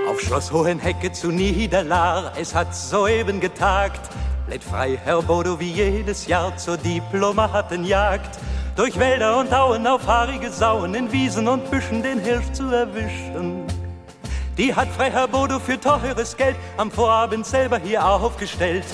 Auf 0.09 0.21
Schloss 0.21 0.51
Hohenhecke 0.51 1.11
zu 1.11 1.31
Niederlar, 1.31 2.33
es 2.39 2.55
hat 2.55 2.75
soeben 2.75 3.39
getagt. 3.39 4.09
Blätt 4.47 4.63
frei, 4.63 4.97
Herr 5.03 5.21
Bodo, 5.21 5.59
wie 5.59 5.71
jedes 5.71 6.25
Jahr 6.25 6.55
zur 6.57 6.77
Diplomatenjagd. 6.77 8.39
Durch 8.77 8.97
Wälder 8.97 9.39
und 9.39 9.53
Auen 9.53 9.85
auf 9.85 10.07
haarige 10.07 10.51
Sauen, 10.51 10.95
in 10.95 11.11
Wiesen 11.11 11.47
und 11.47 11.69
Büschen 11.69 12.01
den 12.01 12.19
Hirsch 12.19 12.51
zu 12.53 12.63
erwischen. 12.63 13.65
Die 14.57 14.73
hat 14.73 14.87
Freiherr 14.87 15.27
Bodo 15.27 15.59
für 15.59 15.79
teures 15.79 16.35
Geld 16.35 16.55
am 16.77 16.89
Vorabend 16.89 17.45
selber 17.45 17.77
hier 17.77 18.03
aufgestellt. 18.03 18.85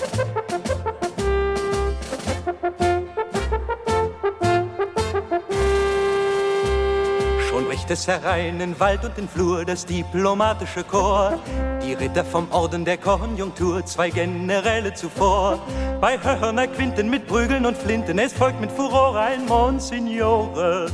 Schon 7.49 7.65
bricht 7.65 7.89
es 7.89 8.05
herein 8.07 8.59
in 8.59 8.77
Wald 8.77 9.05
und 9.05 9.17
in 9.17 9.29
Flur 9.29 9.63
das 9.63 9.85
diplomatische 9.85 10.83
Chor. 10.83 11.39
Die 11.81 11.93
Ritter 11.93 12.25
vom 12.25 12.51
Orden 12.51 12.83
der 12.83 12.97
Konjunktur, 12.97 13.85
zwei 13.85 14.09
Generäle 14.09 14.93
zuvor. 14.93 15.59
Bei 16.01 16.21
Hörner 16.21 16.67
Quinten 16.67 17.09
mit 17.09 17.25
Prügeln 17.25 17.65
und 17.65 17.77
Flinten, 17.77 18.19
es 18.19 18.33
folgt 18.33 18.59
mit 18.59 18.71
Furore 18.71 19.21
ein 19.21 19.45
Monsignore. 19.45 20.87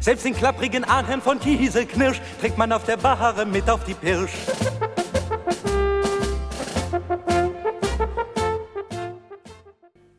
Selbst 0.00 0.24
den 0.24 0.34
klapprigen 0.34 0.84
Ahnherrn 0.84 1.20
von 1.20 1.40
Kieselknirsch 1.40 2.20
trägt 2.40 2.56
man 2.56 2.72
auf 2.72 2.84
der 2.84 2.96
Bahre 2.96 3.44
mit 3.44 3.68
auf 3.68 3.84
die 3.84 3.94
Pirsch. 3.94 4.32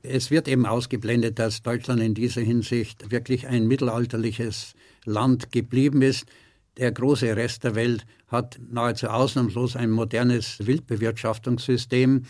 Es 0.03 0.32
wird 0.32 0.47
eben 0.47 0.65
ausgeblendet, 0.65 1.38
dass 1.38 1.61
Deutschland 1.61 2.01
in 2.01 2.15
dieser 2.15 2.41
Hinsicht 2.41 3.11
wirklich 3.11 3.47
ein 3.47 3.67
mittelalterliches 3.67 4.73
Land 5.05 5.51
geblieben 5.51 6.01
ist. 6.01 6.25
Der 6.77 6.91
große 6.91 7.36
Rest 7.36 7.63
der 7.63 7.75
Welt 7.75 8.05
hat 8.27 8.59
nahezu 8.71 9.07
ausnahmslos 9.07 9.75
ein 9.75 9.91
modernes 9.91 10.65
Wildbewirtschaftungssystem. 10.65 12.23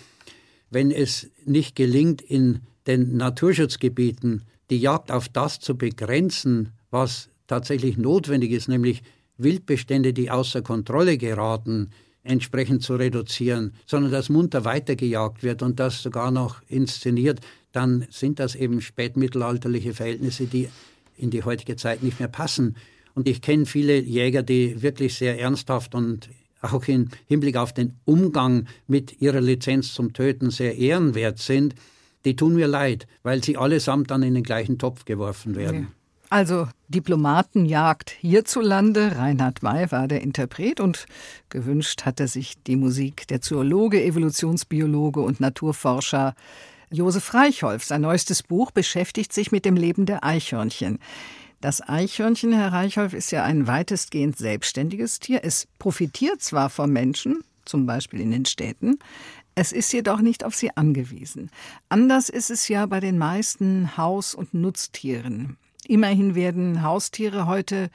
Wenn 0.70 0.92
es 0.92 1.30
nicht 1.46 1.76
gelingt, 1.76 2.22
in 2.22 2.62
den 2.86 3.16
Naturschutzgebieten 3.18 4.44
die 4.70 4.78
Jagd 4.78 5.12
auf 5.12 5.30
das 5.30 5.60
zu 5.60 5.78
begrenzen, 5.78 6.74
was 6.92 7.30
tatsächlich 7.50 7.98
notwendig 7.98 8.52
ist, 8.52 8.70
nämlich 8.70 9.02
Wildbestände, 9.38 10.14
die 10.14 10.32
außer 10.32 10.62
Kontrolle 10.62 11.18
geraten, 11.18 11.90
entsprechend 12.24 12.84
zu 12.84 12.96
reduzieren, 12.96 13.74
sondern 13.86 14.12
dass 14.12 14.30
munter 14.30 14.66
weitergejagt 14.66 15.44
wird 15.44 15.62
und 15.62 15.80
das 15.80 16.02
sogar 16.04 16.32
noch 16.32 16.62
inszeniert, 16.68 17.40
dann 17.72 18.06
sind 18.10 18.40
das 18.40 18.56
eben 18.56 18.82
spätmittelalterliche 18.82 19.94
Verhältnisse, 19.94 20.46
die 20.46 20.70
in 21.18 21.32
die 21.32 21.44
heutige 21.44 21.76
Zeit 21.76 22.04
nicht 22.04 22.20
mehr 22.20 22.30
passen. 22.30 22.76
Und 23.16 23.28
ich 23.28 23.42
kenne 23.42 23.66
viele 23.66 24.00
Jäger, 24.00 24.44
die 24.44 24.82
wirklich 24.82 25.16
sehr 25.16 25.40
ernsthaft 25.40 25.96
und 25.96 26.30
auch 26.62 26.88
im 26.88 27.10
Hinblick 27.26 27.56
auf 27.56 27.74
den 27.74 27.96
Umgang 28.06 28.68
mit 28.88 29.22
ihrer 29.22 29.42
Lizenz 29.42 29.94
zum 29.94 30.14
Töten 30.14 30.52
sehr 30.52 30.78
ehrenwert 30.78 31.40
sind. 31.40 31.74
Die 32.26 32.36
tun 32.36 32.56
mir 32.56 32.68
leid, 32.68 33.08
weil 33.24 33.44
sie 33.44 33.58
allesamt 33.58 34.12
dann 34.12 34.24
in 34.24 34.34
den 34.34 34.44
gleichen 34.44 34.78
Topf 34.78 35.06
geworfen 35.06 35.56
werden. 35.56 35.82
Ja. 35.82 35.99
Also 36.30 36.68
Diplomatenjagd 36.90 38.12
hierzulande. 38.12 39.18
Reinhard 39.18 39.64
May 39.64 39.92
war 39.92 40.08
der 40.08 40.22
Interpret 40.22 40.80
und 40.80 41.08
gewünscht 41.50 42.06
hatte 42.06 42.28
sich 42.28 42.62
die 42.64 42.76
Musik 42.76 43.28
der 43.28 43.42
Zoologe, 43.42 44.04
Evolutionsbiologe 44.04 45.22
und 45.22 45.40
Naturforscher 45.40 46.36
Josef 46.92 47.34
Reichholf. 47.34 47.84
Sein 47.84 48.02
neuestes 48.02 48.44
Buch 48.44 48.70
beschäftigt 48.70 49.34
sich 49.34 49.52
mit 49.52 49.66
dem 49.66 49.76
Leben 49.76 50.06
der 50.06 50.24
Eichhörnchen. 50.24 51.00
Das 51.62 51.82
Eichhörnchen, 51.82 52.54
Herr 52.54 52.74
Reichholf, 52.74 53.14
ist 53.14 53.32
ja 53.32 53.44
ein 53.44 53.66
weitestgehend 53.66 54.38
selbstständiges 54.38 55.20
Tier. 55.20 55.42
Es 55.44 55.68
profitiert 55.80 56.42
zwar 56.42 56.70
vom 56.70 56.92
Menschen, 56.92 57.44
zum 57.66 57.86
Beispiel 57.86 58.22
in 58.22 58.32
den 58.32 58.46
Städten, 58.46 59.00
es 59.56 59.74
ist 59.74 59.92
jedoch 59.92 60.22
nicht 60.22 60.46
auf 60.46 60.56
sie 60.56 60.78
angewiesen. 60.78 61.52
Anders 61.90 62.30
ist 62.30 62.50
es 62.50 62.70
ja 62.70 62.86
bei 62.86 63.02
den 63.02 63.18
meisten 63.18 63.98
Haus- 63.98 64.34
und 64.34 64.54
Nutztieren. 64.54 65.58
Immerhin 65.90 66.36
werden 66.36 66.84
Haustiere 66.84 67.48
heute 67.48 67.90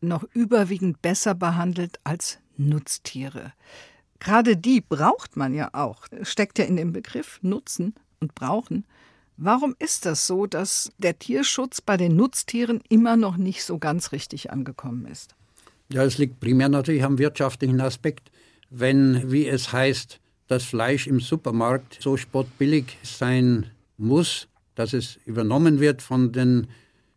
noch 0.00 0.24
überwiegend 0.32 1.02
besser 1.02 1.34
behandelt 1.34 2.00
als 2.02 2.38
Nutztiere. 2.56 3.52
Gerade 4.18 4.56
die 4.56 4.80
braucht 4.80 5.36
man 5.36 5.52
ja 5.52 5.68
auch. 5.74 6.06
Steckt 6.22 6.58
ja 6.58 6.64
in 6.64 6.76
dem 6.76 6.94
Begriff 6.94 7.40
Nutzen 7.42 7.96
und 8.18 8.34
Brauchen. 8.34 8.86
Warum 9.36 9.76
ist 9.78 10.06
das 10.06 10.26
so, 10.26 10.46
dass 10.46 10.90
der 10.96 11.18
Tierschutz 11.18 11.82
bei 11.82 11.98
den 11.98 12.16
Nutztieren 12.16 12.80
immer 12.88 13.14
noch 13.16 13.36
nicht 13.36 13.62
so 13.62 13.78
ganz 13.78 14.12
richtig 14.12 14.50
angekommen 14.50 15.04
ist? 15.04 15.34
Ja, 15.92 16.02
es 16.02 16.16
liegt 16.16 16.40
primär 16.40 16.70
natürlich 16.70 17.04
am 17.04 17.18
wirtschaftlichen 17.18 17.82
Aspekt. 17.82 18.30
Wenn, 18.70 19.30
wie 19.30 19.46
es 19.46 19.70
heißt, 19.70 20.18
das 20.46 20.64
Fleisch 20.64 21.06
im 21.06 21.20
Supermarkt 21.20 21.98
so 22.00 22.16
spottbillig 22.16 22.96
sein 23.02 23.66
muss, 23.98 24.48
dass 24.76 24.94
es 24.94 25.18
übernommen 25.26 25.78
wird 25.78 26.00
von 26.00 26.32
den 26.32 26.68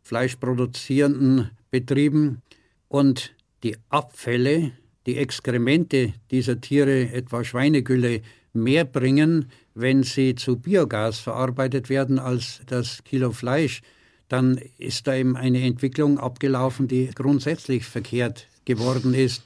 fleischproduzierenden 0.08 1.52
Betrieben 1.70 2.42
und 2.88 3.34
die 3.64 3.76
Abfälle, 3.90 4.72
die 5.06 5.18
Exkremente 5.18 6.14
dieser 6.32 6.62
Tiere, 6.62 7.12
etwa 7.12 7.44
Schweinegülle, 7.44 8.22
mehr 8.54 8.86
bringen, 8.86 9.52
wenn 9.76 10.04
sie 10.04 10.36
zu 10.36 10.58
Biogas 10.58 11.20
verarbeitet 11.20 11.90
werden 11.90 12.20
als 12.20 12.62
das 12.66 13.04
Kilo 13.04 13.32
Fleisch, 13.32 13.82
dann 14.30 14.60
ist 14.78 15.08
da 15.08 15.16
eben 15.16 15.38
eine 15.38 15.62
Entwicklung 15.62 16.20
abgelaufen, 16.20 16.88
die 16.88 17.10
grundsätzlich 17.14 17.86
verkehrt 17.86 18.48
geworden 18.66 19.14
ist. 19.14 19.44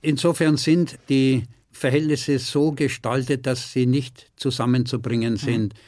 Insofern 0.00 0.56
sind 0.56 0.98
die 1.08 1.44
Verhältnisse 1.72 2.38
so 2.38 2.72
gestaltet, 2.72 3.46
dass 3.46 3.72
sie 3.72 3.86
nicht 3.86 4.30
zusammenzubringen 4.36 5.36
sind. 5.36 5.74
Mhm. 5.74 5.78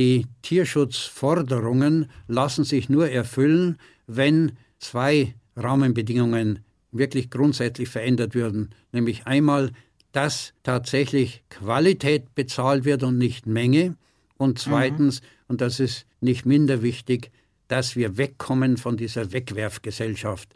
Die 0.00 0.26
Tierschutzforderungen 0.40 2.10
lassen 2.26 2.64
sich 2.64 2.88
nur 2.88 3.10
erfüllen, 3.10 3.76
wenn 4.06 4.52
zwei 4.78 5.34
Rahmenbedingungen 5.56 6.60
wirklich 6.90 7.28
grundsätzlich 7.28 7.90
verändert 7.90 8.34
würden. 8.34 8.70
Nämlich 8.92 9.26
einmal, 9.26 9.72
dass 10.12 10.54
tatsächlich 10.62 11.42
Qualität 11.50 12.34
bezahlt 12.34 12.86
wird 12.86 13.02
und 13.02 13.18
nicht 13.18 13.46
Menge. 13.46 13.94
Und 14.38 14.58
zweitens, 14.58 15.20
mhm. 15.20 15.26
und 15.48 15.60
das 15.60 15.80
ist 15.80 16.06
nicht 16.22 16.46
minder 16.46 16.80
wichtig, 16.80 17.30
dass 17.68 17.94
wir 17.94 18.16
wegkommen 18.16 18.78
von 18.78 18.96
dieser 18.96 19.32
Wegwerfgesellschaft. 19.32 20.48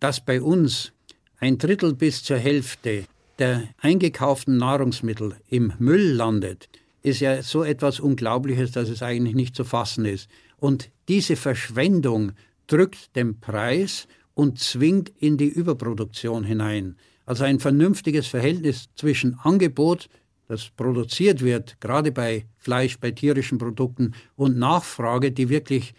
Dass 0.00 0.22
bei 0.22 0.42
uns 0.42 0.92
ein 1.38 1.56
Drittel 1.56 1.94
bis 1.94 2.22
zur 2.22 2.36
Hälfte 2.36 3.06
der 3.38 3.70
eingekauften 3.78 4.58
Nahrungsmittel 4.58 5.34
im 5.48 5.72
Müll 5.78 6.12
landet, 6.12 6.68
ist 7.06 7.20
ja 7.20 7.40
so 7.40 7.62
etwas 7.62 8.00
Unglaubliches, 8.00 8.72
dass 8.72 8.88
es 8.88 9.00
eigentlich 9.00 9.36
nicht 9.36 9.54
zu 9.54 9.62
fassen 9.62 10.04
ist. 10.04 10.28
Und 10.56 10.90
diese 11.08 11.36
Verschwendung 11.36 12.32
drückt 12.66 13.14
den 13.14 13.38
Preis 13.38 14.08
und 14.34 14.58
zwingt 14.58 15.12
in 15.20 15.36
die 15.36 15.46
Überproduktion 15.48 16.42
hinein. 16.42 16.96
Also 17.24 17.44
ein 17.44 17.60
vernünftiges 17.60 18.26
Verhältnis 18.26 18.88
zwischen 18.96 19.38
Angebot, 19.38 20.08
das 20.48 20.70
produziert 20.76 21.44
wird, 21.44 21.80
gerade 21.80 22.10
bei 22.10 22.46
Fleisch, 22.56 22.98
bei 22.98 23.12
tierischen 23.12 23.58
Produkten, 23.58 24.14
und 24.34 24.58
Nachfrage, 24.58 25.30
die 25.30 25.48
wirklich 25.48 25.94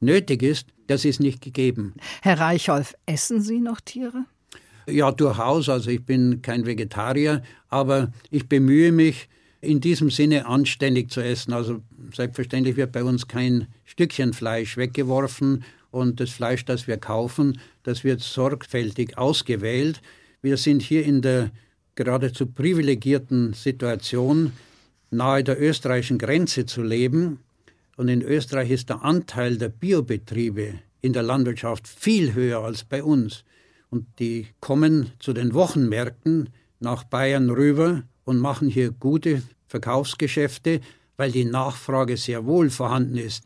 nötig 0.00 0.42
ist, 0.42 0.68
das 0.86 1.06
ist 1.06 1.20
nicht 1.20 1.40
gegeben. 1.40 1.94
Herr 2.20 2.38
Reichholf, 2.38 2.94
essen 3.06 3.40
Sie 3.40 3.58
noch 3.58 3.80
Tiere? 3.80 4.26
Ja, 4.86 5.12
durchaus. 5.12 5.70
Also 5.70 5.90
ich 5.90 6.04
bin 6.04 6.42
kein 6.42 6.66
Vegetarier, 6.66 7.42
aber 7.68 8.12
ich 8.30 8.48
bemühe 8.48 8.92
mich, 8.92 9.28
in 9.62 9.80
diesem 9.80 10.10
Sinne 10.10 10.46
anständig 10.46 11.10
zu 11.10 11.22
essen. 11.22 11.54
Also 11.54 11.80
selbstverständlich 12.12 12.76
wird 12.76 12.92
bei 12.92 13.04
uns 13.04 13.28
kein 13.28 13.68
Stückchen 13.86 14.34
Fleisch 14.34 14.76
weggeworfen 14.76 15.64
und 15.90 16.20
das 16.20 16.30
Fleisch, 16.30 16.64
das 16.64 16.86
wir 16.86 16.98
kaufen, 16.98 17.60
das 17.84 18.04
wird 18.04 18.20
sorgfältig 18.20 19.16
ausgewählt. 19.16 20.02
Wir 20.42 20.56
sind 20.56 20.82
hier 20.82 21.04
in 21.04 21.22
der 21.22 21.50
geradezu 21.94 22.46
privilegierten 22.46 23.52
Situation, 23.52 24.52
nahe 25.10 25.44
der 25.44 25.60
österreichischen 25.60 26.18
Grenze 26.18 26.66
zu 26.66 26.82
leben. 26.82 27.38
Und 27.96 28.08
in 28.08 28.22
Österreich 28.22 28.70
ist 28.70 28.88
der 28.88 29.04
Anteil 29.04 29.58
der 29.58 29.68
Biobetriebe 29.68 30.74
in 31.02 31.12
der 31.12 31.22
Landwirtschaft 31.22 31.86
viel 31.86 32.34
höher 32.34 32.60
als 32.60 32.84
bei 32.84 33.02
uns. 33.04 33.44
Und 33.90 34.06
die 34.18 34.46
kommen 34.60 35.12
zu 35.18 35.32
den 35.32 35.52
Wochenmärkten 35.54 36.48
nach 36.80 37.04
Bayern 37.04 37.50
rüber 37.50 38.02
und 38.24 38.38
machen 38.38 38.68
hier 38.68 38.90
gute 38.90 39.42
Verkaufsgeschäfte, 39.66 40.80
weil 41.16 41.32
die 41.32 41.44
Nachfrage 41.44 42.16
sehr 42.16 42.46
wohl 42.46 42.70
vorhanden 42.70 43.16
ist. 43.16 43.44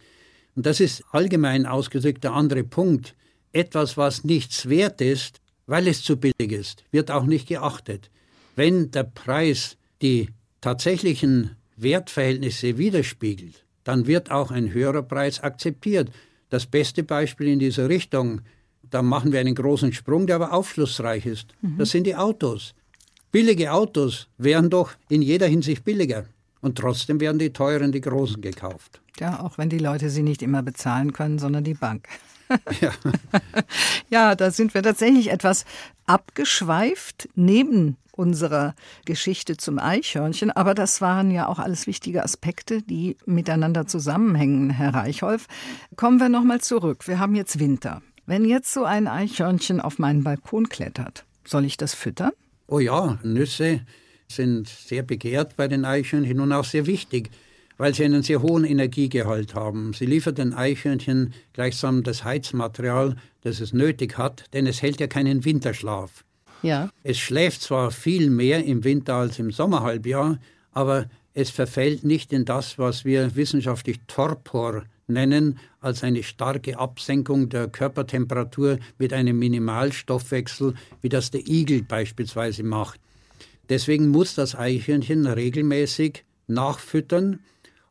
Und 0.54 0.66
das 0.66 0.80
ist 0.80 1.04
allgemein 1.12 1.66
ausgedrückt 1.66 2.24
der 2.24 2.32
andere 2.32 2.64
Punkt. 2.64 3.14
Etwas, 3.52 3.96
was 3.96 4.24
nichts 4.24 4.68
wert 4.68 5.00
ist, 5.00 5.40
weil 5.66 5.88
es 5.88 6.02
zu 6.02 6.16
billig 6.16 6.52
ist, 6.52 6.84
wird 6.90 7.10
auch 7.10 7.24
nicht 7.24 7.48
geachtet. 7.48 8.10
Wenn 8.54 8.90
der 8.90 9.04
Preis 9.04 9.76
die 10.02 10.30
tatsächlichen 10.60 11.56
Wertverhältnisse 11.76 12.78
widerspiegelt, 12.78 13.64
dann 13.84 14.06
wird 14.06 14.30
auch 14.30 14.50
ein 14.50 14.72
höherer 14.72 15.02
Preis 15.02 15.40
akzeptiert. 15.40 16.10
Das 16.48 16.66
beste 16.66 17.02
Beispiel 17.02 17.48
in 17.48 17.58
dieser 17.58 17.88
Richtung, 17.88 18.40
da 18.82 19.02
machen 19.02 19.32
wir 19.32 19.40
einen 19.40 19.54
großen 19.54 19.92
Sprung, 19.92 20.26
der 20.26 20.36
aber 20.36 20.52
aufschlussreich 20.52 21.26
ist. 21.26 21.54
Mhm. 21.60 21.78
Das 21.78 21.90
sind 21.90 22.04
die 22.04 22.16
Autos. 22.16 22.74
Billige 23.32 23.72
Autos 23.72 24.28
wären 24.38 24.70
doch 24.70 24.92
in 25.08 25.22
jeder 25.22 25.46
Hinsicht 25.46 25.84
billiger. 25.84 26.24
Und 26.60 26.78
trotzdem 26.78 27.20
werden 27.20 27.38
die 27.38 27.52
teuren, 27.52 27.92
die 27.92 28.00
großen 28.00 28.40
gekauft. 28.40 29.00
Ja, 29.20 29.40
auch 29.40 29.58
wenn 29.58 29.68
die 29.68 29.78
Leute 29.78 30.10
sie 30.10 30.22
nicht 30.22 30.42
immer 30.42 30.62
bezahlen 30.62 31.12
können, 31.12 31.38
sondern 31.38 31.64
die 31.64 31.74
Bank. 31.74 32.08
Ja. 32.80 32.92
ja, 34.08 34.34
da 34.36 34.52
sind 34.52 34.72
wir 34.72 34.80
tatsächlich 34.80 35.32
etwas 35.32 35.64
abgeschweift 36.06 37.28
neben 37.34 37.96
unserer 38.12 38.76
Geschichte 39.04 39.56
zum 39.56 39.80
Eichhörnchen. 39.80 40.52
Aber 40.52 40.74
das 40.74 41.00
waren 41.00 41.32
ja 41.32 41.48
auch 41.48 41.58
alles 41.58 41.88
wichtige 41.88 42.22
Aspekte, 42.22 42.82
die 42.82 43.16
miteinander 43.26 43.88
zusammenhängen, 43.88 44.70
Herr 44.70 44.94
Reichholf. 44.94 45.46
Kommen 45.96 46.20
wir 46.20 46.28
nochmal 46.28 46.60
zurück. 46.60 47.08
Wir 47.08 47.18
haben 47.18 47.34
jetzt 47.34 47.58
Winter. 47.58 48.00
Wenn 48.26 48.44
jetzt 48.44 48.72
so 48.72 48.84
ein 48.84 49.06
Eichhörnchen 49.06 49.80
auf 49.80 49.98
meinen 49.98 50.24
Balkon 50.24 50.68
klettert, 50.68 51.24
soll 51.44 51.64
ich 51.64 51.76
das 51.76 51.94
füttern? 51.94 52.32
Oh 52.68 52.78
ja, 52.80 53.18
Nüsse 53.22 53.80
sind 54.28 54.68
sehr 54.68 55.02
begehrt 55.02 55.56
bei 55.56 55.68
den 55.68 55.84
Eichhörnchen 55.84 56.40
und 56.40 56.52
auch 56.52 56.64
sehr 56.64 56.86
wichtig 56.86 57.30
weil 57.78 57.94
sie 57.94 58.04
einen 58.04 58.22
sehr 58.22 58.42
hohen 58.42 58.64
Energiegehalt 58.64 59.54
haben. 59.54 59.92
Sie 59.92 60.06
liefert 60.06 60.38
den 60.38 60.54
Eichhörnchen 60.54 61.34
gleichsam 61.52 62.02
das 62.02 62.24
Heizmaterial, 62.24 63.16
das 63.42 63.60
es 63.60 63.72
nötig 63.72 64.18
hat, 64.18 64.44
denn 64.52 64.66
es 64.66 64.82
hält 64.82 65.00
ja 65.00 65.06
keinen 65.06 65.44
Winterschlaf. 65.44 66.24
Ja. 66.62 66.90
Es 67.02 67.18
schläft 67.18 67.62
zwar 67.62 67.90
viel 67.90 68.30
mehr 68.30 68.64
im 68.64 68.84
Winter 68.84 69.14
als 69.14 69.38
im 69.38 69.50
Sommerhalbjahr, 69.50 70.38
aber 70.72 71.06
es 71.34 71.50
verfällt 71.50 72.02
nicht 72.02 72.32
in 72.32 72.44
das, 72.46 72.78
was 72.78 73.04
wir 73.04 73.36
wissenschaftlich 73.36 74.00
Torpor 74.06 74.84
nennen, 75.06 75.58
als 75.80 76.02
eine 76.02 76.22
starke 76.22 76.78
Absenkung 76.78 77.48
der 77.48 77.68
Körpertemperatur 77.68 78.78
mit 78.98 79.12
einem 79.12 79.38
Minimalstoffwechsel, 79.38 80.74
wie 81.00 81.08
das 81.08 81.30
der 81.30 81.46
Igel 81.46 81.82
beispielsweise 81.82 82.62
macht. 82.62 83.00
Deswegen 83.68 84.08
muss 84.08 84.34
das 84.34 84.54
Eichhörnchen 84.54 85.26
regelmäßig 85.26 86.24
nachfüttern, 86.46 87.40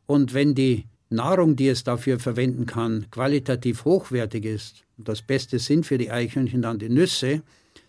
und 0.06 0.34
wenn 0.34 0.54
die 0.54 0.84
Nahrung, 1.10 1.56
die 1.56 1.68
es 1.68 1.82
dafür 1.82 2.20
verwenden 2.20 2.64
kann, 2.66 3.06
qualitativ 3.10 3.84
hochwertig 3.84 4.44
ist, 4.44 4.84
das 4.96 5.20
Beste 5.20 5.58
sind 5.58 5.84
für 5.84 5.98
die 5.98 6.10
Eichhörnchen 6.10 6.62
dann 6.62 6.78
die 6.78 6.88
Nüsse, 6.88 7.42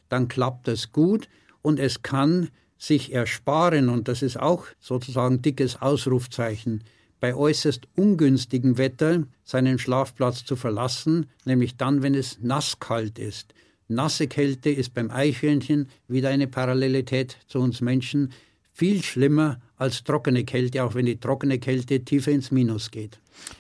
dann 0.09 0.27
klappt 0.27 0.67
das 0.67 0.91
gut 0.91 1.29
und 1.61 1.79
es 1.79 2.01
kann 2.01 2.49
sich 2.77 3.13
ersparen, 3.13 3.89
und 3.89 4.07
das 4.07 4.21
ist 4.21 4.39
auch 4.39 4.65
sozusagen 4.79 5.41
dickes 5.41 5.81
Ausrufzeichen, 5.81 6.83
bei 7.19 7.35
äußerst 7.35 7.87
ungünstigem 7.95 8.77
Wetter 8.77 9.23
seinen 9.43 9.79
Schlafplatz 9.79 10.45
zu 10.45 10.55
verlassen, 10.55 11.27
nämlich 11.45 11.77
dann, 11.77 12.01
wenn 12.01 12.15
es 12.15 12.39
nasskalt 12.41 13.19
ist. 13.19 13.53
Nasse 13.87 14.27
Kälte 14.27 14.69
ist 14.69 14.93
beim 14.93 15.09
Eichhörnchen 15.11 15.89
wieder 16.07 16.29
eine 16.29 16.47
Parallelität 16.47 17.37
zu 17.47 17.59
uns 17.59 17.81
Menschen 17.81 18.33
viel 18.73 19.01
schlimmer 19.01 19.59
als 19.77 20.03
trockene 20.03 20.43
Kälte, 20.43 20.83
auch 20.83 20.93
wenn 20.93 21.05
die 21.05 21.19
trockene 21.19 21.57
Kälte 21.57 22.03
tiefer 22.03 22.31
ins 22.31 22.51
Minus 22.51 22.91
geht. 22.91 23.19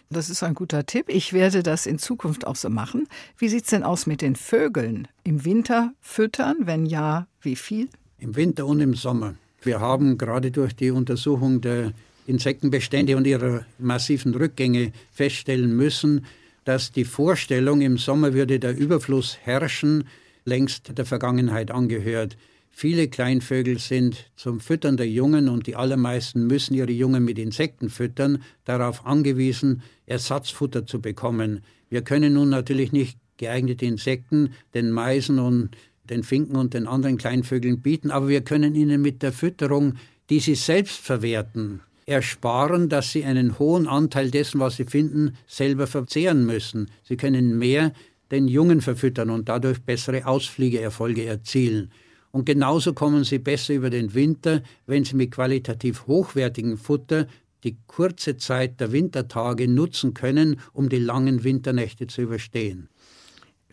Das 0.09 0.29
ist 0.29 0.43
ein 0.43 0.53
guter 0.53 0.85
Tipp. 0.85 1.05
Ich 1.07 1.33
werde 1.33 1.63
das 1.63 1.85
in 1.85 1.97
Zukunft 1.97 2.45
auch 2.45 2.55
so 2.55 2.69
machen. 2.69 3.07
Wie 3.37 3.49
sieht 3.49 3.63
es 3.63 3.69
denn 3.69 3.83
aus 3.83 4.05
mit 4.05 4.21
den 4.21 4.35
Vögeln? 4.35 5.07
Im 5.23 5.45
Winter 5.45 5.93
füttern? 6.01 6.57
Wenn 6.61 6.85
ja, 6.85 7.27
wie 7.41 7.55
viel? 7.55 7.89
Im 8.19 8.35
Winter 8.35 8.65
und 8.65 8.79
im 8.79 8.93
Sommer. 8.93 9.35
Wir 9.61 9.79
haben 9.79 10.17
gerade 10.17 10.51
durch 10.51 10.75
die 10.75 10.91
Untersuchung 10.91 11.61
der 11.61 11.93
Insektenbestände 12.27 13.17
und 13.17 13.25
ihrer 13.25 13.65
massiven 13.79 14.35
Rückgänge 14.35 14.91
feststellen 15.11 15.75
müssen, 15.75 16.25
dass 16.65 16.91
die 16.91 17.05
Vorstellung, 17.05 17.81
im 17.81 17.97
Sommer 17.97 18.33
würde 18.33 18.59
der 18.59 18.77
Überfluss 18.77 19.37
herrschen, 19.41 20.03
längst 20.43 20.97
der 20.97 21.05
Vergangenheit 21.05 21.71
angehört. 21.71 22.37
Viele 22.69 23.07
Kleinvögel 23.07 23.79
sind 23.79 24.29
zum 24.35 24.59
Füttern 24.59 24.97
der 24.97 25.09
Jungen 25.09 25.49
und 25.49 25.65
die 25.65 25.75
allermeisten 25.75 26.45
müssen 26.45 26.73
ihre 26.73 26.91
Jungen 26.91 27.23
mit 27.23 27.39
Insekten 27.39 27.89
füttern, 27.89 28.43
darauf 28.65 29.05
angewiesen, 29.05 29.81
Ersatzfutter 30.05 30.85
zu 30.85 31.01
bekommen. 31.01 31.61
Wir 31.89 32.01
können 32.01 32.33
nun 32.33 32.49
natürlich 32.49 32.91
nicht 32.91 33.17
geeignete 33.37 33.85
Insekten 33.85 34.51
den 34.73 34.91
Meisen 34.91 35.39
und 35.39 35.69
den 36.09 36.23
Finken 36.23 36.55
und 36.55 36.73
den 36.73 36.87
anderen 36.87 37.17
Kleinvögeln 37.17 37.81
bieten, 37.81 38.11
aber 38.11 38.27
wir 38.27 38.41
können 38.41 38.75
ihnen 38.75 39.01
mit 39.01 39.23
der 39.23 39.31
Fütterung, 39.31 39.95
die 40.29 40.39
sie 40.39 40.55
selbst 40.55 40.97
verwerten, 40.97 41.81
ersparen, 42.07 42.89
dass 42.89 43.11
sie 43.11 43.25
einen 43.25 43.59
hohen 43.59 43.85
Anteil 43.85 44.31
dessen, 44.31 44.59
was 44.59 44.77
sie 44.77 44.85
finden, 44.85 45.37
selber 45.45 45.85
verzehren 45.85 46.45
müssen. 46.45 46.89
Sie 47.03 47.17
können 47.17 47.59
mehr 47.59 47.91
den 48.31 48.47
Jungen 48.47 48.81
verfüttern 48.81 49.29
und 49.29 49.49
dadurch 49.49 49.81
bessere 49.81 50.25
Ausfliegeerfolge 50.25 51.25
erzielen. 51.25 51.91
Und 52.31 52.45
genauso 52.45 52.93
kommen 52.93 53.23
sie 53.23 53.39
besser 53.39 53.73
über 53.73 53.89
den 53.89 54.13
Winter, 54.13 54.63
wenn 54.85 55.03
sie 55.03 55.15
mit 55.15 55.31
qualitativ 55.31 56.07
hochwertigem 56.07 56.77
Futter 56.77 57.27
die 57.63 57.77
kurze 57.87 58.37
Zeit 58.37 58.79
der 58.79 58.91
Wintertage 58.91 59.67
nutzen 59.67 60.13
können, 60.13 60.59
um 60.73 60.89
die 60.89 60.99
langen 60.99 61.43
Winternächte 61.43 62.07
zu 62.07 62.21
überstehen. 62.21 62.89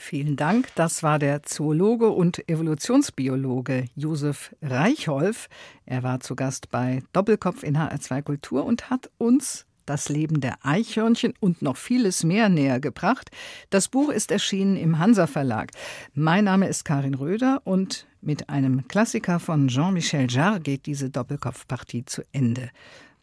Vielen 0.07 0.37
Dank. 0.37 0.69
Das 0.75 1.03
war 1.03 1.19
der 1.19 1.45
Zoologe 1.45 2.11
und 2.11 2.47
Evolutionsbiologe 2.47 3.87
Josef 3.97 4.55
Reichholf. 4.61 5.49
Er 5.87 6.03
war 6.03 6.21
zu 6.21 6.37
Gast 6.37 6.71
bei 6.71 7.03
Doppelkopf 7.15 7.63
in 7.63 7.79
HR2 7.79 8.21
Kultur 8.21 8.67
und 8.67 8.91
hat 8.91 9.11
uns 9.17 9.65
das 9.87 10.11
Leben 10.11 10.43
der 10.43 10.59
Eichhörnchen 10.61 11.33
und 11.41 11.63
noch 11.63 11.79
vieles 11.79 12.23
mehr 12.23 12.51
näher 12.51 12.81
gebracht. 12.81 13.31
Das 13.71 13.89
Buch 13.89 14.11
ist 14.11 14.31
erschienen 14.31 14.77
im 14.77 14.99
Hansa 14.99 15.27
Verlag. 15.27 15.71
Mein 16.13 16.45
Name 16.45 16.69
ist 16.69 16.85
Karin 16.85 17.15
Röder 17.15 17.63
und 17.65 18.07
mit 18.21 18.51
einem 18.51 18.87
Klassiker 18.89 19.41
von 19.41 19.69
Jean-Michel 19.69 20.31
Jarre 20.31 20.61
geht 20.61 20.85
diese 20.85 21.09
Doppelkopfpartie 21.09 22.05
zu 22.05 22.21
Ende. 22.31 22.69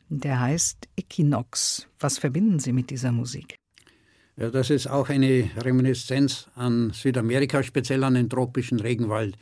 Der 0.09 0.39
heißt 0.39 0.89
Equinox. 0.97 1.87
Was 1.99 2.17
verbinden 2.17 2.57
Sie 2.57 2.73
mit 2.73 2.89
dieser 2.89 3.11
Musik? 3.11 3.60
Ja, 4.37 4.49
das 4.49 4.69
ist 4.69 4.87
auch 4.87 5.09
eine 5.09 5.49
Reminiszenz 5.57 6.47
an 6.55 6.91
Südamerika, 6.93 7.63
speziell 7.63 8.03
an 8.03 8.13
den 8.13 8.29
tropischen 8.29 8.79
Regenwald. 8.79 9.37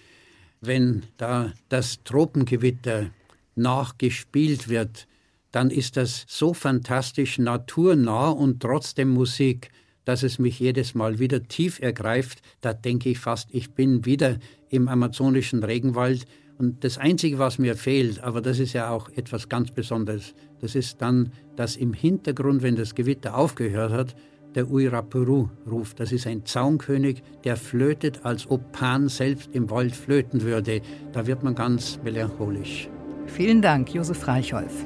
Wenn 0.61 1.03
da 1.17 1.53
das 1.69 2.03
Tropengewitter 2.03 3.11
nachgespielt 3.55 4.67
wird, 4.67 5.07
dann 5.51 5.69
ist 5.69 5.95
das 5.95 6.25
so 6.27 6.53
fantastisch 6.53 7.37
naturnah 7.37 8.29
und 8.29 8.61
trotzdem 8.61 9.09
Musik, 9.09 9.69
dass 10.05 10.23
es 10.23 10.39
mich 10.39 10.59
jedes 10.59 10.95
Mal 10.95 11.19
wieder 11.19 11.43
tief 11.43 11.79
ergreift. 11.79 12.41
Da 12.61 12.73
denke 12.73 13.09
ich 13.09 13.19
fast, 13.19 13.49
ich 13.51 13.71
bin 13.71 14.05
wieder 14.05 14.37
im 14.69 14.87
amazonischen 14.87 15.63
Regenwald. 15.63 16.25
Und 16.57 16.83
das 16.83 16.97
Einzige, 16.97 17.37
was 17.37 17.57
mir 17.59 17.75
fehlt, 17.75 18.19
aber 18.19 18.41
das 18.41 18.59
ist 18.59 18.73
ja 18.73 18.89
auch 18.89 19.09
etwas 19.09 19.49
ganz 19.49 19.71
Besonderes, 19.71 20.33
das 20.61 20.75
ist 20.75 21.01
dann, 21.01 21.31
dass 21.55 21.77
im 21.77 21.93
Hintergrund, 21.93 22.63
wenn 22.63 22.75
das 22.75 22.95
Gewitter 22.95 23.37
aufgehört 23.37 23.91
hat, 23.91 24.15
der 24.55 24.69
Uirapuru 24.69 25.49
ruft. 25.69 25.99
Das 25.99 26.11
ist 26.11 26.27
ein 26.27 26.45
Zaunkönig, 26.45 27.23
der 27.43 27.55
flötet, 27.55 28.21
als 28.23 28.49
ob 28.49 28.71
Pan 28.71 29.07
selbst 29.07 29.49
im 29.53 29.69
Wald 29.69 29.95
flöten 29.95 30.41
würde. 30.41 30.81
Da 31.11 31.27
wird 31.27 31.43
man 31.43 31.55
ganz 31.55 31.99
melancholisch. 32.03 32.89
Vielen 33.27 33.61
Dank, 33.61 33.93
Josef 33.93 34.27
Reichholf. 34.27 34.85